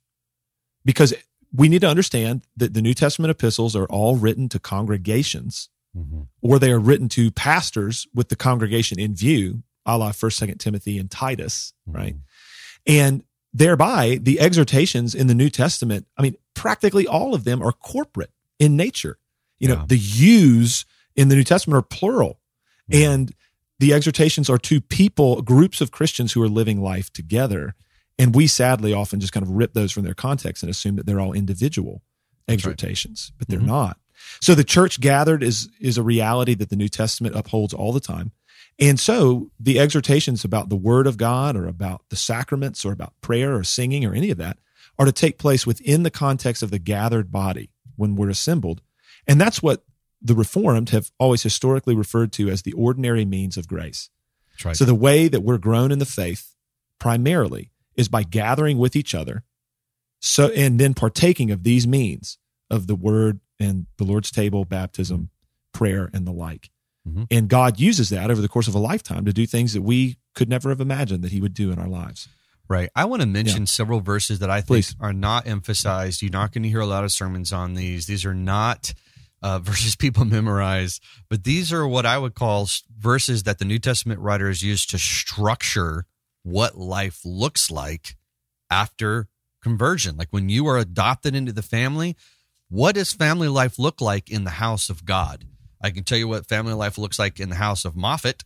because 0.86 1.14
we 1.54 1.70
need 1.70 1.82
to 1.82 1.90
understand 1.90 2.44
that 2.56 2.74
the 2.74 2.82
New 2.82 2.94
Testament 2.94 3.32
epistles 3.32 3.76
are 3.76 3.86
all 3.86 4.18
written 4.18 4.50
to 4.50 4.60
congregations 4.60 5.70
Mhm. 5.98 6.28
or 6.42 6.60
they 6.60 6.72
are 6.72 6.80
written 6.80 7.10
to 7.10 7.32
pastors 7.32 8.06
with 8.14 8.30
the 8.30 8.36
congregation 8.36 9.00
in 9.00 9.16
view, 9.16 9.64
a 9.86 9.98
la 9.98 10.12
First, 10.12 10.38
Second 10.38 10.60
Timothy, 10.60 11.00
and 11.00 11.10
Titus, 11.10 11.74
right? 11.88 12.16
Mhm. 12.16 12.22
And 12.86 13.24
thereby, 13.54 14.20
the 14.22 14.40
exhortations 14.40 15.16
in 15.16 15.28
the 15.28 15.34
New 15.34 15.50
Testament, 15.50 16.06
I 16.18 16.22
mean, 16.22 16.36
practically 16.54 17.08
all 17.08 17.34
of 17.34 17.46
them 17.46 17.64
are 17.64 17.72
corporate 17.72 18.32
in 18.60 18.76
nature. 18.76 19.18
You 19.60 19.70
know, 19.70 19.76
Yeah. 19.76 19.86
the 19.88 19.98
yous 19.98 20.86
in 21.16 21.30
the 21.30 21.36
New 21.36 21.44
Testament 21.44 21.78
are 21.78 21.82
plural, 21.82 22.40
And 22.92 23.34
the 23.80 23.94
exhortations 23.94 24.50
are 24.50 24.58
to 24.60 24.82
people, 24.82 25.42
groups 25.42 25.82
of 25.82 25.92
Christians 25.92 26.34
who 26.34 26.42
are 26.42 26.50
living 26.50 26.82
life 26.82 27.12
together. 27.12 27.76
And 28.18 28.34
we 28.34 28.48
sadly 28.48 28.94
often 28.94 29.20
just 29.20 29.34
kind 29.34 29.44
of 29.46 29.52
rip 29.52 29.74
those 29.74 29.92
from 29.92 30.04
their 30.04 30.14
context 30.16 30.64
and 30.64 30.70
assume 30.70 30.96
that 30.96 31.06
they're 31.06 31.20
all 31.20 31.34
individual 31.34 32.02
That's 32.48 32.66
right. 32.66 32.72
exhortations, 32.74 33.32
but 33.38 33.48
they're 33.48 33.60
Mhm. 33.60 33.66
not. 33.68 34.00
So 34.42 34.56
the 34.56 34.64
church 34.64 35.00
gathered 35.00 35.44
is 35.44 35.70
is 35.80 35.98
a 35.98 36.04
reality 36.04 36.56
that 36.56 36.70
the 36.70 36.76
New 36.76 36.90
Testament 36.90 37.36
upholds 37.36 37.74
all 37.74 37.94
the 37.94 38.00
time. 38.00 38.32
And 38.80 39.00
so 39.00 39.52
the 39.60 39.80
exhortations 39.80 40.44
about 40.44 40.70
the 40.70 40.76
word 40.76 41.06
of 41.08 41.18
God 41.18 41.56
or 41.56 41.68
about 41.68 42.02
the 42.10 42.16
sacraments 42.16 42.84
or 42.86 42.92
about 42.92 43.14
prayer 43.22 43.56
or 43.56 43.64
singing 43.64 44.06
or 44.06 44.14
any 44.14 44.32
of 44.32 44.38
that 44.40 44.58
are 45.00 45.06
to 45.06 45.12
take 45.12 45.38
place 45.38 45.68
within 45.68 46.02
the 46.04 46.12
context 46.12 46.64
of 46.64 46.72
the 46.72 46.80
gathered 46.80 47.32
body 47.32 47.70
when 47.96 48.16
we're 48.16 48.30
assembled. 48.30 48.82
And 49.28 49.40
that's 49.40 49.62
what 49.62 49.84
the 50.28 50.36
reformed 50.36 50.90
have 50.90 51.12
always 51.20 51.44
historically 51.44 51.96
referred 51.96 52.32
to 52.34 52.50
as 52.50 52.62
the 52.62 52.74
ordinary 52.74 53.26
means 53.26 53.58
of 53.58 53.68
grace. 53.68 54.10
Right. 54.64 54.76
So 54.76 54.86
the 54.86 54.96
way 54.96 55.28
that 55.28 55.42
we're 55.42 55.58
grown 55.58 55.92
in 55.92 56.00
the 56.00 56.06
faith 56.06 56.56
primarily 57.00 57.72
is 57.96 58.08
by 58.08 58.24
gathering 58.24 58.78
with 58.78 58.96
each 58.96 59.16
other. 59.16 59.44
So 60.20 60.48
and 60.50 60.80
then 60.80 60.94
partaking 60.94 61.52
of 61.52 61.64
these 61.64 61.88
means 61.88 62.38
of 62.70 62.88
the 62.88 62.96
word 62.96 63.40
and 63.60 63.86
the 63.98 64.04
Lord's 64.04 64.32
table, 64.32 64.66
baptism, 64.66 65.30
prayer, 65.74 66.10
and 66.14 66.28
the 66.28 66.32
like. 66.32 66.70
Mhm. 67.08 67.28
And 67.32 67.48
God 67.48 67.80
uses 67.80 68.10
that 68.10 68.30
over 68.30 68.42
the 68.42 68.50
course 68.50 68.68
of 68.68 68.76
a 68.76 68.80
lifetime 68.80 69.26
to 69.26 69.34
do 69.34 69.46
things 69.46 69.74
that 69.74 69.82
we 69.82 70.18
could 70.36 70.50
never 70.50 70.70
have 70.70 70.82
imagined 70.82 71.24
that 71.24 71.32
He 71.32 71.40
would 71.40 71.54
do 71.54 71.72
in 71.72 71.80
our 71.80 71.88
lives. 71.88 72.28
Right. 72.68 72.90
I 72.96 73.06
want 73.06 73.22
to 73.22 73.28
mention 73.28 73.66
several 73.66 74.02
verses 74.02 74.40
that 74.40 74.50
I 74.50 74.58
think 74.58 74.68
Please. 74.68 74.96
are 75.00 75.14
not 75.14 75.48
emphasized. 75.48 76.22
You're 76.22 76.32
not 76.32 76.52
going 76.52 76.64
to 76.64 76.70
hear 76.70 76.82
a 76.82 76.86
lot 76.86 77.06
of 77.06 77.14
sermons 77.14 77.54
on 77.54 77.76
these. 77.76 78.08
These 78.08 78.26
are 78.26 78.34
not 78.34 78.94
uh, 79.42 79.60
verses 79.64 79.96
people 79.96 80.26
memorize, 80.26 81.00
but 81.30 81.44
these 81.44 81.72
are 81.72 81.88
what 81.88 82.06
I 82.06 82.18
would 82.18 82.36
call 82.36 82.70
verses 82.98 83.44
that 83.44 83.60
the 83.60 83.66
New 83.66 83.80
Testament 83.80 84.20
writers 84.20 84.64
use 84.64 84.86
to 84.88 84.98
structure 84.98 86.06
what 86.44 86.78
life 86.78 87.22
looks 87.26 87.70
like 87.70 88.16
after 88.70 89.28
conversion. 89.62 90.18
Like 90.18 90.30
when 90.32 90.50
you 90.50 90.68
are 90.68 90.78
adopted 90.78 91.36
into 91.36 91.52
the 91.52 91.62
family, 91.62 92.16
what 92.70 92.96
does 92.96 93.14
family 93.14 93.48
life 93.48 93.80
look 93.80 94.02
like 94.02 94.30
in 94.30 94.44
the 94.44 94.52
house 94.52 94.90
of 94.90 95.06
God? 95.06 95.46
I 95.82 95.92
can 95.92 96.04
tell 96.04 96.18
you 96.18 96.28
what 96.28 96.48
family 96.48 96.74
life 96.74 96.98
looks 96.98 97.20
like 97.20 97.40
in 97.40 97.50
the 97.50 97.56
house 97.56 97.86
of 97.86 97.96
Moffitt, 97.96 98.44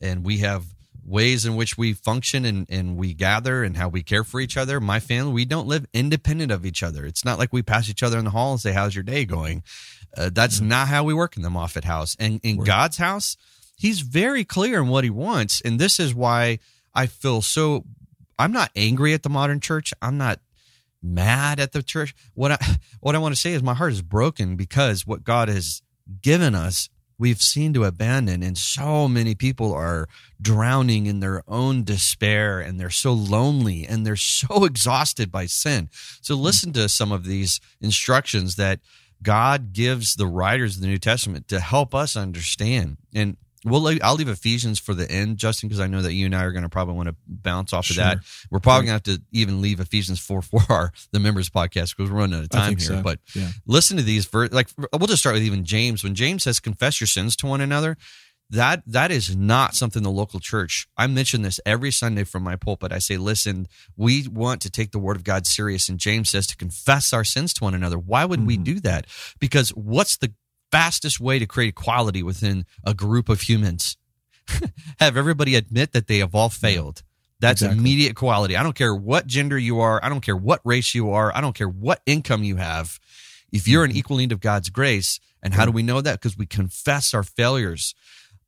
and 0.00 0.24
we 0.24 0.38
have 0.38 0.64
ways 1.04 1.44
in 1.44 1.56
which 1.56 1.76
we 1.76 1.92
function 1.92 2.44
and, 2.44 2.66
and 2.70 2.96
we 2.96 3.14
gather 3.14 3.64
and 3.64 3.76
how 3.76 3.88
we 3.88 4.02
care 4.02 4.24
for 4.24 4.40
each 4.40 4.56
other. 4.56 4.80
My 4.80 5.00
family, 5.00 5.32
we 5.32 5.44
don't 5.44 5.66
live 5.66 5.86
independent 5.92 6.52
of 6.52 6.64
each 6.64 6.82
other. 6.82 7.04
It's 7.04 7.24
not 7.24 7.38
like 7.38 7.52
we 7.52 7.62
pass 7.62 7.88
each 7.88 8.02
other 8.02 8.18
in 8.18 8.24
the 8.24 8.30
hall 8.30 8.52
and 8.52 8.60
say, 8.60 8.72
How's 8.72 8.94
your 8.94 9.04
day 9.04 9.24
going? 9.24 9.62
Uh, 10.16 10.30
that's 10.32 10.60
not 10.60 10.88
how 10.88 11.04
we 11.04 11.14
work 11.14 11.36
in 11.36 11.42
the 11.42 11.50
Moffitt 11.50 11.84
house. 11.84 12.16
And 12.20 12.40
in. 12.42 12.62
God's 12.62 12.98
house, 12.98 13.36
He's 13.76 14.00
very 14.00 14.44
clear 14.44 14.80
in 14.80 14.88
what 14.88 15.04
He 15.04 15.10
wants. 15.10 15.60
And 15.60 15.78
this 15.78 15.98
is 15.98 16.14
why 16.14 16.58
I 16.94 17.06
feel 17.06 17.42
so. 17.42 17.84
I'm 18.38 18.52
not 18.52 18.70
angry 18.76 19.14
at 19.14 19.22
the 19.22 19.30
modern 19.30 19.60
church. 19.60 19.92
I'm 20.02 20.18
not 20.18 20.40
mad 21.02 21.58
at 21.58 21.72
the 21.72 21.82
church. 21.82 22.14
What 22.34 22.52
I 22.52 22.58
what 23.00 23.14
I 23.14 23.18
want 23.18 23.34
to 23.34 23.40
say 23.40 23.52
is 23.52 23.62
my 23.62 23.74
heart 23.74 23.92
is 23.92 24.02
broken 24.02 24.56
because 24.56 25.06
what 25.06 25.24
God 25.24 25.48
has 25.48 25.82
given 26.20 26.54
us 26.54 26.88
we've 27.22 27.40
seen 27.40 27.72
to 27.72 27.84
abandon 27.84 28.42
and 28.42 28.58
so 28.58 29.06
many 29.06 29.32
people 29.32 29.72
are 29.72 30.08
drowning 30.40 31.06
in 31.06 31.20
their 31.20 31.44
own 31.46 31.84
despair 31.84 32.58
and 32.58 32.80
they're 32.80 32.90
so 32.90 33.12
lonely 33.12 33.86
and 33.86 34.04
they're 34.04 34.16
so 34.16 34.64
exhausted 34.70 35.30
by 35.30 35.46
sin. 35.46 35.88
So 36.20 36.36
mm. 36.36 36.40
listen 36.40 36.72
to 36.72 36.88
some 36.88 37.12
of 37.12 37.24
these 37.24 37.60
instructions 37.80 38.56
that 38.56 38.80
God 39.22 39.72
gives 39.72 40.16
the 40.16 40.26
writers 40.26 40.74
of 40.74 40.82
the 40.82 40.88
New 40.88 40.98
Testament 40.98 41.46
to 41.46 41.60
help 41.60 41.94
us 41.94 42.16
understand. 42.16 42.96
And 43.14 43.36
we'll 43.64 43.80
leave, 43.82 44.00
I'll 44.02 44.14
leave 44.14 44.28
Ephesians 44.28 44.78
for 44.78 44.94
the 44.94 45.10
end, 45.10 45.38
Justin, 45.38 45.68
because 45.68 45.80
I 45.80 45.86
know 45.86 46.02
that 46.02 46.12
you 46.14 46.26
and 46.26 46.34
I 46.34 46.44
are 46.44 46.52
going 46.52 46.62
to 46.64 46.68
probably 46.68 46.94
want 46.94 47.08
to 47.08 47.16
bounce 47.26 47.72
off 47.72 47.84
Sure. 47.86 48.02
of 48.04 48.08
that. 48.20 48.24
We're 48.50 48.60
probably 48.60 48.86
going 48.86 49.00
to 49.00 49.10
have 49.10 49.18
to 49.18 49.24
even 49.32 49.60
leave 49.62 49.80
Ephesians 49.80 50.18
4 50.20 50.42
for 50.42 50.60
our 50.68 50.92
the 51.12 51.20
members 51.20 51.48
podcast 51.50 51.96
because 51.96 52.10
we're 52.10 52.18
running 52.18 52.38
out 52.38 52.44
of 52.44 52.50
time 52.50 52.76
here. 52.76 52.86
so. 52.88 53.02
But 53.02 53.20
Yeah. 53.34 53.50
listen 53.66 53.96
to 53.96 54.02
these 54.02 54.26
ver- 54.26 54.48
like 54.48 54.68
we'll 54.92 55.06
just 55.06 55.22
start 55.22 55.34
with 55.34 55.42
even 55.44 55.64
James. 55.64 56.02
When 56.04 56.14
James 56.14 56.42
says 56.42 56.60
confess 56.60 57.00
your 57.00 57.08
sins 57.08 57.36
to 57.36 57.46
one 57.46 57.60
another, 57.60 57.96
that 58.50 58.82
that 58.86 59.10
is 59.10 59.34
not 59.34 59.74
something 59.74 60.02
the 60.02 60.10
local 60.10 60.38
church. 60.38 60.86
I 60.98 61.06
mention 61.06 61.40
this 61.40 61.58
every 61.64 61.90
Sunday 61.90 62.24
from 62.24 62.42
my 62.42 62.54
pulpit. 62.56 62.92
I 62.92 62.98
say, 62.98 63.16
listen, 63.16 63.66
we 63.96 64.28
want 64.28 64.60
to 64.62 64.70
take 64.70 64.90
the 64.92 64.98
word 64.98 65.16
of 65.16 65.24
God 65.24 65.46
serious, 65.46 65.88
and 65.88 65.98
James 65.98 66.28
says 66.28 66.46
to 66.48 66.56
confess 66.58 67.14
our 67.14 67.24
sins 67.24 67.54
to 67.54 67.64
one 67.64 67.72
another. 67.74 67.98
Why 67.98 68.26
would 68.26 68.44
we 68.44 68.58
Mhm. 68.58 68.64
do 68.64 68.80
that? 68.80 69.06
Because 69.40 69.70
what's 69.70 70.18
the 70.18 70.34
fastest 70.72 71.20
way 71.20 71.38
to 71.38 71.46
create 71.46 71.68
equality 71.68 72.22
within 72.22 72.64
a 72.84 72.94
group 72.94 73.28
of 73.28 73.42
humans? 73.42 73.96
Have 74.98 75.16
everybody 75.16 75.54
admit 75.54 75.92
that 75.92 76.08
they 76.08 76.18
have 76.18 76.34
all 76.34 76.48
failed. 76.48 77.02
That's 77.40 77.62
Exactly. 77.62 77.78
immediate 77.78 78.10
equality. 78.12 78.56
I 78.56 78.62
don't 78.62 78.74
care 78.74 78.94
what 78.94 79.26
gender 79.26 79.58
you 79.58 79.80
are. 79.80 80.00
I 80.02 80.08
don't 80.08 80.20
care 80.20 80.36
what 80.36 80.60
race 80.64 80.94
you 80.94 81.10
are. 81.10 81.34
I 81.36 81.40
don't 81.40 81.54
care 81.54 81.68
what 81.68 82.00
income 82.06 82.42
you 82.42 82.56
have. 82.56 82.98
If 83.52 83.68
you're 83.68 83.84
an 83.84 83.92
equal 83.92 84.16
need 84.16 84.32
of 84.32 84.40
God's 84.40 84.70
grace, 84.70 85.20
and 85.42 85.54
how 85.54 85.66
do 85.66 85.72
we 85.72 85.82
know 85.82 86.00
that? 86.00 86.20
Because 86.20 86.38
we 86.38 86.46
confess 86.46 87.12
our 87.14 87.22
failures. 87.24 87.94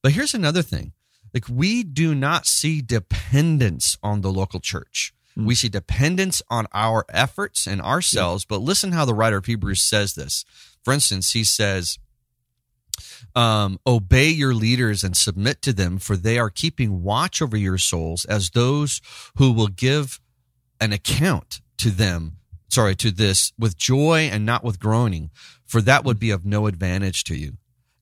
But 0.02 0.12
here's 0.12 0.34
another 0.34 0.62
thing 0.62 0.92
like, 1.32 1.48
we 1.48 1.82
do 1.82 2.14
not 2.14 2.46
see 2.46 2.80
dependence 2.80 3.98
on 4.02 4.20
the 4.20 4.32
local 4.32 4.60
church. 4.60 5.12
Mm. 5.36 5.46
We 5.46 5.56
see 5.56 5.68
dependence 5.68 6.40
on 6.48 6.66
our 6.72 7.04
efforts 7.08 7.66
and 7.66 7.82
ourselves. 7.82 8.44
But 8.44 8.60
listen 8.60 8.92
how 8.92 9.04
the 9.04 9.14
writer 9.14 9.38
of 9.38 9.46
Hebrews 9.46 9.82
says 9.82 10.14
this. 10.14 10.44
For 10.84 10.92
instance, 10.94 11.32
he 11.32 11.42
says, 11.42 11.98
um, 13.34 13.78
obey 13.86 14.28
your 14.28 14.54
leaders 14.54 15.04
and 15.04 15.16
submit 15.16 15.62
to 15.62 15.72
them, 15.72 15.98
for 15.98 16.16
they 16.16 16.38
are 16.38 16.50
keeping 16.50 17.02
watch 17.02 17.42
over 17.42 17.56
your 17.56 17.78
souls 17.78 18.24
as 18.24 18.50
those 18.50 19.00
who 19.36 19.52
will 19.52 19.68
give 19.68 20.20
an 20.80 20.92
account 20.92 21.60
to 21.78 21.90
them. 21.90 22.36
Sorry, 22.68 22.96
to 22.96 23.10
this 23.10 23.52
with 23.58 23.76
joy 23.76 24.28
and 24.32 24.44
not 24.44 24.64
with 24.64 24.80
groaning, 24.80 25.30
for 25.64 25.80
that 25.82 26.04
would 26.04 26.18
be 26.18 26.30
of 26.30 26.44
no 26.44 26.66
advantage 26.66 27.24
to 27.24 27.36
you. 27.36 27.52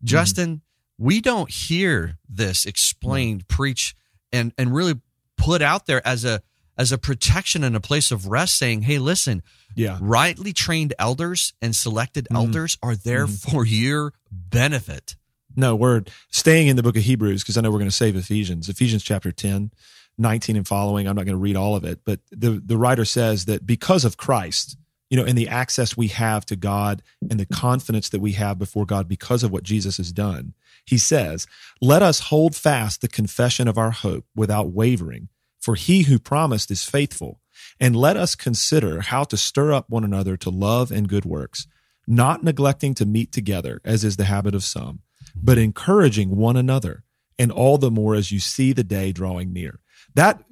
Justin, 0.03 0.63
we 0.99 1.21
don't 1.21 1.51
hear 1.51 2.19
this 2.29 2.65
explained, 2.65 3.49
preach, 3.49 3.95
and 4.33 4.53
and 4.57 4.75
really 4.75 5.01
put 5.37 5.63
out 5.63 5.87
there 5.87 6.07
as 6.07 6.25
a 6.25 6.43
as 6.83 6.93
a 6.93 6.99
protection 6.99 7.63
and 7.65 7.75
a 7.77 7.81
place 7.81 8.11
of 8.11 8.27
rest, 8.27 8.59
saying, 8.59 8.83
"Hey, 8.83 8.99
listen, 8.99 9.43
Yeah. 9.77 9.99
rightly 10.01 10.53
trained 10.53 10.93
elders 10.99 11.53
and 11.63 11.75
selected 11.75 12.27
Mhm. 12.31 12.37
elders 12.37 12.77
are 12.83 12.97
there 12.97 13.27
Mhm. 13.27 13.51
for 13.51 13.65
your 13.65 14.13
benefit." 14.31 15.17
No, 15.57 15.75
we're 15.77 16.03
staying 16.31 16.69
in 16.69 16.77
the 16.77 16.83
book 16.83 16.97
of 16.97 17.03
Hebrews 17.05 17.43
because 17.43 17.57
I 17.57 17.61
know 17.61 17.71
we're 17.71 17.79
going 17.79 17.91
to 17.91 17.97
save 17.97 18.17
Ephesians. 18.17 18.69
Ephesians 18.69 19.03
chapter 19.03 19.31
10, 19.33 19.71
19 20.19 20.57
and 20.57 20.67
following. 20.67 21.07
I'm 21.07 21.17
not 21.17 21.25
going 21.27 21.37
to 21.37 21.47
read 21.49 21.57
all 21.57 21.77
of 21.77 21.85
it, 21.85 22.01
but 22.05 22.21
the, 22.31 22.61
the 22.65 22.77
writer 22.77 23.05
says 23.05 23.45
that 23.47 23.67
because 23.67 24.05
of 24.05 24.17
Christ, 24.17 24.77
you 25.11 25.17
know, 25.17 25.25
and 25.25 25.37
the 25.37 25.49
access 25.49 25.97
we 25.97 26.09
have 26.09 26.47
to 26.47 26.57
God 26.57 27.03
and 27.31 27.39
the 27.39 27.47
confidence 27.47 28.09
that 28.09 28.21
we 28.21 28.33
have 28.33 28.59
before 28.59 28.87
God 28.87 29.09
because 29.09 29.43
of 29.43 29.51
what 29.51 29.63
Jesus 29.63 29.99
has 29.99 30.11
done, 30.11 30.55
he 30.87 30.97
says, 30.97 31.47
let 31.83 32.01
us 32.03 32.19
hold 32.19 32.57
fast 32.57 33.03
the 33.03 33.09
confession 33.09 33.69
of 33.69 33.77
our 33.77 33.91
hope 33.91 34.25
without 34.35 34.73
wavering, 34.73 35.29
for 35.63 35.77
he 35.77 36.03
who 36.03 36.19
promised 36.19 36.71
is 36.71 36.85
faithful. 36.85 37.41
And 37.81 37.97
let 37.97 38.17
us 38.17 38.35
consider 38.35 39.01
how 39.01 39.25
to 39.25 39.37
stir 39.37 39.73
up 39.73 39.89
one 39.89 40.05
another 40.05 40.37
to 40.39 40.51
love 40.51 40.91
and 40.91 41.09
good 41.09 41.25
works, 41.25 41.67
not 42.07 42.43
neglecting 42.43 42.93
to 42.95 43.07
meet 43.07 43.33
together, 43.33 43.81
as 43.85 44.05
is 44.05 44.17
the 44.17 44.25
habit 44.25 44.55
of 44.55 44.65
some, 44.65 45.01
but 45.35 45.59
encouraging 45.59 46.37
one 46.37 46.57
another, 46.57 47.05
and 47.39 47.53
all 47.53 47.79
the 47.79 47.91
more 47.91 48.15
as 48.15 48.33
you 48.33 48.41
see 48.41 48.73
the 48.73 48.85
day 48.85 49.13
drawing 49.13 49.53
near. 49.53 49.79
That 50.15 50.43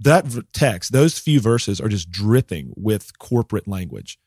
that 0.00 0.26
text, 0.52 0.92
those 0.92 1.18
few 1.18 1.40
verses 1.40 1.80
are 1.80 1.88
just 1.88 2.10
dripping 2.10 2.72
with 2.76 3.18
corporate 3.18 3.68
language. 3.68 4.18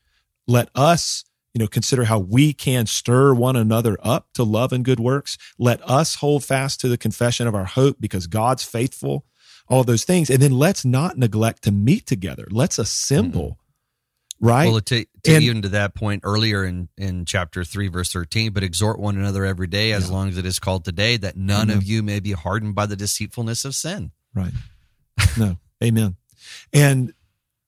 Let 0.48 0.70
us, 0.74 1.24
you 1.52 1.58
know, 1.58 1.66
consider 1.66 2.04
how 2.04 2.18
we 2.18 2.54
can 2.54 2.86
stir 2.86 3.34
one 3.34 3.56
another 3.56 3.98
up 4.02 4.28
to 4.34 4.42
love 4.42 4.72
and 4.72 4.84
good 4.84 5.00
works. 5.00 5.36
Let 5.58 5.86
us 5.88 6.16
hold 6.16 6.44
fast 6.44 6.80
to 6.80 6.88
the 6.88 6.96
confession 6.96 7.46
of 7.46 7.54
our 7.54 7.66
hope 7.66 7.98
because 8.00 8.26
God's 8.26 8.64
faithful. 8.64 9.26
All 9.68 9.84
those 9.84 10.04
things. 10.04 10.30
And 10.30 10.40
then 10.40 10.52
let's 10.52 10.84
not 10.84 11.18
neglect 11.18 11.62
to 11.64 11.72
meet 11.72 12.06
together. 12.06 12.46
Let's 12.50 12.78
assemble. 12.78 13.58
Right. 14.38 14.70
Well, 14.70 14.80
to, 14.82 15.04
to 15.24 15.34
And- 15.34 15.42
even 15.44 15.62
to 15.62 15.68
that 15.70 15.94
point 15.94 16.20
earlier 16.24 16.64
in, 16.64 16.88
in 16.98 17.24
chapter 17.24 17.64
3, 17.64 17.88
verse 17.88 18.12
13, 18.12 18.52
but 18.52 18.62
exhort 18.62 18.98
one 18.98 19.16
another 19.16 19.44
every 19.46 19.66
day 19.66 19.92
as 19.92 20.06
Yeah. 20.08 20.12
long 20.14 20.28
as 20.28 20.36
it 20.36 20.44
is 20.44 20.58
called 20.58 20.84
today, 20.84 21.16
that 21.16 21.36
none 21.36 21.70
Amen. 21.70 21.76
of 21.78 21.84
you 21.84 22.02
may 22.02 22.20
be 22.20 22.32
hardened 22.32 22.74
by 22.74 22.84
the 22.86 22.96
deceitfulness 22.96 23.64
of 23.64 23.74
sin. 23.74 24.10
Right. 24.34 24.52
No. 25.38 25.56
Amen. 25.82 26.16
And 26.72 27.12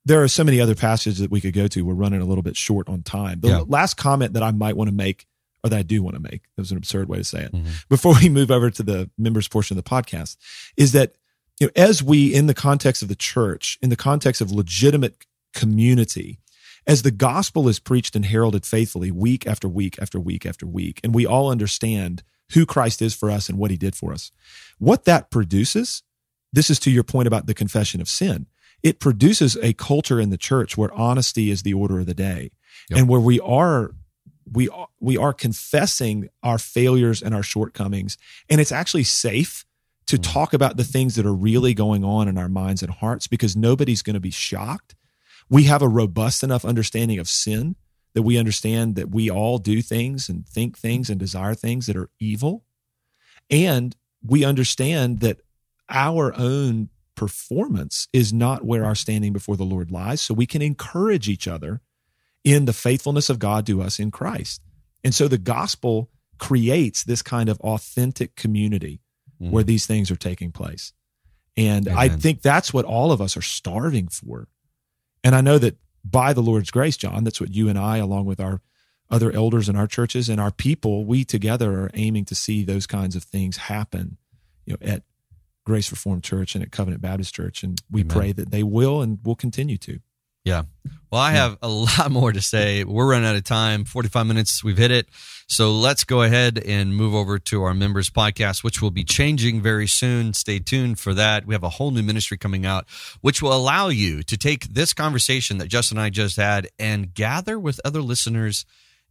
there 0.05 0.23
are 0.23 0.29
so 0.29 0.45
many 0.45 0.61
other 0.61 0.75
passages 0.75 1.19
that 1.19 1.31
we 1.31 1.41
could 1.41 1.55
go 1.55 1.67
to. 1.69 1.83
We're 1.83 1.95
running 1.95 2.21
a 2.21 2.25
little 2.27 2.43
bit 2.43 2.57
short 2.57 2.89
on 2.89 3.03
time. 3.03 3.41
The 3.41 3.49
Yeah. 3.49 3.65
last 3.67 3.97
comment 3.97 4.35
that 4.35 4.43
I 4.43 4.51
might 4.51 4.77
want 4.77 4.89
to 4.89 4.95
make, 4.95 5.27
or 5.65 5.71
that 5.71 5.79
I 5.79 5.83
do 5.83 6.03
want 6.03 6.17
to 6.17 6.21
make, 6.23 6.43
that 6.57 6.63
was 6.63 6.71
an 6.71 6.77
absurd 6.77 7.09
way 7.09 7.19
to 7.19 7.25
say 7.25 7.45
it, 7.45 7.53
Mhm. 7.53 7.89
before 7.89 8.15
we 8.21 8.29
move 8.29 8.51
over 8.51 8.71
to 8.71 8.83
the 8.83 9.11
members 9.19 9.49
portion 9.49 9.77
of 9.79 9.83
the 9.85 9.89
podcast, 9.91 10.37
is 10.77 10.93
that 10.93 11.15
you 11.61 11.67
know, 11.67 11.73
as 11.77 12.03
we, 12.03 12.33
in 12.33 12.47
the 12.47 12.55
context 12.55 13.03
of 13.03 13.09
the 13.09 13.17
church, 13.17 13.79
in 13.83 13.91
the 13.91 13.97
context 13.97 14.41
of 14.41 14.53
legitimate 14.53 15.25
community, 15.55 16.39
as 16.87 17.03
the 17.03 17.11
gospel 17.11 17.69
is 17.69 17.79
preached 17.79 18.17
and 18.17 18.25
heralded 18.27 18.65
faithfully 18.65 19.11
week 19.11 19.47
after 19.47 19.69
week 19.69 19.99
after 20.01 20.19
week 20.21 20.47
after 20.47 20.67
week, 20.67 21.01
and 21.03 21.15
we 21.15 21.27
all 21.27 21.51
understand 21.51 22.23
who 22.53 22.65
Christ 22.65 23.03
is 23.03 23.15
for 23.15 23.31
us 23.31 23.49
and 23.49 23.59
what 23.59 23.71
he 23.71 23.77
did 23.77 23.95
for 23.95 24.13
us, 24.13 24.31
what 24.79 25.05
that 25.05 25.31
produces, 25.31 26.03
this 26.53 26.71
is 26.71 26.79
to 26.81 26.91
your 26.91 27.05
point 27.05 27.27
about 27.29 27.47
the 27.47 27.55
confession 27.55 28.01
of 28.01 28.09
sin. 28.09 28.47
It 28.83 29.01
produces 29.01 29.57
a 29.61 29.75
culture 29.75 30.21
in 30.21 30.31
the 30.31 30.39
church 30.39 30.79
where 30.79 30.93
honesty 30.95 31.51
is 31.51 31.63
the 31.63 31.75
order 31.75 32.01
of 32.01 32.07
the 32.07 32.15
day 32.15 32.53
Yep. 32.91 32.99
and 32.99 33.09
where 33.09 33.21
we 33.21 33.41
are 33.41 33.91
we 34.51 34.69
are, 34.71 34.89
we 35.01 35.17
are 35.19 35.35
confessing 35.35 36.31
our 36.43 36.59
failures 36.59 37.21
and 37.23 37.35
our 37.35 37.43
shortcomings 37.43 38.17
and 38.49 38.61
it's 38.61 38.73
actually 38.73 39.05
safe 39.05 39.67
to 40.09 40.17
Mm. 40.19 40.33
talk 40.33 40.53
about 40.53 40.77
the 40.77 40.85
things 40.85 41.15
that 41.15 41.25
are 41.27 41.35
really 41.35 41.75
going 41.75 42.05
on 42.05 42.29
in 42.29 42.37
our 42.37 42.49
minds 42.49 42.83
and 42.83 42.93
hearts 42.93 43.27
because 43.27 43.57
nobody's 43.57 44.03
going 44.03 44.15
to 44.15 44.21
be 44.21 44.31
shocked 44.31 44.95
we 45.51 45.65
have 45.65 45.81
a 45.81 45.89
robust 45.89 46.43
enough 46.43 46.65
understanding 46.65 47.19
of 47.19 47.29
sin 47.29 47.75
that 48.15 48.23
we 48.23 48.37
understand 48.37 48.97
that 48.97 49.11
we 49.11 49.31
all 49.31 49.59
do 49.59 49.81
things 49.81 50.29
and 50.29 50.47
think 50.47 50.77
things 50.77 51.09
and 51.09 51.19
desire 51.19 51.55
things 51.55 51.87
that 51.87 51.97
are 51.97 52.11
evil 52.19 52.65
and 53.51 53.97
we 54.23 54.45
understand 54.45 55.21
that 55.21 55.41
our 55.89 56.35
own 56.37 56.89
performance 57.15 58.09
is 58.13 58.33
not 58.33 58.65
where 58.65 58.85
our 58.85 58.95
standing 58.95 59.33
before 59.33 59.57
the 59.57 59.65
Lord 59.65 59.91
lies. 59.91 60.21
So 60.21 60.35
we 60.35 60.47
can 60.47 60.63
encourage 60.63 61.29
each 61.29 61.49
other 61.49 61.81
in 62.45 62.65
the 62.65 62.73
faithfulness 62.73 63.29
of 63.29 63.39
God 63.39 63.67
to 63.67 63.83
us 63.83 63.99
in 63.99 64.11
Christ. 64.11 64.63
And 65.03 65.15
so 65.15 65.29
the 65.29 65.39
gospel 65.39 66.11
creates 66.39 67.03
this 67.05 67.23
kind 67.23 67.49
of 67.49 67.61
authentic 67.61 68.37
community 68.37 69.01
Mhm. 69.41 69.51
where 69.51 69.65
these 69.65 69.87
things 69.87 70.11
are 70.11 70.17
taking 70.17 70.53
place. 70.53 70.93
And 71.57 71.89
I 71.89 72.09
think 72.09 72.43
that's 72.43 72.73
what 72.73 72.85
all 72.85 73.11
of 73.11 73.21
us 73.21 73.37
are 73.37 73.43
starving 73.43 74.09
for. 74.09 74.49
And 75.25 75.35
I 75.35 75.41
know 75.41 75.59
that 75.59 75.77
by 76.05 76.33
the 76.33 76.43
Lord's 76.43 76.71
grace, 76.71 76.97
John, 76.97 77.25
that's 77.25 77.41
what 77.41 77.53
you 77.53 77.69
and 77.69 77.79
I, 77.79 77.97
along 77.99 78.27
with 78.27 78.41
our 78.41 78.61
other 79.11 79.33
elders 79.33 79.69
in 79.69 79.75
our 79.77 79.87
churches 79.87 80.29
and 80.29 80.41
our 80.41 80.51
people, 80.53 81.05
we 81.05 81.25
together 81.25 81.81
are 81.85 81.91
aiming 81.95 82.27
to 82.27 82.35
see 82.35 82.63
those 82.63 82.87
kinds 82.87 83.17
of 83.17 83.25
things 83.25 83.57
happen, 83.57 84.19
you 84.67 84.75
know, 84.75 84.87
at 84.87 85.03
Grace 85.65 85.91
Reformed 85.91 86.23
Church 86.23 86.55
and 86.55 86.63
at 86.63 86.71
Covenant 86.71 87.03
Baptist 87.03 87.35
Church. 87.35 87.63
And 87.63 87.81
we 87.91 88.03
Amen. 88.03 88.17
pray 88.17 88.33
that 88.33 88.51
they 88.51 88.63
will 88.63 89.03
and 89.03 89.19
will 89.25 89.35
continue 89.35 89.79
to. 89.79 89.99
Well, 91.11 91.21
I 91.21 91.33
have 91.33 91.57
a 91.63 91.69
lot 91.99 92.11
more 92.11 92.33
to 92.33 92.41
say. 92.41 92.85
We're 92.85 93.11
running 93.11 93.29
out 93.29 93.37
of 93.37 93.45
time. 93.45 93.85
45 93.85 94.27
minutes, 94.27 94.63
we've 94.63 94.77
hit 94.77 94.91
it. 94.91 95.09
So 95.47 95.73
let's 95.73 96.05
go 96.05 96.23
ahead 96.23 96.59
and 96.59 96.95
move 96.95 97.15
over 97.15 97.39
to 97.39 97.63
our 97.63 97.73
members 97.73 98.11
podcast, 98.11 98.63
which 98.63 98.83
will 98.83 98.91
be 98.91 99.05
changing 99.05 99.63
very 99.63 99.87
soon. 99.87 100.35
Stay 100.35 100.59
tuned 100.59 100.99
for 100.99 101.15
that. 101.15 101.47
We 101.47 101.55
have 101.55 101.65
a 101.65 101.71
whole 101.71 101.91
new 101.91 102.03
ministry 102.03 102.37
coming 102.37 102.67
out, 102.67 102.87
which 103.23 103.41
will 103.41 103.55
allow 103.55 103.89
you 103.89 104.23
to 104.25 104.37
take 104.37 104.65
this 104.67 104.93
conversation 104.93 105.57
that 105.59 105.69
Justin 105.69 105.97
and 105.97 106.05
I 106.05 106.11
just 106.11 106.37
had 106.37 106.69
and 106.79 107.15
gather 107.15 107.59
with 107.59 107.81
other 107.85 108.03
listeners 108.03 108.67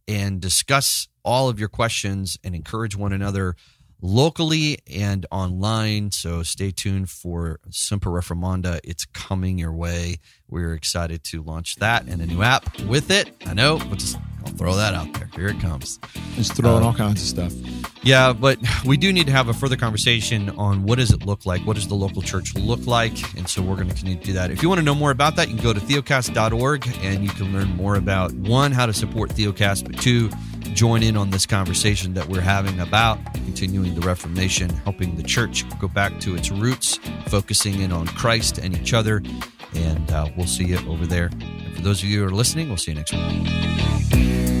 and 0.06 0.40
discuss 0.40 1.08
all 1.24 1.48
of 1.48 1.58
your 1.58 1.68
questions 1.68 2.38
and 2.44 2.54
encourage 2.54 2.96
one 2.96 3.12
another 3.12 3.56
locally 4.00 4.78
and 4.90 5.26
online. 5.30 6.10
So 6.10 6.42
stay 6.42 6.70
tuned 6.70 7.10
for 7.10 7.60
Semper 7.70 8.10
Reformanda. 8.10 8.80
It's 8.84 9.04
coming 9.04 9.58
your 9.58 9.72
way. 9.72 10.18
We're 10.48 10.74
excited 10.74 11.24
to 11.24 11.42
launch 11.42 11.76
that 11.76 12.06
and 12.06 12.22
a 12.22 12.26
new 12.26 12.42
app 12.42 12.80
with 12.82 13.10
it. 13.10 13.30
I 13.46 13.54
know, 13.54 13.78
but 13.78 13.98
just 13.98 14.18
I'll 14.48 14.56
throw 14.56 14.74
that 14.74 14.94
out 14.94 15.12
there. 15.14 15.28
Here 15.34 15.48
it 15.48 15.60
comes. 15.60 15.98
Just 16.34 16.54
throwing 16.54 16.82
Uh, 16.82 16.86
all 16.86 16.94
kinds 16.94 17.20
of 17.22 17.28
stuff. 17.28 17.52
Yeah, 18.02 18.32
but 18.32 18.58
we 18.84 18.96
do 18.96 19.12
need 19.12 19.26
to 19.26 19.32
have 19.32 19.48
a 19.48 19.54
further 19.54 19.76
conversation 19.76 20.50
on 20.50 20.84
what 20.84 20.98
does 20.98 21.10
it 21.10 21.26
look 21.26 21.44
like? 21.44 21.66
What 21.66 21.76
does 21.76 21.88
the 21.88 21.94
local 21.94 22.22
church 22.22 22.54
look 22.54 22.86
like? 22.86 23.12
And 23.36 23.48
so 23.48 23.60
we're 23.60 23.74
going 23.74 23.88
to 23.88 23.94
continue 23.94 24.16
to 24.18 24.24
do 24.24 24.32
that. 24.34 24.50
If 24.50 24.62
you 24.62 24.68
want 24.68 24.78
to 24.78 24.84
know 24.84 24.94
more 24.94 25.10
about 25.10 25.36
that, 25.36 25.48
you 25.48 25.56
can 25.56 25.62
go 25.64 25.72
to 25.72 25.80
theocast.org 25.80 26.88
and 27.02 27.22
you 27.24 27.30
can 27.30 27.52
learn 27.52 27.68
more 27.76 27.96
about 27.96 28.32
one, 28.32 28.72
how 28.72 28.86
to 28.86 28.92
support 28.94 29.30
Theocast, 29.30 29.84
but 29.84 30.00
two, 30.00 30.30
join 30.74 31.02
in 31.02 31.16
on 31.16 31.30
this 31.30 31.44
conversation 31.44 32.14
that 32.14 32.28
we're 32.28 32.40
having 32.40 32.78
about 32.80 33.18
continuing 33.34 33.94
the 33.94 34.00
Reformation, 34.06 34.70
helping 34.70 35.16
the 35.16 35.22
church 35.22 35.64
go 35.78 35.88
back 35.88 36.18
to 36.20 36.34
its 36.36 36.50
roots, 36.50 36.98
focusing 37.26 37.80
in 37.80 37.92
on 37.92 38.06
Christ 38.06 38.58
and 38.58 38.76
each 38.78 38.94
other. 38.94 39.22
And 39.74 40.10
uh, 40.10 40.28
we'll 40.36 40.46
see 40.46 40.64
you 40.64 40.78
over 40.88 41.06
there. 41.06 41.30
And 41.40 41.74
for 41.74 41.82
those 41.82 42.02
of 42.02 42.08
you 42.08 42.20
who 42.20 42.26
are 42.26 42.30
listening, 42.30 42.68
we'll 42.68 42.76
see 42.76 42.92
you 42.92 42.98
next 42.98 43.12
week. 43.12 44.57